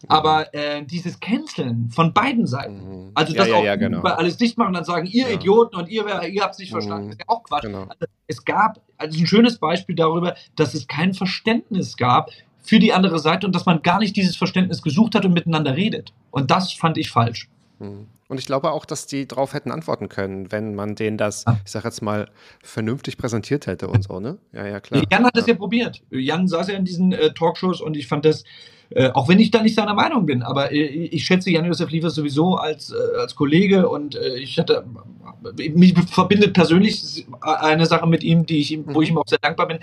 Aber 0.08 0.54
äh, 0.54 0.84
dieses 0.86 1.20
Canceln 1.20 1.90
von 1.92 2.14
beiden 2.14 2.48
Seiten, 2.48 2.78
Mhm. 2.80 3.12
also 3.14 3.34
das 3.34 3.50
ja, 3.50 3.56
auch 3.56 3.64
ja, 3.66 3.76
genau. 3.76 4.00
über 4.00 4.18
alles 4.18 4.38
dicht 4.38 4.58
machen 4.58 4.70
und 4.70 4.76
dann 4.76 4.86
sagen, 4.86 5.06
ihr. 5.06 5.30
Idioten 5.30 5.76
und 5.76 5.90
ihr, 5.90 6.06
ihr 6.24 6.42
habt 6.42 6.54
es 6.54 6.60
nicht 6.60 6.72
verstanden, 6.72 7.08
Mhm. 7.08 7.12
ist 7.12 7.20
ja 7.20 7.26
auch 7.28 7.44
Quatsch. 7.44 7.64
Genau. 7.64 7.82
Also, 7.82 8.06
es 8.28 8.46
gab 8.46 8.80
also 8.98 9.20
ein 9.20 9.28
schönes 9.28 9.58
Beispiel 9.58 9.96
darüber, 9.96 10.36
dass 10.56 10.74
es 10.74 10.88
kein 10.88 11.14
Verständnis 11.14 11.98
gab 11.98 12.30
für 12.64 12.80
die 12.80 12.94
andere 12.94 13.20
Seite 13.20 13.46
und 13.46 13.54
dass 13.56 13.66
man 13.66 13.82
gar 13.82 14.00
nicht 14.00 14.16
dieses 14.16 14.36
Verständnis 14.38 14.82
gesucht 14.82 15.16
hat 15.16 15.26
und 15.26 15.34
miteinander 15.34 15.76
redet. 15.76 16.14
Und 16.32 16.50
das 16.52 16.72
fand 16.72 16.98
ich 16.98 17.10
falsch. 17.10 17.50
Mhm. 17.80 18.08
Und 18.28 18.38
ich 18.40 18.46
glaube 18.46 18.72
auch, 18.72 18.86
dass 18.86 19.08
die 19.08 19.28
drauf 19.28 19.54
hätten 19.54 19.72
antworten 19.72 20.08
können, 20.08 20.52
wenn 20.52 20.76
man 20.76 20.94
denen 20.96 21.18
das, 21.18 21.46
Ja. 21.48 21.58
ich 21.66 21.72
sag 21.72 21.84
jetzt 21.86 22.02
mal, 22.02 22.30
vernünftig 22.62 23.18
präsentiert 23.18 23.66
hätte 23.68 23.88
und 23.88 24.04
so, 24.04 24.20
ne? 24.20 24.38
Ja, 24.54 24.68
ja, 24.68 24.80
klar. 24.80 25.04
Jan 25.12 25.26
hat 25.26 25.36
es 25.38 25.48
ja 25.48 25.56
probiert. 25.56 26.02
Jan 26.12 26.48
saß 26.48 26.68
ja 26.68 26.76
in 26.76 26.86
diesen 26.86 27.12
äh, 27.12 27.34
Talkshows 27.34 27.82
und 27.82 27.98
ich 27.98 28.08
fand 28.08 28.26
das, 28.26 28.44
äh, 28.92 29.10
auch 29.12 29.28
wenn 29.30 29.40
ich 29.40 29.50
da 29.52 29.64
nicht 29.64 29.76
seiner 29.76 29.94
Meinung 29.96 30.26
bin, 30.28 30.44
aber 30.44 30.72
äh, 30.72 30.78
ich 30.84 31.26
schätze 31.26 31.50
Jan-Josef 31.52 31.90
Liefers 31.90 32.14
sowieso 32.16 32.56
als, 32.56 32.92
äh, 32.92 33.18
als 33.20 33.36
Kollege 33.36 33.90
und 33.90 34.16
äh, 34.16 34.38
ich 34.38 34.60
hatte, 34.60 34.86
mich 35.74 35.94
verbindet 36.12 36.54
persönlich 36.54 37.26
eine 37.42 37.86
Sache 37.86 38.06
mit 38.08 38.24
ihm, 38.24 38.46
die 38.46 38.60
ich 38.60 38.72
ihm, 38.72 38.86
wo 38.88 38.98
Mhm. 38.98 39.02
ich 39.04 39.10
ihm 39.10 39.18
auch 39.18 39.28
sehr 39.28 39.40
dankbar 39.40 39.68
bin. 39.70 39.80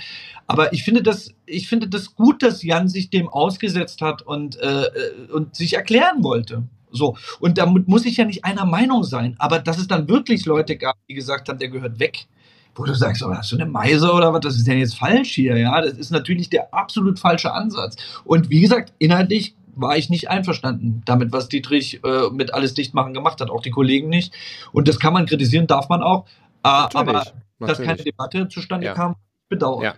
Aber 0.47 0.73
ich 0.73 0.85
finde 0.85 1.03
das, 1.03 1.33
ich 1.47 1.69
finde 1.69 1.89
das 1.89 2.15
gut, 2.15 2.43
dass 2.43 2.63
Jan 2.63 2.89
sich 2.89 3.11
dem 3.11 3.29
ausgesetzt 3.29 4.03
hat 4.03 4.23
und, 4.23 4.57
äh, 4.61 4.83
äh, 4.85 5.33
und 5.33 5.55
sich 5.57 5.75
erklären 5.75 6.23
wollte. 6.23 6.63
So. 6.91 7.17
Und 7.41 7.59
damit 7.59 7.89
muss 7.89 8.05
ich 8.05 8.17
ja 8.17 8.25
nicht 8.25 8.45
einer 8.45 8.65
Meinung 8.65 9.05
sein. 9.05 9.35
Aber 9.39 9.59
dass 9.59 9.79
es 9.79 9.87
dann 9.87 10.09
wirklich 10.09 10.47
Leute 10.47 10.77
gab, 10.77 10.97
die 11.09 11.15
gesagt 11.15 11.49
haben, 11.49 11.59
der 11.59 11.69
gehört 11.69 11.99
weg. 11.99 12.27
Wo 12.75 12.85
du 12.85 12.95
sagst, 12.95 13.23
oh, 13.23 13.33
hast 13.33 13.51
du 13.53 13.57
eine 13.57 13.65
Meise 13.65 14.13
oder 14.13 14.35
was? 14.35 14.41
Das 14.41 14.57
ist 14.57 14.67
denn 14.67 14.79
jetzt 14.79 14.99
falsch 14.99 15.33
hier, 15.33 15.57
ja? 15.57 15.81
Das 15.81 15.95
ist 15.95 16.11
natürlich 16.11 16.51
der 16.51 16.75
absolut 16.75 17.19
falsche 17.19 17.53
Ansatz. 17.53 17.97
Und 18.25 18.51
wie 18.51 18.61
gesagt, 18.61 18.93
inhaltlich 18.99 19.55
war 19.75 19.97
ich 19.97 20.11
nicht 20.11 20.29
einverstanden 20.29 21.03
damit, 21.07 21.33
was 21.33 21.49
Dietrich 21.49 22.03
äh, 22.05 22.31
mit 22.31 22.53
alles 22.53 22.75
dichtmachen 22.75 23.15
gemacht 23.15 23.41
hat, 23.41 23.51
auch 23.51 23.63
die 23.63 23.71
Kollegen 23.71 24.09
nicht. 24.09 24.35
Und 24.73 24.89
das 24.89 24.99
kann 24.99 25.13
man 25.15 25.27
kritisieren, 25.27 25.67
darf 25.67 25.89
man 25.89 26.03
auch. 26.03 26.27
Äh, 26.65 26.69
aber 26.69 27.25
dass 27.61 27.79
keine 27.79 28.03
Debatte 28.03 28.49
zustande 28.49 28.87
Ja. 28.87 28.95
kam, 28.95 29.17
bedauert. 29.49 29.85
Ja. 29.85 29.95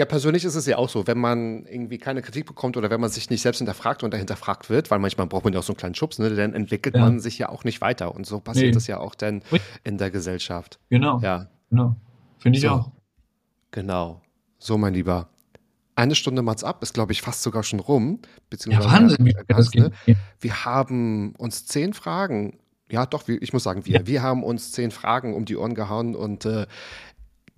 Ja, 0.00 0.06
persönlich 0.06 0.46
ist 0.46 0.54
es 0.54 0.64
ja 0.64 0.78
auch 0.78 0.88
so, 0.88 1.06
wenn 1.06 1.18
man 1.18 1.66
irgendwie 1.66 1.98
keine 1.98 2.22
Kritik 2.22 2.46
bekommt 2.46 2.78
oder 2.78 2.88
wenn 2.88 3.02
man 3.02 3.10
sich 3.10 3.28
nicht 3.28 3.42
selbst 3.42 3.58
hinterfragt 3.58 4.02
und 4.02 4.14
dahinter 4.14 4.34
fragt 4.34 4.70
wird, 4.70 4.90
weil 4.90 4.98
manchmal 4.98 5.26
braucht 5.26 5.44
man 5.44 5.52
ja 5.52 5.58
auch 5.58 5.62
so 5.62 5.74
einen 5.74 5.76
kleinen 5.76 5.94
Schubs, 5.94 6.18
ne, 6.18 6.34
dann 6.34 6.54
entwickelt 6.54 6.94
Ja. 6.94 7.02
man 7.02 7.20
sich 7.20 7.36
ja 7.38 7.50
auch 7.50 7.64
nicht 7.64 7.82
weiter. 7.82 8.14
Und 8.14 8.24
so 8.26 8.40
passiert 8.40 8.68
Nee. 8.68 8.72
das 8.72 8.86
ja 8.86 8.98
auch 8.98 9.14
dann 9.14 9.42
in 9.84 9.98
der 9.98 10.10
Gesellschaft. 10.10 10.78
Genau. 10.88 11.20
Ja, 11.20 11.48
genau. 11.68 11.96
Finde 12.38 12.56
ich 12.56 12.62
So. 12.62 12.70
auch. 12.70 12.90
genau. 13.72 14.22
So, 14.58 14.78
mein 14.78 14.94
Lieber. 14.94 15.28
Eine 15.96 16.14
Stunde 16.14 16.40
Mats 16.40 16.64
ab 16.64 16.82
ist, 16.82 16.94
glaube 16.94 17.12
ich, 17.12 17.20
fast 17.20 17.42
sogar 17.42 17.62
schon 17.62 17.80
rum. 17.80 18.20
Ja, 18.22 18.28
Beziehungsweise 18.48 18.90
Wahnsinn, 18.90 19.26
wie 19.26 19.36
das 19.48 19.70
ne? 19.74 19.92
geht. 20.06 20.16
Wir 20.40 20.64
haben 20.64 21.34
uns 21.36 21.66
zehn 21.66 21.92
Fragen, 21.92 22.58
ja 22.90 23.04
doch, 23.04 23.28
ich 23.28 23.52
muss 23.52 23.64
sagen 23.64 23.84
wir, 23.84 23.96
Ja. 24.00 24.06
wir 24.06 24.22
haben 24.22 24.44
uns 24.44 24.72
zehn 24.72 24.92
Fragen 24.92 25.34
um 25.34 25.44
die 25.44 25.58
Ohren 25.58 25.74
gehauen 25.74 26.14
und 26.16 26.46
äh, 26.46 26.66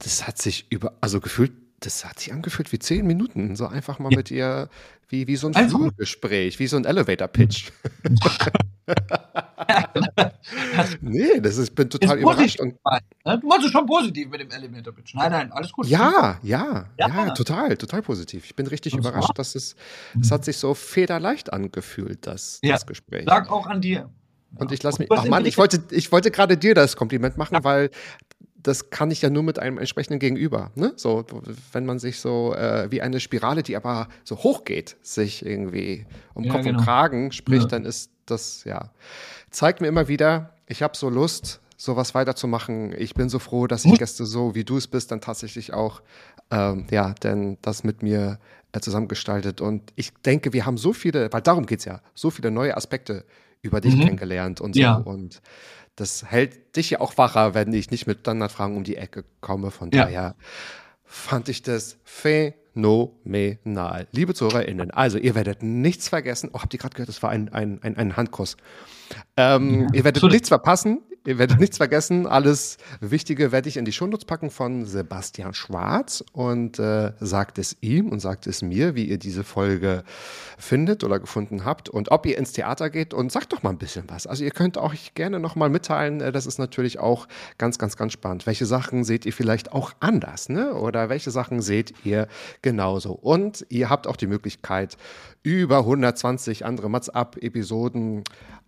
das 0.00 0.26
hat 0.26 0.38
sich 0.38 0.66
über, 0.72 0.94
also 1.00 1.20
gefühlt, 1.20 1.52
das 1.84 2.04
hat 2.04 2.20
sich 2.20 2.32
angefühlt 2.32 2.72
wie 2.72 2.78
zehn 2.78 3.06
Minuten, 3.06 3.56
so 3.56 3.66
einfach 3.66 3.98
mal 3.98 4.10
Ja. 4.12 4.18
mit 4.18 4.30
ihr, 4.30 4.68
wie, 5.08 5.26
wie 5.26 5.36
so 5.36 5.46
ein 5.48 5.54
Einfach. 5.54 5.78
Flurgespräch, 5.78 6.58
wie 6.58 6.66
so 6.66 6.76
ein 6.76 6.84
Elevator-Pitch. 6.84 7.70
nee, 11.00 11.40
das 11.40 11.56
ist, 11.56 11.74
bin 11.74 11.88
total 11.90 12.16
Ist 12.16 12.22
überrascht. 12.22 12.60
Und 12.60 12.74
ne? 13.24 13.38
Du 13.38 13.46
meinst 13.46 13.66
es 13.66 13.72
schon 13.72 13.86
positiv 13.86 14.28
mit 14.30 14.40
dem 14.40 14.50
Elevator 14.50 14.94
Pitch. 14.94 15.14
Nein, 15.14 15.32
nein, 15.32 15.52
alles 15.52 15.72
gut. 15.72 15.86
ja, 15.86 16.38
ja, 16.42 16.86
ja, 16.98 17.08
Ja. 17.08 17.30
total, 17.34 17.76
total 17.76 18.02
positiv. 18.02 18.44
Ich 18.44 18.56
bin 18.56 18.66
richtig 18.66 18.92
Das 18.92 19.00
überrascht, 19.00 19.28
war- 19.28 19.34
dass 19.34 19.54
es, 19.54 19.76
es 20.20 20.30
hat 20.30 20.44
sich 20.44 20.56
so 20.56 20.74
federleicht 20.74 21.52
angefühlt, 21.52 22.26
das, 22.26 22.58
Ja. 22.62 22.72
das 22.72 22.86
Gespräch. 22.86 23.26
Lag 23.26 23.50
auch 23.50 23.66
an 23.66 23.80
dir. 23.80 24.08
Und 24.56 24.70
ich 24.70 24.82
lasse 24.82 25.00
mich. 25.00 25.08
Ach 25.10 25.24
Mann, 25.26 25.46
ich 25.46 25.56
wollte, 25.56 25.82
ich 25.90 26.12
wollte 26.12 26.30
gerade 26.30 26.58
dir 26.58 26.74
das 26.74 26.94
Kompliment 26.96 27.38
machen, 27.38 27.58
weil 27.62 27.90
das 28.62 28.90
kann 28.90 29.10
ich 29.10 29.22
ja 29.22 29.30
nur 29.30 29.42
mit 29.42 29.58
einem 29.58 29.78
entsprechenden 29.78 30.18
Gegenüber. 30.18 30.70
Ne? 30.74 30.92
So, 30.96 31.24
wenn 31.72 31.84
man 31.86 31.98
sich 31.98 32.20
so 32.20 32.54
äh, 32.54 32.90
wie 32.90 33.02
eine 33.02 33.18
Spirale, 33.20 33.62
die 33.62 33.76
aber 33.76 34.08
so 34.24 34.36
hoch 34.38 34.64
geht, 34.64 34.96
sich 35.02 35.44
irgendwie 35.44 36.06
um 36.34 36.44
Ja, 36.44 36.52
Kopf 36.52 36.62
genau. 36.64 36.78
und 36.78 36.84
Kragen 36.84 37.32
spricht, 37.32 37.62
Ja. 37.62 37.68
dann 37.68 37.84
ist 37.84 38.10
das, 38.26 38.64
ja, 38.64 38.90
zeigt 39.50 39.80
mir 39.80 39.88
immer 39.88 40.06
wieder, 40.08 40.54
ich 40.66 40.82
habe 40.82 40.96
so 40.96 41.08
Lust, 41.10 41.60
sowas 41.76 42.14
weiterzumachen. 42.14 42.94
Ich 42.96 43.14
bin 43.14 43.28
so 43.28 43.40
froh, 43.40 43.66
dass 43.66 43.84
ich 43.84 43.98
Gäste 43.98 44.24
so 44.24 44.54
wie 44.54 44.62
du 44.64 44.76
es 44.76 44.86
bist, 44.86 45.10
dann 45.10 45.20
tatsächlich 45.20 45.72
auch, 45.72 46.00
ähm, 46.52 46.86
ja, 46.90 47.14
denn 47.22 47.58
das 47.62 47.82
mit 47.82 48.02
mir 48.04 48.38
äh, 48.70 48.78
zusammengestaltet. 48.80 49.60
Und 49.60 49.92
ich 49.96 50.12
denke, 50.24 50.52
wir 50.52 50.64
haben 50.64 50.76
so 50.78 50.92
viele, 50.92 51.32
weil 51.32 51.42
darum 51.42 51.66
geht's 51.66 51.84
ja, 51.84 52.00
so 52.14 52.30
viele 52.30 52.52
neue 52.52 52.76
Aspekte 52.76 53.24
über 53.62 53.80
dich 53.80 53.96
Mhm. 53.96 54.00
kennengelernt 54.00 54.60
und 54.60 54.74
so. 54.76 54.80
Ja. 54.80 54.94
Und 54.94 55.42
das 55.96 56.24
hält 56.24 56.76
dich 56.76 56.90
ja 56.90 57.00
auch 57.00 57.18
wacher, 57.18 57.54
wenn 57.54 57.72
ich 57.72 57.90
nicht 57.90 58.06
mit 58.06 58.20
Standardfragen 58.20 58.76
um 58.76 58.84
die 58.84 58.96
Ecke 58.96 59.24
komme. 59.40 59.70
Von 59.70 59.90
Ja. 59.92 60.04
daher 60.04 60.34
fand 61.04 61.48
ich 61.48 61.62
das 61.62 61.98
phänomenal. 62.04 64.06
Liebe 64.12 64.34
ZuhörerInnen, 64.34 64.90
also 64.90 65.18
ihr 65.18 65.34
werdet 65.34 65.62
nichts 65.62 66.08
vergessen. 66.08 66.50
Oh, 66.52 66.60
habt 66.60 66.72
ihr 66.72 66.80
gerade 66.80 66.94
gehört, 66.94 67.08
das 67.08 67.22
war 67.22 67.30
ein, 67.30 67.52
ein, 67.52 67.80
ein, 67.82 67.96
ein 67.96 68.16
Handkuss. 68.16 68.56
Ähm, 69.36 69.88
ihr 69.92 70.04
werdet 70.04 70.16
absolut. 70.16 70.32
nichts 70.32 70.48
verpassen, 70.48 71.02
ihr 71.26 71.38
werdet 71.38 71.60
nichts 71.60 71.76
vergessen. 71.76 72.26
Alles 72.26 72.78
Wichtige 73.00 73.52
werde 73.52 73.68
ich 73.68 73.76
in 73.76 73.84
die 73.84 73.92
Shownotes 73.92 74.24
packen 74.24 74.50
von 74.50 74.84
Sebastian 74.84 75.54
Schwarz 75.54 76.24
und 76.32 76.78
äh, 76.78 77.12
sagt 77.20 77.58
es 77.58 77.76
ihm 77.80 78.08
und 78.08 78.20
sagt 78.20 78.46
es 78.46 78.62
mir, 78.62 78.94
wie 78.94 79.04
ihr 79.04 79.18
diese 79.18 79.44
Folge 79.44 80.04
findet 80.58 81.04
oder 81.04 81.18
gefunden 81.18 81.64
habt 81.64 81.88
und 81.88 82.10
ob 82.10 82.26
ihr 82.26 82.38
ins 82.38 82.52
Theater 82.52 82.90
geht 82.90 83.14
und 83.14 83.32
sagt 83.32 83.52
doch 83.52 83.62
mal 83.62 83.70
ein 83.70 83.78
bisschen 83.78 84.04
was. 84.08 84.26
Also 84.26 84.44
ihr 84.44 84.50
könnt 84.50 84.78
auch 84.78 84.94
gerne 85.14 85.40
noch 85.40 85.56
mal 85.56 85.70
mitteilen, 85.70 86.20
äh, 86.20 86.32
das 86.32 86.46
ist 86.46 86.58
natürlich 86.58 86.98
auch 86.98 87.28
ganz, 87.58 87.78
ganz, 87.78 87.96
ganz 87.96 88.12
spannend. 88.12 88.46
Welche 88.46 88.66
Sachen 88.66 89.04
seht 89.04 89.26
ihr 89.26 89.32
vielleicht 89.32 89.72
auch 89.72 89.92
anders, 90.00 90.48
ne? 90.48 90.74
Oder 90.74 91.08
welche 91.08 91.30
Sachen 91.30 91.62
seht 91.62 91.94
ihr 92.04 92.28
genauso? 92.62 93.12
Und 93.12 93.66
ihr 93.68 93.90
habt 93.90 94.06
auch 94.06 94.16
die 94.16 94.26
Möglichkeit, 94.26 94.96
über 95.42 95.78
120 95.78 96.64
andere 96.64 96.88
Mats-Up-Episoden 96.88 98.24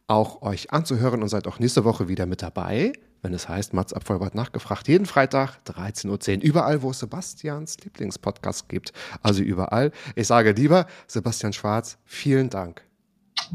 auch 0.06 0.42
euch 0.42 0.72
anzuhören 0.72 1.22
und 1.22 1.28
seid 1.28 1.46
auch 1.46 1.58
nächste 1.58 1.84
Woche 1.84 2.08
wieder 2.08 2.26
mit 2.26 2.42
dabei, 2.42 2.92
wenn 3.22 3.32
es 3.32 3.48
heißt 3.48 3.72
Mats 3.72 3.92
Up 3.92 4.04
Vollbart 4.04 4.34
nachgefragt. 4.34 4.86
Jeden 4.88 5.06
Freitag 5.06 5.58
13.10 5.66 6.38
Uhr, 6.38 6.42
überall, 6.42 6.82
wo 6.82 6.90
es 6.90 6.98
Sebastians 6.98 7.78
Lieblingspodcast 7.82 8.68
gibt. 8.68 8.92
Also 9.22 9.42
überall. 9.42 9.92
Ich 10.14 10.26
sage 10.26 10.52
lieber 10.52 10.86
Sebastian 11.06 11.52
Schwarz, 11.52 11.98
vielen 12.04 12.50
Dank. 12.50 12.82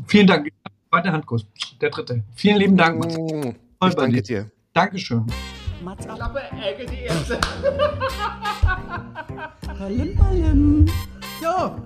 Vielen 0.07 0.27
Dank. 0.27 0.49
Zweiter 0.89 1.11
Handkuss. 1.11 1.45
Der 1.79 1.91
dritte. 1.91 2.23
Vielen 2.33 2.57
lieben 2.57 2.77
Dank. 2.77 2.99
Mats. 2.99 3.15
Ich 3.87 3.95
danke 3.95 4.21
dir. 4.21 4.51
Dankeschön. 4.73 5.25
Mats 5.83 6.07
ab. 6.07 6.35
Ballim, 9.77 10.15
ballim. 10.15 10.85
Ja. 11.41 11.77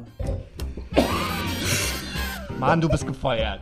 Mann, 2.60 2.82
du 2.82 2.90
bist 2.90 3.06
gefeuert. 3.06 3.62